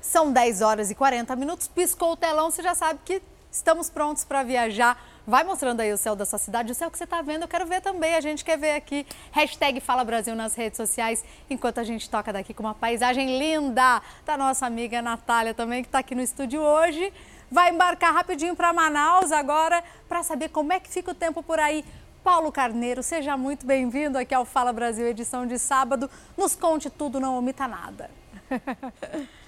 [0.00, 4.24] São 10 horas e 40 minutos, piscou o telão, você já sabe que estamos prontos
[4.24, 5.02] para viajar.
[5.26, 7.48] Vai mostrando aí o céu da sua cidade, o céu que você está vendo, eu
[7.48, 9.06] quero ver também, a gente quer ver aqui.
[9.30, 14.02] Hashtag Fala Brasil nas redes sociais, enquanto a gente toca daqui com uma paisagem linda
[14.24, 17.12] da nossa amiga Natália também, que está aqui no estúdio hoje
[17.50, 21.58] vai embarcar rapidinho para Manaus agora para saber como é que fica o tempo por
[21.58, 21.84] aí.
[22.22, 26.10] Paulo Carneiro, seja muito bem-vindo aqui ao Fala Brasil, edição de sábado.
[26.36, 28.10] Nos conte tudo, não omita nada.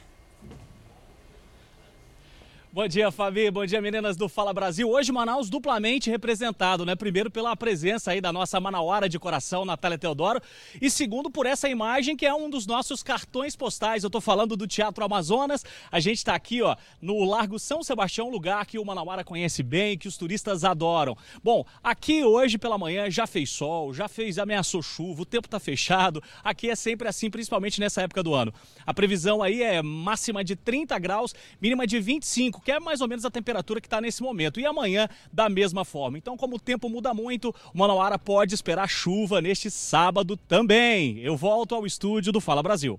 [2.74, 3.51] Bom dia, Fabi.
[3.51, 4.89] Bom dia, meninas do Fala Brasil.
[4.89, 6.97] Hoje, Manaus duplamente representado, né?
[6.97, 10.40] Primeiro, pela presença aí da nossa manauara de coração, Natália Teodoro.
[10.81, 14.05] E segundo, por essa imagem que é um dos nossos cartões postais.
[14.05, 15.62] Eu tô falando do Teatro Amazonas.
[15.90, 19.99] A gente tá aqui, ó, no Largo São Sebastião, lugar que o Manauara conhece bem,
[19.99, 21.15] que os turistas adoram.
[21.44, 25.61] Bom, aqui hoje pela manhã já fez sol, já fez, ameaçou chuva, o tempo tá
[25.61, 26.23] fechado.
[26.43, 28.51] Aqui é sempre assim, principalmente nessa época do ano.
[28.86, 33.09] A previsão aí é máxima de 30 graus, mínima de 25 que é mais ou
[33.09, 34.60] menos a temperatura que está nesse momento.
[34.60, 36.18] E amanhã, da mesma forma.
[36.18, 41.18] Então, como o tempo muda muito, o Manauara pode esperar chuva neste sábado também.
[41.18, 42.98] Eu volto ao estúdio do Fala Brasil.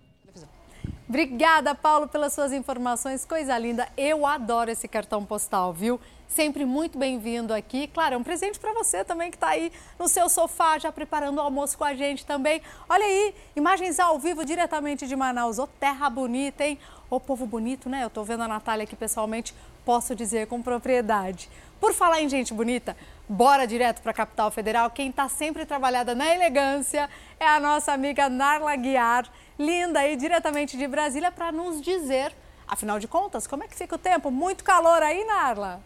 [1.08, 3.24] Obrigada, Paulo, pelas suas informações.
[3.24, 3.88] Coisa linda.
[3.96, 6.00] Eu adoro esse cartão postal, viu?
[6.28, 7.88] Sempre muito bem-vindo aqui.
[7.88, 11.38] Claro, é um presente para você também que está aí no seu sofá já preparando
[11.38, 12.60] o almoço com a gente também.
[12.90, 15.60] Olha aí, imagens ao vivo diretamente de Manaus.
[15.60, 16.80] Ô, terra bonita, hein?
[17.14, 18.02] Ô, povo bonito, né?
[18.02, 19.54] Eu estou vendo a Natália aqui pessoalmente,
[19.86, 21.48] posso dizer com propriedade.
[21.80, 22.98] Por falar em gente bonita,
[23.30, 24.90] bora direto para a capital federal.
[24.90, 27.08] Quem está sempre trabalhada na elegância
[27.40, 29.30] é a nossa amiga Narla Guiar,
[29.60, 32.36] linda aí diretamente de Brasília, para nos dizer,
[32.68, 34.32] afinal de contas, como é que fica o tempo?
[34.32, 35.84] Muito calor aí, Narla?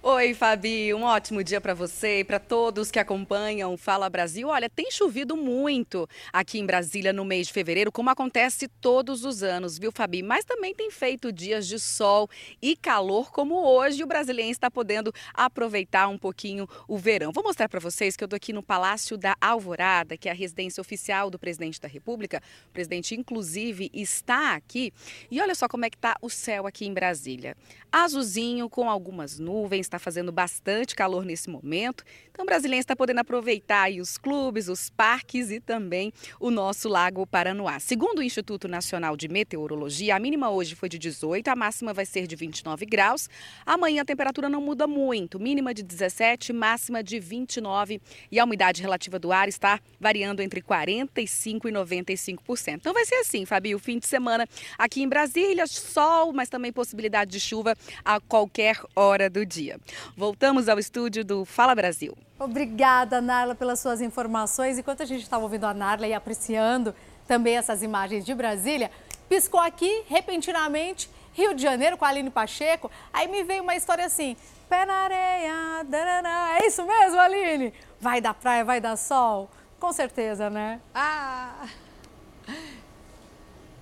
[0.00, 4.46] Oi, Fabi, um ótimo dia para você e para todos que acompanham Fala Brasil.
[4.46, 9.42] Olha, tem chovido muito aqui em Brasília no mês de fevereiro, como acontece todos os
[9.42, 10.22] anos, viu, Fabi?
[10.22, 12.30] Mas também tem feito dias de sol
[12.62, 14.04] e calor como hoje.
[14.04, 17.32] O brasileiro está podendo aproveitar um pouquinho o verão.
[17.32, 20.34] Vou mostrar para vocês que eu estou aqui no Palácio da Alvorada, que é a
[20.34, 22.40] residência oficial do presidente da República.
[22.68, 24.92] O presidente, inclusive, está aqui.
[25.28, 27.56] E olha só como é que está o céu aqui em Brasília.
[27.90, 32.04] Azulzinho com algumas nuvens está fazendo bastante calor nesse momento.
[32.30, 37.26] Então, o brasileiro está podendo aproveitar os clubes, os parques e também o nosso Lago
[37.26, 37.80] Paranoá.
[37.80, 42.06] Segundo o Instituto Nacional de Meteorologia, a mínima hoje foi de 18, a máxima vai
[42.06, 43.28] ser de 29 graus.
[43.66, 48.00] Amanhã a temperatura não muda muito, mínima de 17, máxima de 29
[48.30, 52.74] e a umidade relativa do ar está variando entre 45 e 95%.
[52.74, 54.46] Então vai ser assim, Fabi, o fim de semana
[54.76, 59.77] aqui em Brasília, sol, mas também possibilidade de chuva a qualquer hora do dia.
[60.16, 62.16] Voltamos ao estúdio do Fala Brasil.
[62.38, 64.78] Obrigada, Narla, pelas suas informações.
[64.78, 66.94] Enquanto a gente estava ouvindo a Narla e apreciando
[67.26, 68.90] também essas imagens de Brasília,
[69.28, 72.90] piscou aqui, repentinamente, Rio de Janeiro com a Aline Pacheco.
[73.12, 74.36] Aí me veio uma história assim,
[74.68, 76.58] pé na areia, darará.
[76.60, 77.72] é isso mesmo, Aline?
[78.00, 79.50] Vai dar praia, vai dar sol?
[79.78, 80.80] Com certeza, né?
[80.94, 81.66] Ah!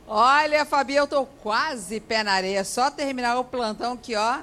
[0.09, 2.62] Olha, Fabi, eu tô quase pé na areia.
[2.64, 4.40] Só terminar o plantão aqui, ó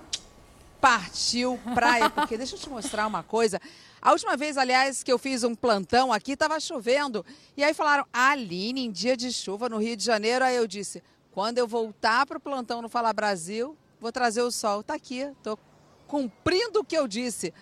[0.84, 2.10] partiu praia.
[2.10, 3.58] Porque deixa eu te mostrar uma coisa.
[4.02, 7.26] A última vez, aliás, que eu fiz um plantão aqui, estava chovendo.
[7.56, 10.44] E aí falaram, Aline, em dia de chuva no Rio de Janeiro.
[10.44, 11.02] Aí eu disse,
[11.32, 14.84] quando eu voltar para o plantão no Fala Brasil, vou trazer o sol.
[14.84, 15.58] Tá aqui, tô
[16.06, 17.54] cumprindo o que eu disse.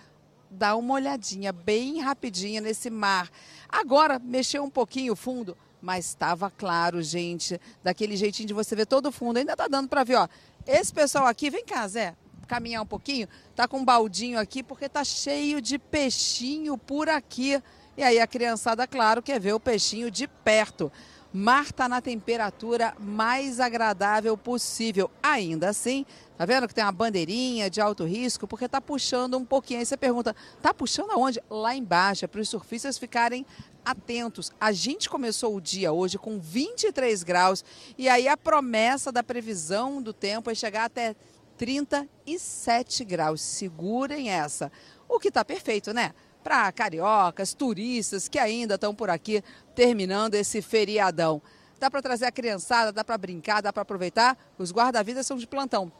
[0.50, 3.30] Dá uma olhadinha bem rapidinha nesse mar.
[3.68, 7.60] Agora, mexeu um pouquinho o fundo, mas estava claro, gente.
[7.84, 9.36] Daquele jeitinho de você ver todo o fundo.
[9.36, 10.28] Ainda tá dando para ver, ó.
[10.66, 12.16] Esse pessoal aqui, vem cá, Zé
[12.46, 17.62] caminhar um pouquinho, tá com um baldinho aqui porque tá cheio de peixinho por aqui.
[17.96, 20.90] E aí a criançada, claro, quer ver o peixinho de perto.
[21.34, 25.10] Mar na temperatura mais agradável possível.
[25.22, 26.04] Ainda assim,
[26.36, 28.46] tá vendo que tem uma bandeirinha de alto risco?
[28.46, 29.80] Porque tá puxando um pouquinho.
[29.80, 31.42] Aí você pergunta, tá puxando aonde?
[31.48, 33.46] Lá embaixo, é para os surfistas ficarem
[33.82, 34.52] atentos.
[34.60, 37.64] A gente começou o dia hoje com 23 graus
[37.96, 41.16] e aí a promessa da previsão do tempo é chegar até
[41.62, 43.40] 37 graus.
[43.40, 44.72] Segurem essa.
[45.08, 46.12] O que está perfeito, né?
[46.42, 51.40] Para cariocas, turistas que ainda estão por aqui terminando esse feriadão.
[51.78, 54.36] Dá para trazer a criançada, dá para brincar, dá para aproveitar.
[54.58, 55.92] Os guarda-vidas são de plantão.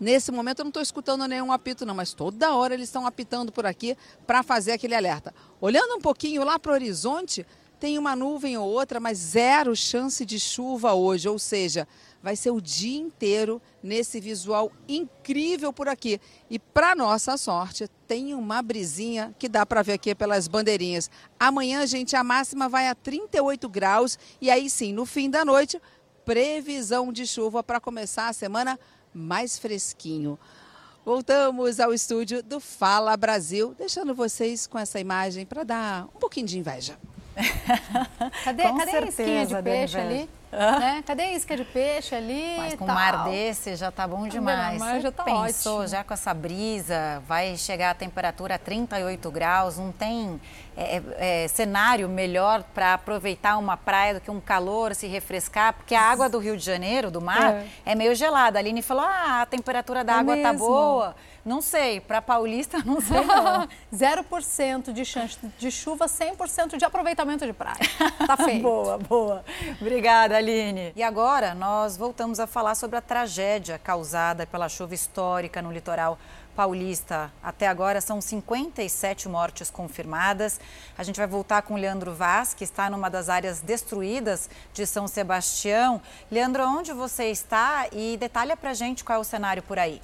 [0.00, 3.52] Nesse momento eu não estou escutando nenhum apito, não, mas toda hora eles estão apitando
[3.52, 3.94] por aqui
[4.26, 5.34] para fazer aquele alerta.
[5.60, 7.46] Olhando um pouquinho lá para o horizonte,
[7.78, 11.86] tem uma nuvem ou outra, mas zero chance de chuva hoje, ou seja,
[12.22, 16.20] vai ser o dia inteiro nesse visual incrível por aqui.
[16.50, 21.10] E para nossa sorte, tem uma brisinha que dá para ver aqui pelas bandeirinhas.
[21.38, 25.80] Amanhã, gente, a máxima vai a 38 graus e aí sim, no fim da noite,
[26.24, 28.78] previsão de chuva para começar a semana
[29.14, 30.38] mais fresquinho.
[31.04, 36.46] Voltamos ao estúdio do Fala Brasil, deixando vocês com essa imagem para dar um pouquinho
[36.46, 36.98] de inveja.
[38.44, 40.28] cadê cadê a esquinha de peixe ali?
[40.50, 41.02] Né?
[41.06, 42.54] Cadê a isca de peixe ali?
[42.56, 42.96] Mas com um tal?
[42.96, 44.78] mar desse já tá bom demais.
[44.78, 45.88] Mas já tá Pensou, ótimo.
[45.88, 50.40] já com essa brisa, vai chegar a temperatura a 38 graus, não tem
[50.76, 55.72] é, é, é, cenário melhor para aproveitar uma praia do que um calor, se refrescar,
[55.74, 57.66] porque a água do Rio de Janeiro, do mar, É.
[57.86, 58.58] é, meio gelada.
[58.58, 60.66] A Aline falou, ah, a temperatura da É água tá mesmo.
[60.66, 61.16] boa.
[61.44, 63.66] Não sei, para paulista não sei não.
[63.92, 67.78] 0% de chance de chuva, 100% de aproveitamento de praia.
[68.26, 68.62] Tá feio.
[68.62, 69.44] boa, boa.
[69.80, 70.92] Obrigada, Aline.
[70.94, 76.18] E agora nós voltamos a falar sobre a tragédia causada pela chuva histórica no litoral
[76.54, 77.32] paulista.
[77.42, 80.60] Até agora são 57 mortes confirmadas.
[80.96, 85.08] A gente vai voltar com Leandro Vaz, que está numa das áreas destruídas de São
[85.08, 86.00] Sebastião.
[86.30, 87.86] Leandro, onde você está?
[87.92, 90.00] E detalha pra gente qual é o cenário por aí.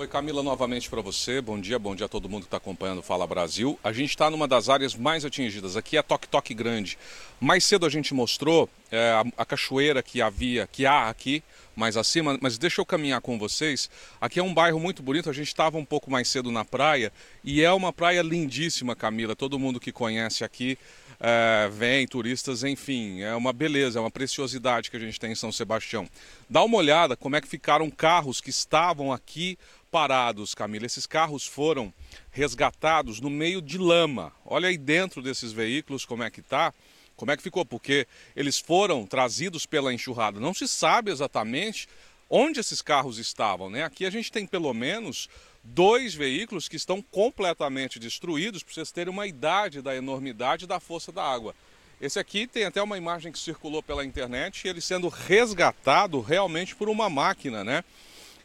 [0.00, 1.40] Oi, Camila, novamente para você.
[1.40, 3.76] Bom dia, bom dia a todo mundo que está acompanhando o Fala Brasil.
[3.82, 5.76] A gente está numa das áreas mais atingidas.
[5.76, 6.96] Aqui é Toque Toque Grande.
[7.40, 11.42] Mais cedo a gente mostrou é, a, a cachoeira que havia, que há aqui
[11.74, 13.90] mais acima, mas deixa eu caminhar com vocês.
[14.20, 15.30] Aqui é um bairro muito bonito.
[15.30, 17.12] A gente estava um pouco mais cedo na praia
[17.42, 19.34] e é uma praia lindíssima, Camila.
[19.34, 20.78] Todo mundo que conhece aqui
[21.20, 25.36] é, vem, turistas, enfim, é uma beleza, é uma preciosidade que a gente tem em
[25.36, 26.08] São Sebastião.
[26.48, 29.58] Dá uma olhada como é que ficaram carros que estavam aqui
[29.90, 30.86] parados, Camila.
[30.86, 31.92] Esses carros foram
[32.30, 34.32] resgatados no meio de lama.
[34.44, 36.72] Olha aí dentro desses veículos como é que tá.
[37.16, 37.64] Como é que ficou?
[37.64, 38.06] Porque
[38.36, 40.38] eles foram trazidos pela enxurrada.
[40.38, 41.88] Não se sabe exatamente
[42.30, 43.82] onde esses carros estavam, né?
[43.82, 45.28] Aqui a gente tem pelo menos
[45.64, 51.10] dois veículos que estão completamente destruídos, para vocês terem uma idade da enormidade da força
[51.10, 51.54] da água.
[52.00, 56.88] Esse aqui tem até uma imagem que circulou pela internet, ele sendo resgatado realmente por
[56.88, 57.82] uma máquina, né?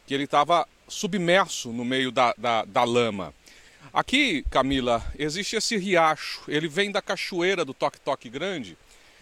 [0.06, 3.34] Que ele estava submerso no meio da, da, da lama.
[3.92, 8.76] Aqui, Camila, existe esse riacho, ele vem da cachoeira do Toque Toque Grande.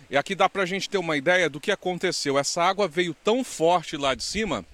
[0.09, 2.39] E aqui dá para a gente ter uma ideia do que aconteceu.
[2.39, 4.65] Essa água veio tão forte lá de cima.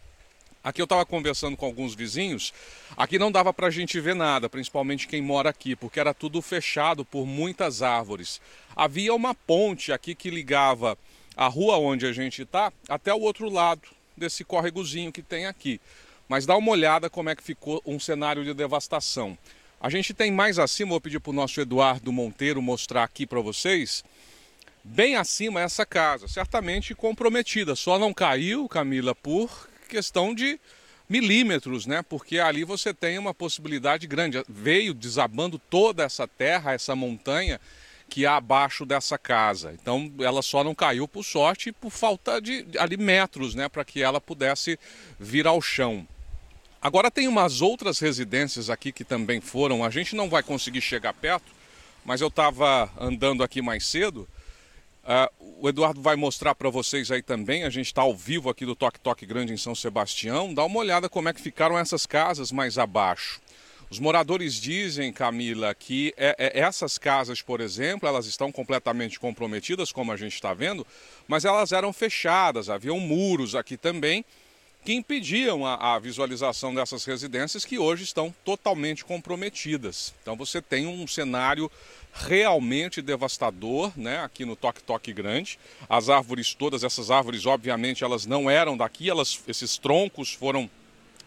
[0.62, 2.52] Aqui eu estava conversando com alguns vizinhos.
[2.97, 6.43] Aqui não dava para a gente ver nada, principalmente quem mora aqui, porque era tudo
[6.43, 8.40] fechado por muitas árvores.
[8.74, 10.98] Havia uma ponte aqui que ligava
[11.36, 13.82] a rua onde a gente está até o outro lado
[14.16, 15.81] desse córregozinho que tem aqui.
[16.29, 19.37] Mas dá uma olhada como é que ficou um cenário de devastação.
[19.81, 23.41] A gente tem mais acima, vou pedir para o nosso Eduardo Monteiro mostrar aqui para
[23.41, 24.05] vocês.
[24.85, 27.75] Bem acima essa casa, certamente comprometida.
[27.75, 30.61] Só não caiu, Camila, por questão de
[31.09, 32.03] milímetros, né?
[32.03, 34.43] Porque ali você tem uma possibilidade grande.
[34.49, 37.61] Veio desabando toda essa terra, essa montanha
[38.09, 39.73] que há abaixo dessa casa.
[39.81, 43.85] Então ela só não caiu por sorte e por falta de ali metros, né, para
[43.85, 44.79] que ela pudesse
[45.19, 46.07] vir ao chão.
[46.81, 49.85] Agora tem umas outras residências aqui que também foram.
[49.85, 51.51] A gente não vai conseguir chegar perto,
[52.05, 54.29] mas eu estava andando aqui mais cedo.
[55.03, 57.65] Uh, o Eduardo vai mostrar para vocês aí também.
[57.65, 60.55] A gente está ao vivo aqui do Toque Toque Grande em São Sebastião.
[60.55, 63.41] Dá uma olhada como é que ficaram essas casas mais abaixo.
[63.91, 69.91] Os moradores dizem, Camila, que é, é, essas casas, por exemplo, elas estão completamente comprometidas,
[69.91, 70.87] como a gente está vendo,
[71.27, 74.25] mas elas eram fechadas, haviam muros aqui também
[74.85, 80.15] que impediam a, a, visualização dessas residências que hoje estão totalmente comprometidas.
[80.23, 81.71] Então você tem um cenário
[82.15, 85.59] realmente devastador, né, aqui no Toque Toque Grande.
[85.89, 90.71] As árvores todas, essas árvores, obviamente, elas não eram daqui, elas, esses troncos foram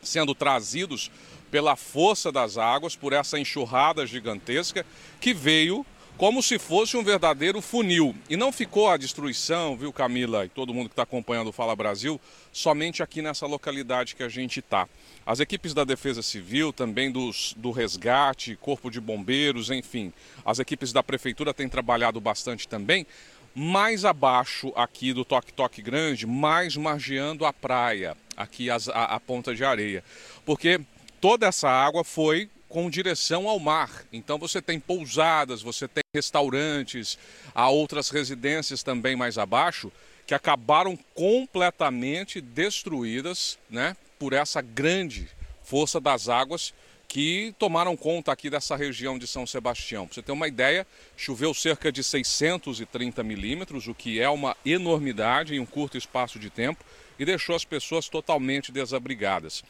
[0.02, 1.12] sendo trazidos
[1.52, 4.86] pela força das águas, por essa enxurrada gigantesca
[5.20, 5.86] que veio
[6.18, 8.16] como se fosse um verdadeiro funil.
[8.30, 11.76] E não ficou a destruição, viu, Camila, e todo mundo que está acompanhando o Fala
[11.76, 12.22] Brasil,
[12.52, 14.88] somente aqui nessa localidade que a gente está.
[15.26, 20.14] As equipes da Defesa Civil, também dos, do resgate, Corpo de Bombeiros, enfim,
[20.46, 23.06] as equipes da Prefeitura têm trabalhado bastante também.
[23.54, 29.20] Mais abaixo aqui do Toque Toque Grande, mais margeando a praia, aqui as, a, a
[29.20, 30.04] ponta de areia.
[30.46, 30.80] Porque
[31.20, 34.06] toda essa água foi com direção ao mar.
[34.12, 37.20] Então você tem pousadas, você tem restaurantes,
[37.54, 39.92] há outras residências também mais abaixo
[40.26, 45.30] que acabaram completamente destruídas, né, por essa grande
[45.62, 46.74] força das águas
[47.08, 50.06] que tomaram conta aqui dessa região de São Sebastião.
[50.06, 50.88] Pra você ter uma ideia,
[51.18, 56.50] choveu cerca de 630 milímetros, o que é uma enormidade em um curto espaço de
[56.50, 56.86] tempo
[57.20, 59.62] e deixou as pessoas totalmente desabrigadas.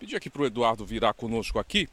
[0.00, 1.86] Pedi aqui para o Eduardo virar conosco aqui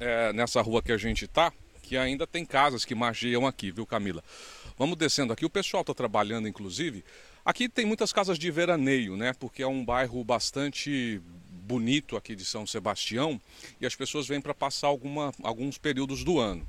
[0.00, 1.52] é, nessa rua que a gente está,
[1.82, 4.24] que ainda tem casas que margeiam aqui, viu, Camila?
[4.78, 5.44] Vamos descendo aqui.
[5.44, 7.04] O pessoal está trabalhando, inclusive.
[7.44, 9.32] Aqui tem muitas casas de veraneio, né?
[9.34, 11.20] Porque é um bairro bastante
[11.50, 13.40] bonito aqui de São Sebastião
[13.80, 16.66] e as pessoas vêm para passar alguma, alguns períodos do ano.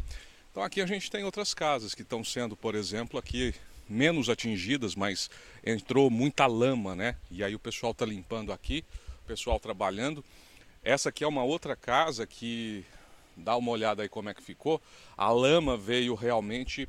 [0.51, 3.53] Então aqui a gente tem outras casas que estão sendo, por exemplo, aqui
[3.89, 5.29] menos atingidas, mas
[5.65, 7.15] entrou muita lama, né?
[7.31, 8.85] E aí o pessoal está limpando aqui,
[9.23, 10.23] o pessoal trabalhando.
[10.83, 12.85] Essa aqui é uma outra casa que
[13.41, 14.81] dá uma olhada aí como é que ficou.
[15.17, 16.87] A lama veio realmente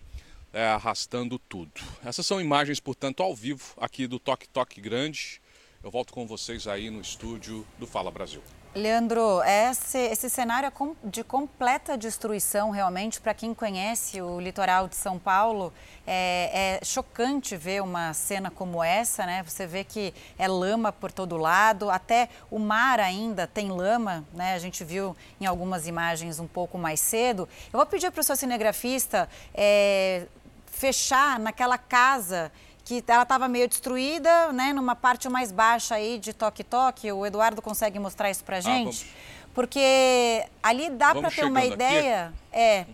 [0.53, 1.81] é, arrastando tudo.
[2.05, 5.41] Essas são imagens, portanto, ao vivo aqui do Toque Toque Grande.
[5.83, 8.43] Eu volto com vocês aí no estúdio do Fala Brasil.
[8.75, 10.73] Leandro, esse, esse cenário é
[11.05, 15.71] de completa destruição, realmente, para quem conhece o litoral de São Paulo,
[16.07, 19.43] é, é, chocante ver uma cena como essa, né?
[19.47, 24.55] Você vê que é lama por todo lado, até o mar ainda tem lama, né?
[24.55, 27.47] A gente viu em algumas imagens um pouco mais cedo.
[27.71, 30.27] Eu vou pedir para o seu cinegrafista é,
[30.65, 32.51] fechar naquela casa
[32.85, 37.11] que ela estava meio destruída, né, numa parte mais baixa aí de toque-toque.
[37.13, 39.07] O Eduardo consegue mostrar isso para ah, gente?
[39.09, 42.27] Ah, porque ali dá para ter uma ideia.
[42.27, 42.59] Aqui.
[42.59, 42.87] É,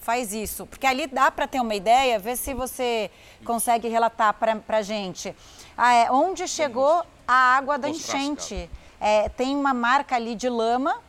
[0.00, 0.66] faz isso.
[0.66, 3.10] Porque ali dá para ter uma ideia, vê se você
[3.44, 5.34] consegue relatar para a gente.
[5.76, 8.68] Ah, é, onde chegou a água da enchente.
[9.00, 11.00] É, tem uma marca ali de lama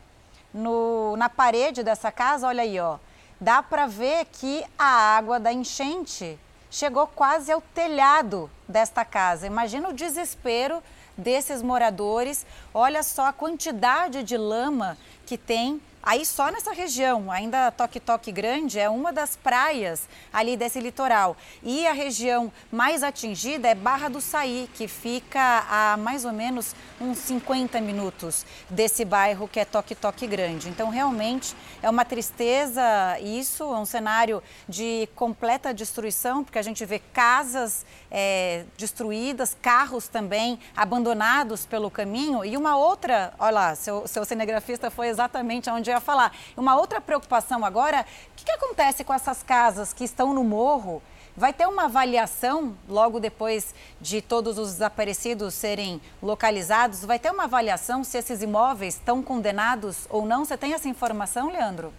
[0.54, 2.98] no, na parede dessa casa, olha aí, ó.
[3.40, 6.40] Dá para ver que a água da enchente
[6.74, 9.46] chegou quase ao telhado desta casa.
[9.46, 10.82] Imagina o desespero
[11.16, 12.48] desses moradores.
[12.74, 18.30] Olha só a quantidade de lama que tem Aí só nessa região, ainda Toque Toque
[18.30, 21.38] Grande é uma das praias ali desse litoral.
[21.64, 26.76] E a região mais atingida é Barra do Saí, que fica a mais ou menos
[27.00, 30.68] uns 50 minutos desse bairro que é Toque Toque Grande.
[30.68, 32.84] Então realmente é uma tristeza
[33.22, 40.10] isso, é um cenário de completa destruição, porque a gente vê casas é, destruídas, carros
[40.10, 42.44] também abandonados pelo caminho.
[42.44, 46.36] E uma outra, olha lá, seu, seu cinegrafista foi exatamente onde ia falar.
[46.58, 51.02] Uma outra preocupação agora, o que, que acontece com essas casas que estão no morro?
[51.36, 57.04] Vai ter uma avaliação logo depois de todos os desaparecidos serem localizados?
[57.04, 60.46] Vai ter uma avaliação se esses imóveis estão condenados ou não?
[60.46, 61.92] Você tem essa informação, Leandro?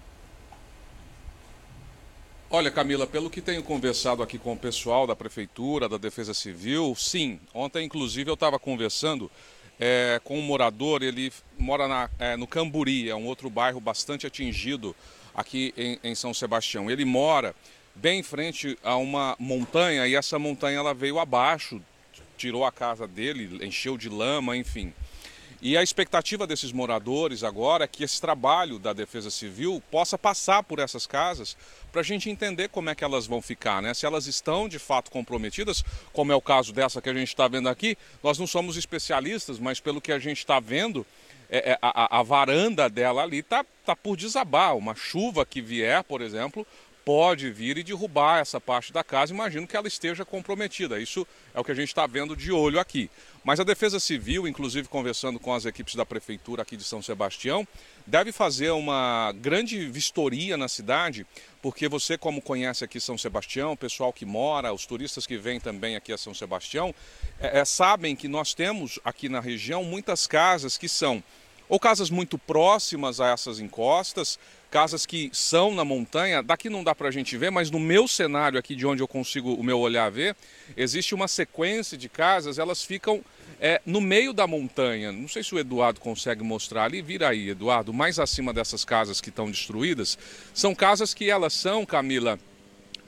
[2.48, 6.94] Olha, Camila, pelo que tenho conversado aqui com o pessoal da Prefeitura, da Defesa Civil,
[6.96, 7.40] sim.
[7.52, 9.28] Ontem, inclusive, eu estava conversando
[9.86, 14.26] é, com um morador, ele mora na, é, no Camburi, é um outro bairro bastante
[14.26, 14.96] atingido
[15.34, 16.90] aqui em, em, São Sebastião.
[16.90, 17.54] Ele mora
[17.94, 21.82] bem em frente a uma montanha e essa montanha ela veio abaixo,
[22.34, 24.90] tirou a casa dele, encheu de lama, enfim.
[25.64, 30.62] E a expectativa desses moradores agora é que esse trabalho da Defesa Civil possa passar
[30.62, 31.56] por essas casas
[31.90, 33.94] para a gente entender como é que elas vão ficar, né?
[33.94, 35.82] Se elas estão de fato comprometidas,
[36.12, 39.58] como é o caso dessa que a gente está vendo aqui, nós não somos especialistas,
[39.58, 41.06] mas pelo que a gente está vendo,
[41.48, 44.76] é, é, a, a, varanda dela ali está tá por desabar.
[44.76, 46.66] Uma chuva que vier, por exemplo,
[47.04, 49.32] pode vir e derrubar essa parte da casa.
[49.32, 50.98] Imagino que ela esteja comprometida.
[50.98, 53.10] Isso é o que a gente está vendo de olho aqui.
[53.44, 57.68] Mas a Defesa Civil, inclusive conversando com as equipes da Prefeitura aqui de São Sebastião,
[58.06, 61.26] deve fazer uma grande vistoria na cidade,
[61.60, 65.60] porque você, como conhece aqui São Sebastião, o pessoal que mora, os turistas que vêm
[65.60, 66.94] também aqui a São Sebastião,
[67.38, 71.22] é, é, sabem que nós temos aqui na região muitas casas que são
[71.68, 74.38] ou casas muito próximas a essas encostas,
[74.70, 78.08] casas que são na montanha, daqui não dá para a gente ver, mas no meu
[78.08, 80.36] cenário aqui de onde eu consigo o meu olhar ver,
[80.76, 83.22] existe uma sequência de casas, elas ficam
[83.60, 85.12] é, no meio da montanha.
[85.12, 89.20] Não sei se o Eduardo consegue mostrar ali, vira aí, Eduardo, mais acima dessas casas
[89.20, 90.18] que estão destruídas,
[90.52, 92.38] são casas que elas são, Camila,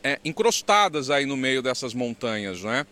[0.05, 2.87] é, encrostadas aí no meio dessas montanhas, não é?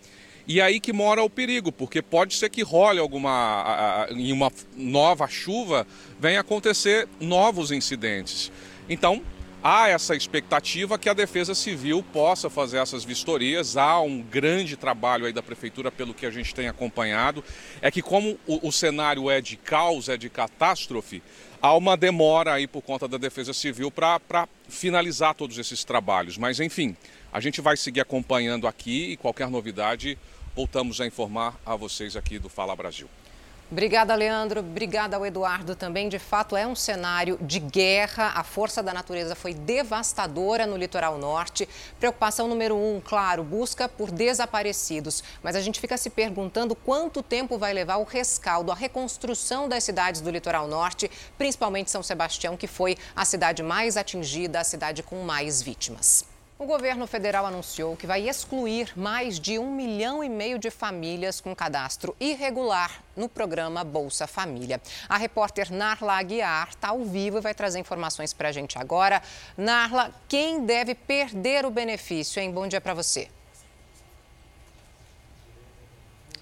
[0.47, 5.27] E aí que mora o perigo, porque pode ser que role alguma em uma nova
[5.27, 5.87] chuva,
[6.21, 8.53] venha acontecer novos incidentes.
[8.89, 9.23] Então,
[9.63, 13.79] há essa expectativa que a Defesa Civil possa fazer essas vistorias.
[13.79, 17.43] Há um grande trabalho aí da prefeitura, pelo que a gente tem acompanhado,
[17.81, 21.23] é que como o, o cenário é de caos, é de catástrofe,
[21.63, 26.37] há uma demora aí por conta da Defesa Civil para finalizar todos esses trabalhos.
[26.37, 26.95] Mas enfim,
[27.35, 30.17] a gente vai seguir acompanhando aqui e qualquer novidade
[30.55, 33.09] voltamos a informar a vocês aqui do Fala Brasil.
[33.69, 34.61] Obrigada, Leandro.
[34.61, 36.09] Obrigada ao Eduardo também.
[36.09, 38.35] De fato, é um cenário de guerra.
[38.37, 41.69] A força da natureza foi devastadora no litoral norte.
[41.99, 45.25] Preocupação número um, claro, busca por desaparecidos.
[45.43, 49.83] Mas a gente fica se perguntando quanto tempo vai levar o rescaldo, a reconstrução das
[49.83, 55.03] cidades do litoral norte, principalmente São Sebastião, que foi a cidade mais atingida, a cidade
[55.03, 56.33] com mais vítimas.
[56.57, 61.41] O governo federal anunciou que vai excluir mais de um milhão e meio de famílias
[61.41, 64.81] com cadastro irregular no programa Bolsa Família.
[65.09, 69.21] A repórter Narla Aguiar está ao vivo e vai trazer informações para a gente agora.
[69.57, 72.53] Narla, quem deve perder o benefício, hein?
[72.53, 73.29] Bom dia para você.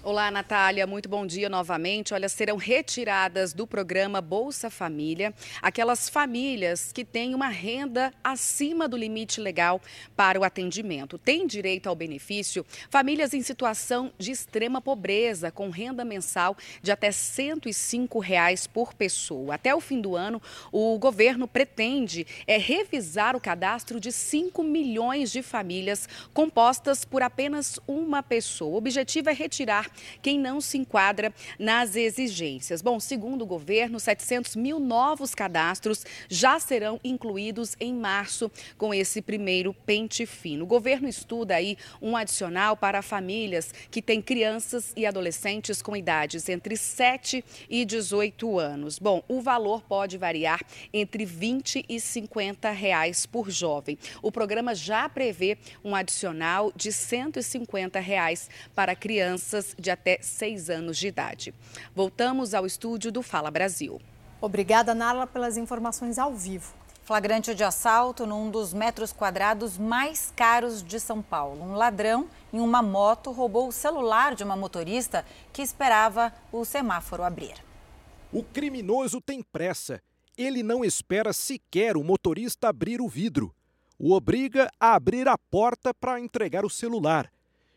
[0.05, 2.13] Olá, Natália, muito bom dia novamente.
[2.13, 8.97] Olha, serão retiradas do programa Bolsa Família aquelas famílias que têm uma renda acima do
[8.97, 9.81] limite legal
[10.13, 11.17] para o atendimento.
[11.17, 17.09] Tem direito ao benefício famílias em situação de extrema pobreza, com renda mensal de até
[17.09, 19.55] 105 reais por pessoa.
[19.55, 25.31] Até o fim do ano, o governo pretende é, revisar o cadastro de 5 milhões
[25.31, 28.73] de famílias compostas por apenas uma pessoa.
[28.73, 32.81] O objetivo é retirar quem não se enquadra nas exigências.
[32.81, 39.21] Bom, segundo o governo, 700 mil novos cadastros já serão incluídos em março com esse
[39.21, 40.63] primeiro pente fino.
[40.63, 46.47] O governo estuda aí um adicional para famílias que têm crianças e adolescentes com idades
[46.49, 48.99] entre 7 e 18 anos.
[48.99, 50.61] Bom, o valor pode variar
[50.93, 53.97] entre 20 e 50 reais por jovem.
[54.21, 60.97] O programa já prevê um adicional de 150 reais para crianças de até 6 anos
[60.97, 61.53] de idade.
[61.93, 64.01] Voltamos ao estúdio do Fala Brasil.
[64.41, 66.73] Obrigada, Nala, pelas informações ao vivo.
[67.03, 71.61] Flagrante de assalto num dos metros quadrados mais caros de São Paulo.
[71.61, 77.23] Um ladrão em uma moto roubou o celular de uma motorista que esperava o semáforo
[77.23, 77.55] abrir.
[78.31, 80.01] O criminoso tem pressa.
[80.37, 83.53] Ele não espera sequer o motorista abrir o vidro.
[83.99, 87.29] O obriga a abrir a porta para entregar o celular.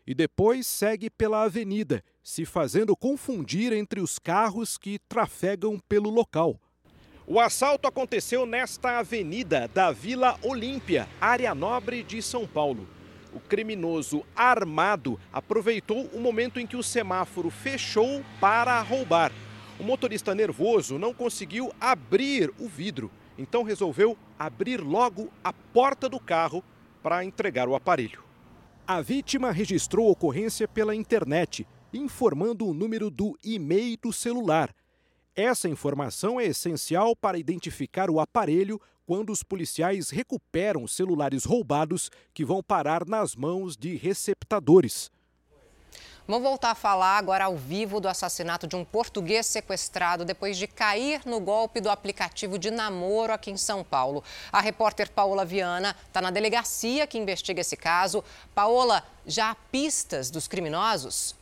[0.07, 6.57] E depois segue pela avenida, se fazendo confundir entre os carros que trafegam pelo local.
[7.27, 12.87] O assalto aconteceu nesta avenida da Vila Olímpia, área nobre de São Paulo.
[13.33, 19.33] O criminoso armado aproveitou o momento em que o semáforo fechou para roubar.
[19.77, 26.19] O motorista nervoso não conseguiu abrir o vidro, então resolveu abrir logo a porta do
[26.19, 26.63] carro
[27.03, 28.26] para entregar o aparelho.
[28.89, 34.73] A vítima registrou a ocorrência pela internet, informando o número do e-mail do celular.
[35.35, 42.45] Essa informação é essencial para identificar o aparelho quando os policiais recuperam celulares roubados que
[42.45, 45.11] vão parar nas mãos de receptadores.
[46.27, 50.67] Vamos voltar a falar agora ao vivo do assassinato de um português sequestrado depois de
[50.67, 54.21] cair no golpe do aplicativo de namoro aqui em São Paulo.
[54.51, 58.21] A repórter Paola Viana está na delegacia que investiga esse caso.
[58.53, 61.33] Paola, já há pistas dos criminosos?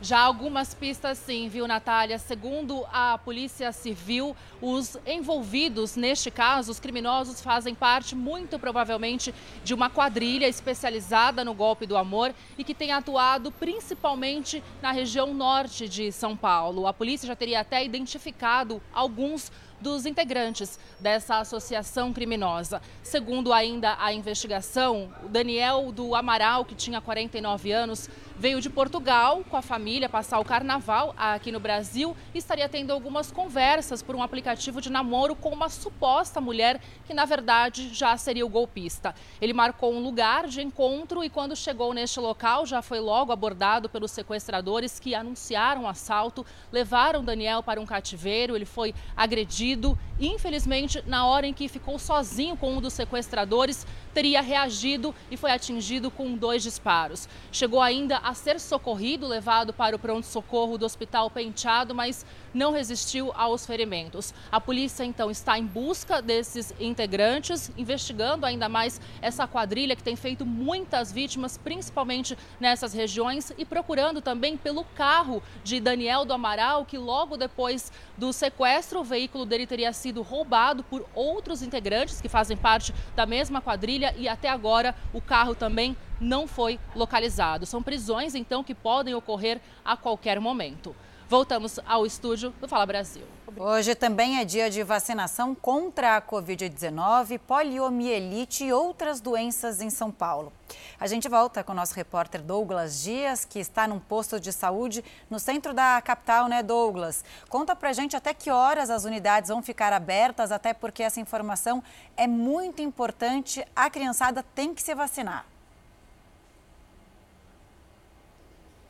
[0.00, 2.18] Já algumas pistas sim, viu, Natália?
[2.18, 9.72] Segundo a Polícia Civil, os envolvidos neste caso, os criminosos, fazem parte, muito provavelmente, de
[9.72, 15.88] uma quadrilha especializada no golpe do amor e que tem atuado principalmente na região norte
[15.88, 16.86] de São Paulo.
[16.86, 19.50] A polícia já teria até identificado alguns
[19.86, 22.82] dos integrantes dessa associação criminosa.
[23.04, 29.44] Segundo ainda a investigação, o Daniel do Amaral, que tinha 49 anos, veio de Portugal
[29.48, 34.16] com a família passar o carnaval aqui no Brasil e estaria tendo algumas conversas por
[34.16, 39.14] um aplicativo de namoro com uma suposta mulher que, na verdade, já seria o golpista.
[39.40, 43.88] Ele marcou um lugar de encontro e, quando chegou neste local, já foi logo abordado
[43.88, 49.75] pelos sequestradores que anunciaram o assalto, levaram Daniel para um cativeiro, ele foi agredido.
[50.18, 55.50] Infelizmente, na hora em que ficou sozinho com um dos sequestradores, teria reagido e foi
[55.50, 57.28] atingido com dois disparos.
[57.52, 62.24] Chegou ainda a ser socorrido, levado para o pronto-socorro do Hospital Penteado, mas
[62.54, 64.32] não resistiu aos ferimentos.
[64.50, 70.16] A polícia então está em busca desses integrantes, investigando ainda mais essa quadrilha que tem
[70.16, 76.86] feito muitas vítimas, principalmente nessas regiões, e procurando também pelo carro de Daniel do Amaral,
[76.86, 82.28] que logo depois do sequestro, o veículo dele teria sido roubado por outros integrantes que
[82.28, 87.64] fazem parte da mesma quadrilha e até agora o carro também não foi localizado.
[87.64, 90.96] São prisões, então, que podem ocorrer a qualquer momento.
[91.28, 93.35] Voltamos ao estúdio do Fala Brasil.
[93.58, 100.10] Hoje também é dia de vacinação contra a Covid-19, poliomielite e outras doenças em São
[100.10, 100.52] Paulo.
[101.00, 105.02] A gente volta com o nosso repórter Douglas Dias, que está num posto de saúde
[105.30, 107.24] no centro da capital, né, Douglas?
[107.48, 111.82] Conta pra gente até que horas as unidades vão ficar abertas, até porque essa informação
[112.14, 113.66] é muito importante.
[113.74, 115.46] A criançada tem que se vacinar.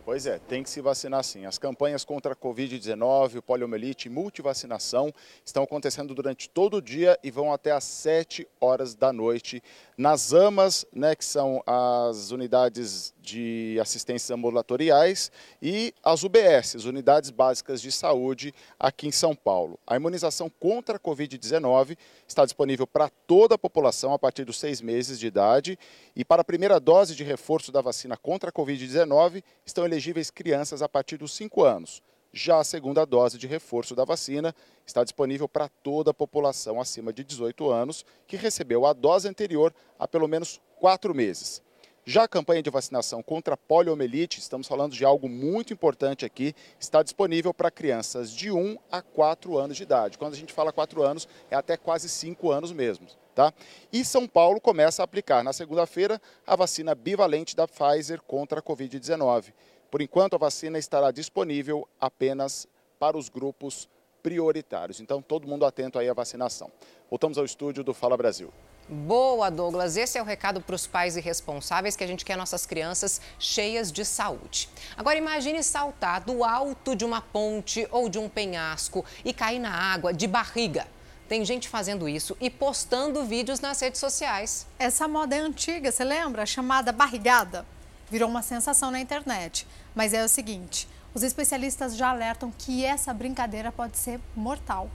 [0.06, 1.46] Pois é, tem que se vacinar sim.
[1.46, 5.12] As campanhas contra a Covid-19, poliomielite e multivacinação
[5.44, 9.60] estão acontecendo durante todo o dia e vão até às 7 horas da noite
[9.96, 15.32] nas AMAs, né, que são as unidades de assistências ambulatoriais
[15.62, 19.78] e as UBS, Unidades Básicas de Saúde, aqui em São Paulo.
[19.86, 21.96] A imunização contra a Covid-19
[22.28, 25.78] está disponível para toda a população a partir dos seis meses de idade
[26.14, 30.82] e para a primeira dose de reforço da vacina contra a Covid-19 estão elegíveis crianças
[30.82, 32.02] a partir dos cinco anos.
[32.38, 34.54] Já a segunda dose de reforço da vacina
[34.84, 39.74] está disponível para toda a população acima de 18 anos que recebeu a dose anterior
[39.98, 41.62] há pelo menos quatro meses.
[42.04, 46.54] Já a campanha de vacinação contra a poliomielite, estamos falando de algo muito importante aqui,
[46.78, 50.18] está disponível para crianças de 1 a 4 anos de idade.
[50.18, 53.06] Quando a gente fala 4 anos, é até quase 5 anos mesmo.
[53.34, 53.52] Tá?
[53.90, 58.62] E São Paulo começa a aplicar na segunda-feira a vacina bivalente da Pfizer contra a
[58.62, 59.54] Covid-19.
[59.96, 62.68] Por enquanto, a vacina estará disponível apenas
[62.98, 63.88] para os grupos
[64.22, 65.00] prioritários.
[65.00, 66.70] Então, todo mundo atento aí à vacinação.
[67.08, 68.52] Voltamos ao estúdio do Fala Brasil.
[68.86, 69.96] Boa, Douglas.
[69.96, 73.90] Esse é o recado para os pais irresponsáveis que a gente quer nossas crianças cheias
[73.90, 74.68] de saúde.
[74.98, 79.72] Agora imagine saltar do alto de uma ponte ou de um penhasco e cair na
[79.72, 80.86] água de barriga.
[81.26, 84.66] Tem gente fazendo isso e postando vídeos nas redes sociais.
[84.78, 86.44] Essa moda é antiga, você lembra?
[86.44, 87.64] Chamada barrigada.
[88.10, 89.66] Virou uma sensação na internet.
[89.94, 94.90] Mas é o seguinte: os especialistas já alertam que essa brincadeira pode ser mortal.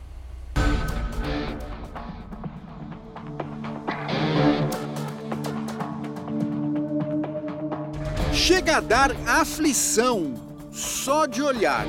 [8.34, 10.34] Chega a dar aflição
[10.72, 11.86] só de olhar.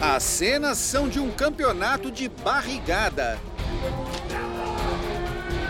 [0.00, 3.38] As cenas são de um campeonato de barrigada.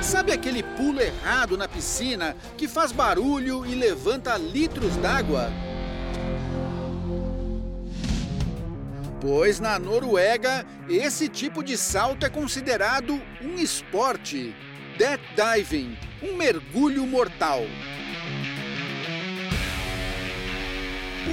[0.02, 5.52] Sabe aquele pulo errado na piscina que faz barulho e levanta litros d'água?
[9.20, 14.54] Pois na Noruega, esse tipo de salto é considerado um esporte.
[14.98, 17.60] Death diving, um mergulho mortal.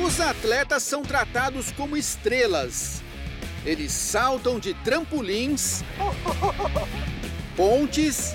[0.02, 3.02] Os atletas são tratados como estrelas.
[3.66, 5.84] Eles saltam de trampolins,
[7.56, 8.34] pontes,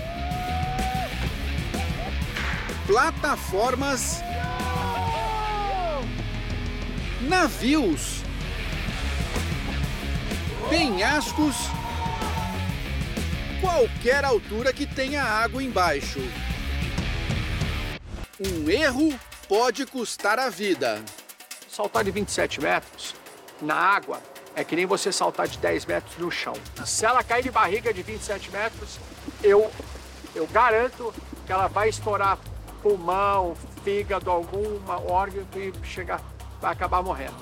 [2.87, 4.21] plataformas,
[7.21, 8.23] navios
[10.69, 11.57] penhascos,
[13.61, 16.21] qualquer altura que tenha água embaixo.
[18.39, 19.19] Um erro
[19.49, 21.03] pode custar a vida.
[21.79, 23.15] Saltar de 27 metros
[23.63, 24.21] na água
[24.57, 26.55] é que nem você saltar de 10 metros no chão.
[26.85, 28.99] Se ela cair de barriga de 27 metros,
[29.45, 29.71] eu,
[30.35, 31.15] eu garanto
[31.47, 32.37] que ela vai estourar
[32.83, 36.21] pulmão, fígado, alguma órgão e chegar,
[36.61, 37.37] vai acabar morrendo.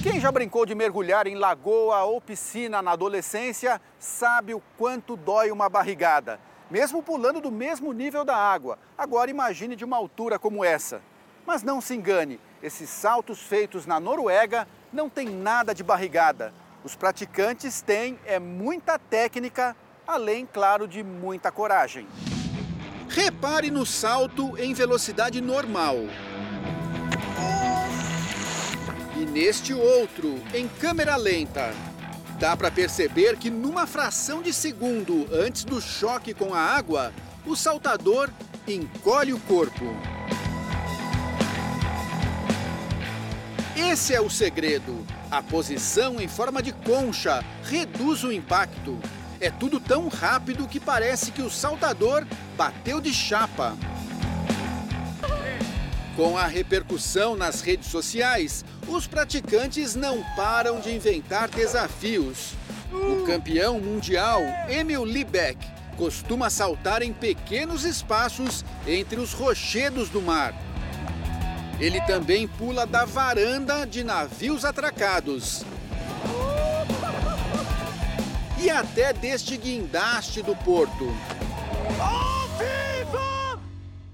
[0.00, 5.50] Quem já brincou de mergulhar em lagoa ou piscina na adolescência sabe o quanto dói
[5.50, 6.38] uma barrigada,
[6.70, 8.78] mesmo pulando do mesmo nível da água.
[8.96, 11.02] Agora imagine de uma altura como essa.
[11.46, 16.52] Mas não se engane, esses saltos feitos na Noruega não tem nada de barrigada.
[16.84, 19.76] Os praticantes têm é muita técnica,
[20.06, 22.06] além, claro, de muita coragem.
[23.08, 25.96] Repare no salto em velocidade normal.
[29.16, 31.74] E neste outro, em câmera lenta,
[32.38, 37.12] dá para perceber que numa fração de segundo antes do choque com a água,
[37.44, 38.30] o saltador
[38.66, 39.84] encolhe o corpo.
[43.88, 45.06] Esse é o segredo.
[45.30, 48.98] A posição em forma de concha reduz o impacto.
[49.40, 52.26] É tudo tão rápido que parece que o saltador
[52.58, 53.74] bateu de chapa.
[56.14, 62.52] Com a repercussão nas redes sociais, os praticantes não param de inventar desafios.
[62.92, 65.58] O campeão mundial, Emil Liebeck,
[65.96, 70.54] costuma saltar em pequenos espaços entre os rochedos do mar.
[71.80, 75.64] Ele também pula da varanda de navios atracados.
[78.62, 81.06] E até deste guindaste do porto.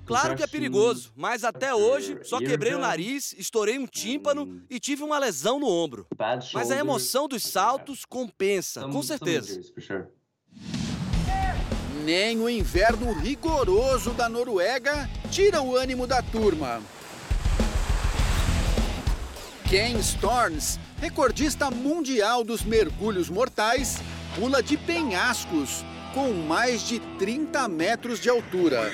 [0.05, 4.79] Claro que é perigoso, mas até hoje só quebrei o nariz, estourei um tímpano e
[4.79, 6.07] tive uma lesão no ombro.
[6.55, 9.61] Mas a emoção dos saltos compensa, com certeza.
[12.05, 16.81] Nem o inverno rigoroso da Noruega tira o ânimo da turma.
[19.69, 23.97] Ken Storms, recordista mundial dos mergulhos mortais,
[24.37, 25.85] pula de penhascos
[26.15, 28.93] com mais de 30 metros de altura.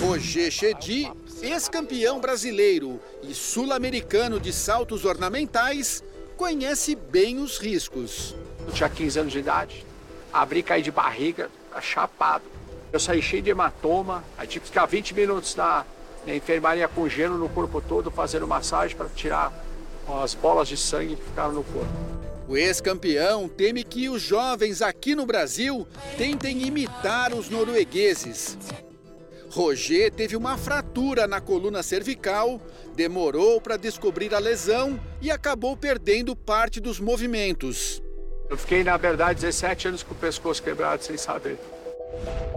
[0.00, 1.08] Roger Chedi
[1.40, 6.02] ex-campeão brasileiro e sul-americano de saltos ornamentais,
[6.36, 8.34] conhece bem os riscos.
[8.66, 9.86] Eu tinha 15 anos de idade,
[10.32, 11.48] abri, caí de barriga,
[11.80, 12.51] chapado.
[12.92, 15.86] Eu saí cheio de hematoma, aí tive que ficar 20 minutos na,
[16.26, 19.50] na enfermaria com gelo no corpo todo, fazendo massagem para tirar
[20.22, 21.90] as bolas de sangue que ficaram no corpo.
[22.46, 25.88] O ex-campeão teme que os jovens aqui no Brasil
[26.18, 28.58] tentem imitar os noruegueses.
[29.50, 32.60] Roger teve uma fratura na coluna cervical,
[32.94, 38.02] demorou para descobrir a lesão e acabou perdendo parte dos movimentos.
[38.50, 41.58] Eu fiquei, na verdade, 17 anos com o pescoço quebrado sem saber.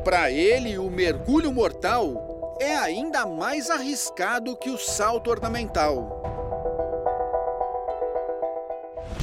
[0.03, 6.23] Para ele, o mergulho mortal é ainda mais arriscado que o salto ornamental.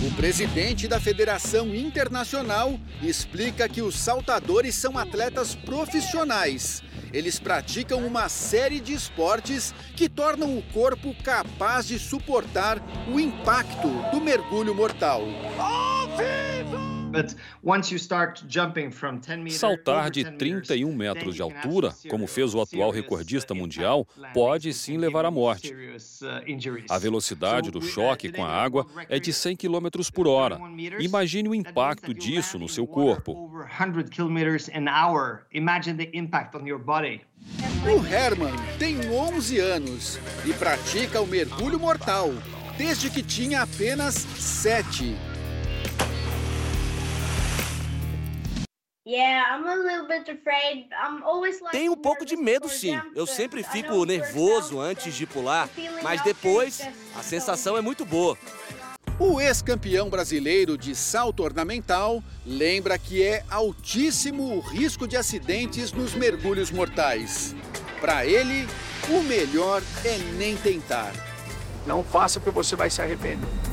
[0.05, 6.83] O presidente da Federação Internacional explica que os saltadores são atletas profissionais.
[7.13, 12.83] Eles praticam uma série de esportes que tornam o corpo capaz de suportar
[13.13, 15.23] o impacto do mergulho mortal.
[19.51, 25.25] Saltar de 31 metros de altura, como fez o atual recordista mundial, pode sim levar
[25.25, 25.73] à morte.
[25.73, 30.59] uh, A velocidade do choque com a água é de 100 km por hora.
[30.99, 33.51] Imagine o impacto disso no seu corpo.
[37.85, 42.31] O Herman tem 11 anos e pratica o mergulho mortal
[42.79, 45.17] desde que tinha apenas 7.
[51.73, 53.01] Tenho um pouco de medo, sim.
[53.17, 55.69] Eu sempre fico nervoso antes de pular,
[56.03, 58.39] mas depois a sensação é muito boa.
[59.19, 66.15] O ex-campeão brasileiro de salto ornamental lembra que é altíssimo o risco de acidentes nos
[66.15, 67.55] mergulhos mortais.
[68.01, 68.69] Para ele,
[69.09, 71.13] o melhor é nem tentar.
[71.87, 73.72] Não faça porque você vai se arrepender.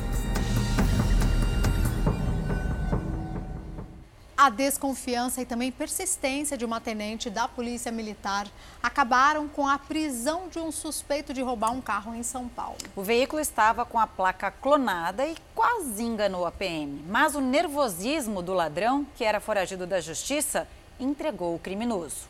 [4.42, 8.48] A desconfiança e também persistência de uma tenente da Polícia Militar
[8.82, 12.78] acabaram com a prisão de um suspeito de roubar um carro em São Paulo.
[12.96, 17.04] O veículo estava com a placa clonada e quase enganou a PM.
[17.06, 20.66] Mas o nervosismo do ladrão, que era foragido da justiça,
[20.98, 22.26] entregou o criminoso.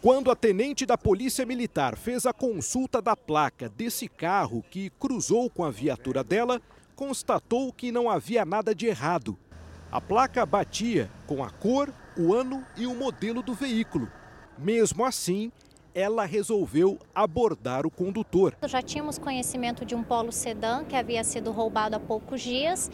[0.00, 5.50] Quando a tenente da Polícia Militar fez a consulta da placa desse carro que cruzou
[5.50, 6.62] com a viatura dela,
[6.94, 9.36] constatou que não havia nada de errado.
[9.90, 14.10] A placa batia com a cor, o ano e o modelo do veículo.
[14.58, 15.52] Mesmo assim,
[15.94, 18.54] ela resolveu abordar o condutor.
[18.66, 22.90] Já tínhamos conhecimento de um polo sedã que havia sido roubado há poucos dias.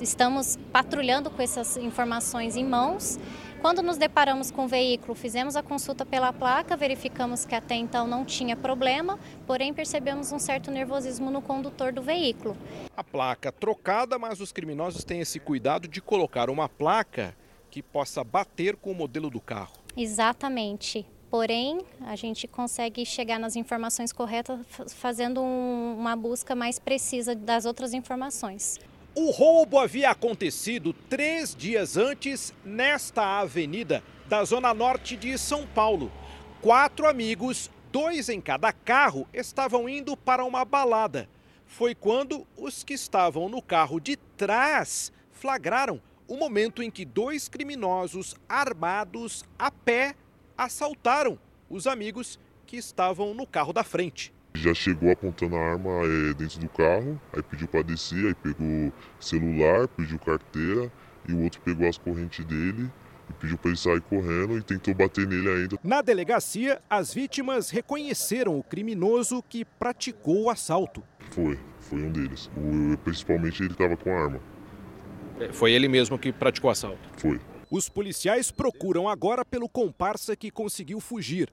[0.00, 3.18] Estamos patrulhando com essas informações em mãos.
[3.60, 8.06] Quando nos deparamos com o veículo, fizemos a consulta pela placa, verificamos que até então
[8.06, 12.56] não tinha problema, porém percebemos um certo nervosismo no condutor do veículo.
[12.96, 17.34] A placa trocada, mas os criminosos têm esse cuidado de colocar uma placa
[17.70, 19.72] que possa bater com o modelo do carro.
[19.96, 21.06] Exatamente.
[21.28, 24.60] Porém, a gente consegue chegar nas informações corretas
[24.94, 28.78] fazendo um, uma busca mais precisa das outras informações.
[29.18, 36.12] O roubo havia acontecido três dias antes nesta avenida da Zona Norte de São Paulo.
[36.60, 41.26] Quatro amigos, dois em cada carro, estavam indo para uma balada.
[41.64, 45.98] Foi quando os que estavam no carro de trás flagraram
[46.28, 50.14] o momento em que dois criminosos armados a pé
[50.58, 51.38] assaltaram
[51.70, 54.35] os amigos que estavam no carro da frente.
[54.56, 58.92] Já chegou apontando a arma é, dentro do carro, aí pediu para descer, aí pegou
[59.20, 60.90] celular, pediu carteira
[61.28, 62.90] e o outro pegou as correntes dele
[63.28, 65.78] e pediu para ele sair correndo e tentou bater nele ainda.
[65.84, 71.02] Na delegacia, as vítimas reconheceram o criminoso que praticou o assalto.
[71.30, 72.50] Foi, foi um deles.
[72.56, 74.40] O, principalmente ele estava com a arma.
[75.38, 76.98] É, foi ele mesmo que praticou o assalto?
[77.18, 77.40] Foi.
[77.70, 81.52] Os policiais procuram agora pelo comparsa que conseguiu fugir.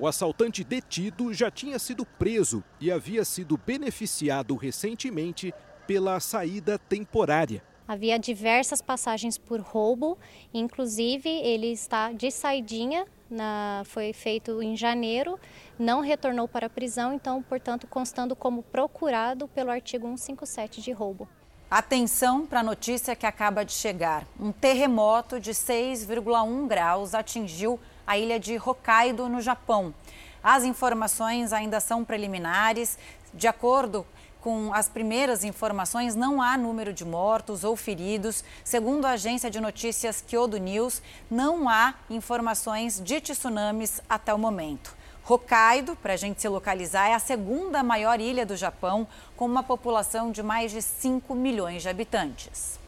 [0.00, 5.52] O assaltante detido já tinha sido preso e havia sido beneficiado recentemente
[5.86, 7.62] pela saída temporária.
[7.86, 10.16] Havia diversas passagens por roubo,
[10.54, 15.38] inclusive ele está de saidinha, na, foi feito em janeiro,
[15.78, 21.28] não retornou para a prisão, então, portanto, constando como procurado pelo artigo 157 de roubo.
[21.70, 24.26] Atenção para a notícia que acaba de chegar.
[24.40, 27.78] Um terremoto de 6,1 graus atingiu
[28.10, 29.94] a ilha de Hokkaido, no Japão.
[30.42, 32.98] As informações ainda são preliminares.
[33.32, 34.04] De acordo
[34.40, 38.42] com as primeiras informações, não há número de mortos ou feridos.
[38.64, 41.00] Segundo a agência de notícias Kyodo News,
[41.30, 44.92] não há informações de tsunamis até o momento.
[45.28, 49.06] Hokkaido, para a gente se localizar, é a segunda maior ilha do Japão,
[49.36, 52.79] com uma população de mais de 5 milhões de habitantes.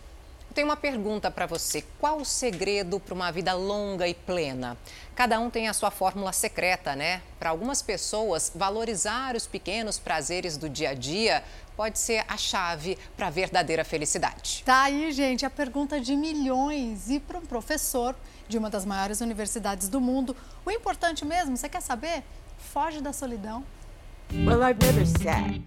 [0.52, 1.82] Tenho uma pergunta para você.
[1.98, 4.76] Qual o segredo para uma vida longa e plena?
[5.14, 7.22] Cada um tem a sua fórmula secreta, né?
[7.38, 11.42] Para algumas pessoas, valorizar os pequenos prazeres do dia a dia
[11.74, 14.62] pode ser a chave para a verdadeira felicidade.
[14.64, 17.08] Tá aí, gente, a pergunta de milhões.
[17.08, 18.14] E para um professor
[18.46, 22.22] de uma das maiores universidades do mundo, o importante mesmo, você quer saber?
[22.58, 23.64] Foge da solidão.
[24.34, 25.60] Well, I've never sat.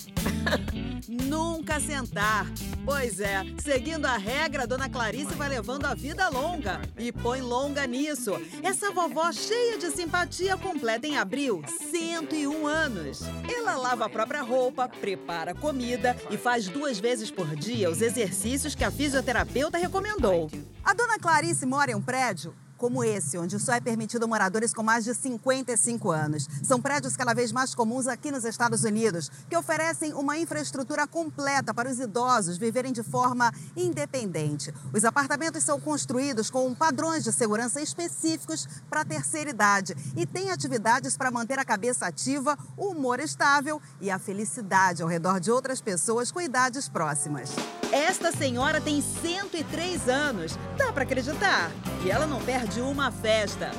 [1.08, 2.48] Nunca sentar.
[2.84, 6.82] Pois é, seguindo a regra, Dona Clarice vai levando a vida longa.
[6.98, 8.34] E põe longa nisso.
[8.64, 13.22] Essa vovó cheia de simpatia completa em abril 101 anos.
[13.48, 18.74] Ela lava a própria roupa, prepara comida e faz duas vezes por dia os exercícios
[18.74, 20.50] que a fisioterapeuta recomendou.
[20.84, 24.84] A Dona Clarice mora em um prédio como esse, onde só é permitido moradores com
[24.84, 26.47] mais de 55 anos.
[26.64, 31.73] São prédios cada vez mais comuns aqui nos Estados Unidos, que oferecem uma infraestrutura completa
[31.73, 34.73] para os idosos viverem de forma independente.
[34.93, 40.52] Os apartamentos são construídos com padrões de segurança específicos para a terceira idade e têm
[40.52, 45.52] atividades para manter a cabeça ativa, o humor estável e a felicidade ao redor de
[45.52, 47.52] outras pessoas com idades próximas.
[47.91, 50.57] Esta senhora tem 103 anos.
[50.77, 51.72] Dá para acreditar?
[52.03, 53.72] E ela não perde uma festa.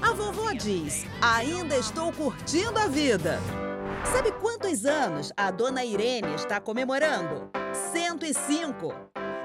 [0.00, 3.40] A vovó diz: ainda estou curtindo a vida.
[4.12, 7.50] Sabe quantos anos a dona Irene está comemorando?
[7.92, 8.94] 105.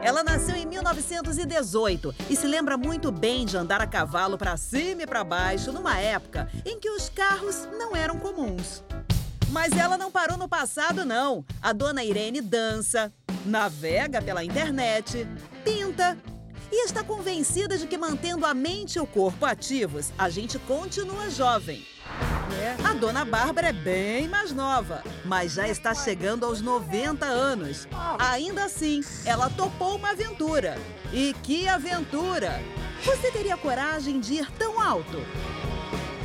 [0.02, 5.04] Ela nasceu em 1918 e se lembra muito bem de andar a cavalo para cima
[5.04, 8.84] e para baixo numa época em que os carros não eram comuns.
[9.50, 11.44] Mas ela não parou no passado, não.
[11.62, 13.12] A dona Irene dança,
[13.46, 15.28] navega pela internet,
[15.64, 16.18] pinta
[16.72, 21.30] e está convencida de que mantendo a mente e o corpo ativos, a gente continua
[21.30, 21.86] jovem.
[22.84, 27.88] A dona Bárbara é bem mais nova, mas já está chegando aos 90 anos.
[28.18, 30.78] Ainda assim, ela topou uma aventura.
[31.14, 32.62] E que aventura!
[33.04, 35.18] Você teria coragem de ir tão alto?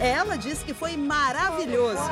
[0.00, 2.02] Ela disse que foi maravilhoso.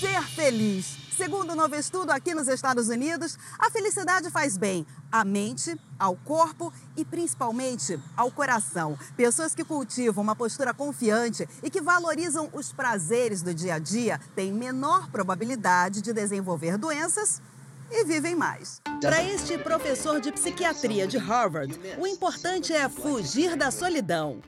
[0.00, 1.01] Ser feliz.
[1.16, 6.16] Segundo um novo estudo aqui nos Estados Unidos, a felicidade faz bem à mente, ao
[6.16, 8.98] corpo e principalmente ao coração.
[9.14, 14.18] Pessoas que cultivam uma postura confiante e que valorizam os prazeres do dia a dia
[14.34, 17.42] têm menor probabilidade de desenvolver doenças
[17.90, 18.80] e vivem mais.
[19.02, 24.40] Para este professor de psiquiatria de Harvard, o importante é fugir da solidão.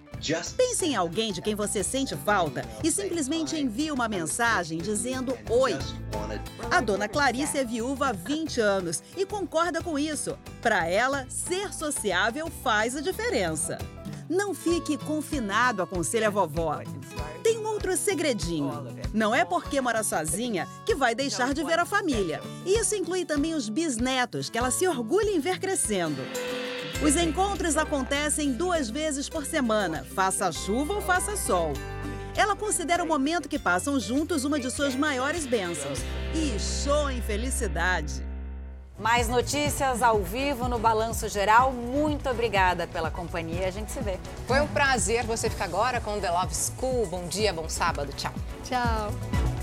[0.57, 5.77] Pense em alguém de quem você sente falta e simplesmente envie uma mensagem dizendo oi.
[6.71, 10.39] A dona Clarice é viúva há 20 anos e concorda com isso.
[10.63, 13.77] Para ela, ser sociável faz a diferença.
[14.27, 16.81] Não fique confinado, aconselha a vovó.
[17.43, 18.87] Tem um outro segredinho.
[19.13, 22.41] Não é porque mora sozinha que vai deixar de ver a família.
[22.65, 26.23] Isso inclui também os bisnetos, que ela se orgulha em ver crescendo.
[27.05, 31.75] Os encontros acontecem duas vezes por semana, faça chuva ou faça sol.
[32.35, 35.99] Ela considera o momento que passam juntos uma de suas maiores bênçãos.
[36.35, 38.25] E show em felicidade.
[38.99, 41.73] Mais notícias ao vivo no Balanço Geral.
[41.73, 43.69] Muito obrigada pela companhia.
[43.69, 44.19] A gente se vê.
[44.47, 45.25] Foi um prazer.
[45.27, 47.07] Você fica agora com The Love School.
[47.07, 48.15] Bom dia, bom sábado.
[48.17, 48.33] Tchau.
[48.65, 49.54] Tchau.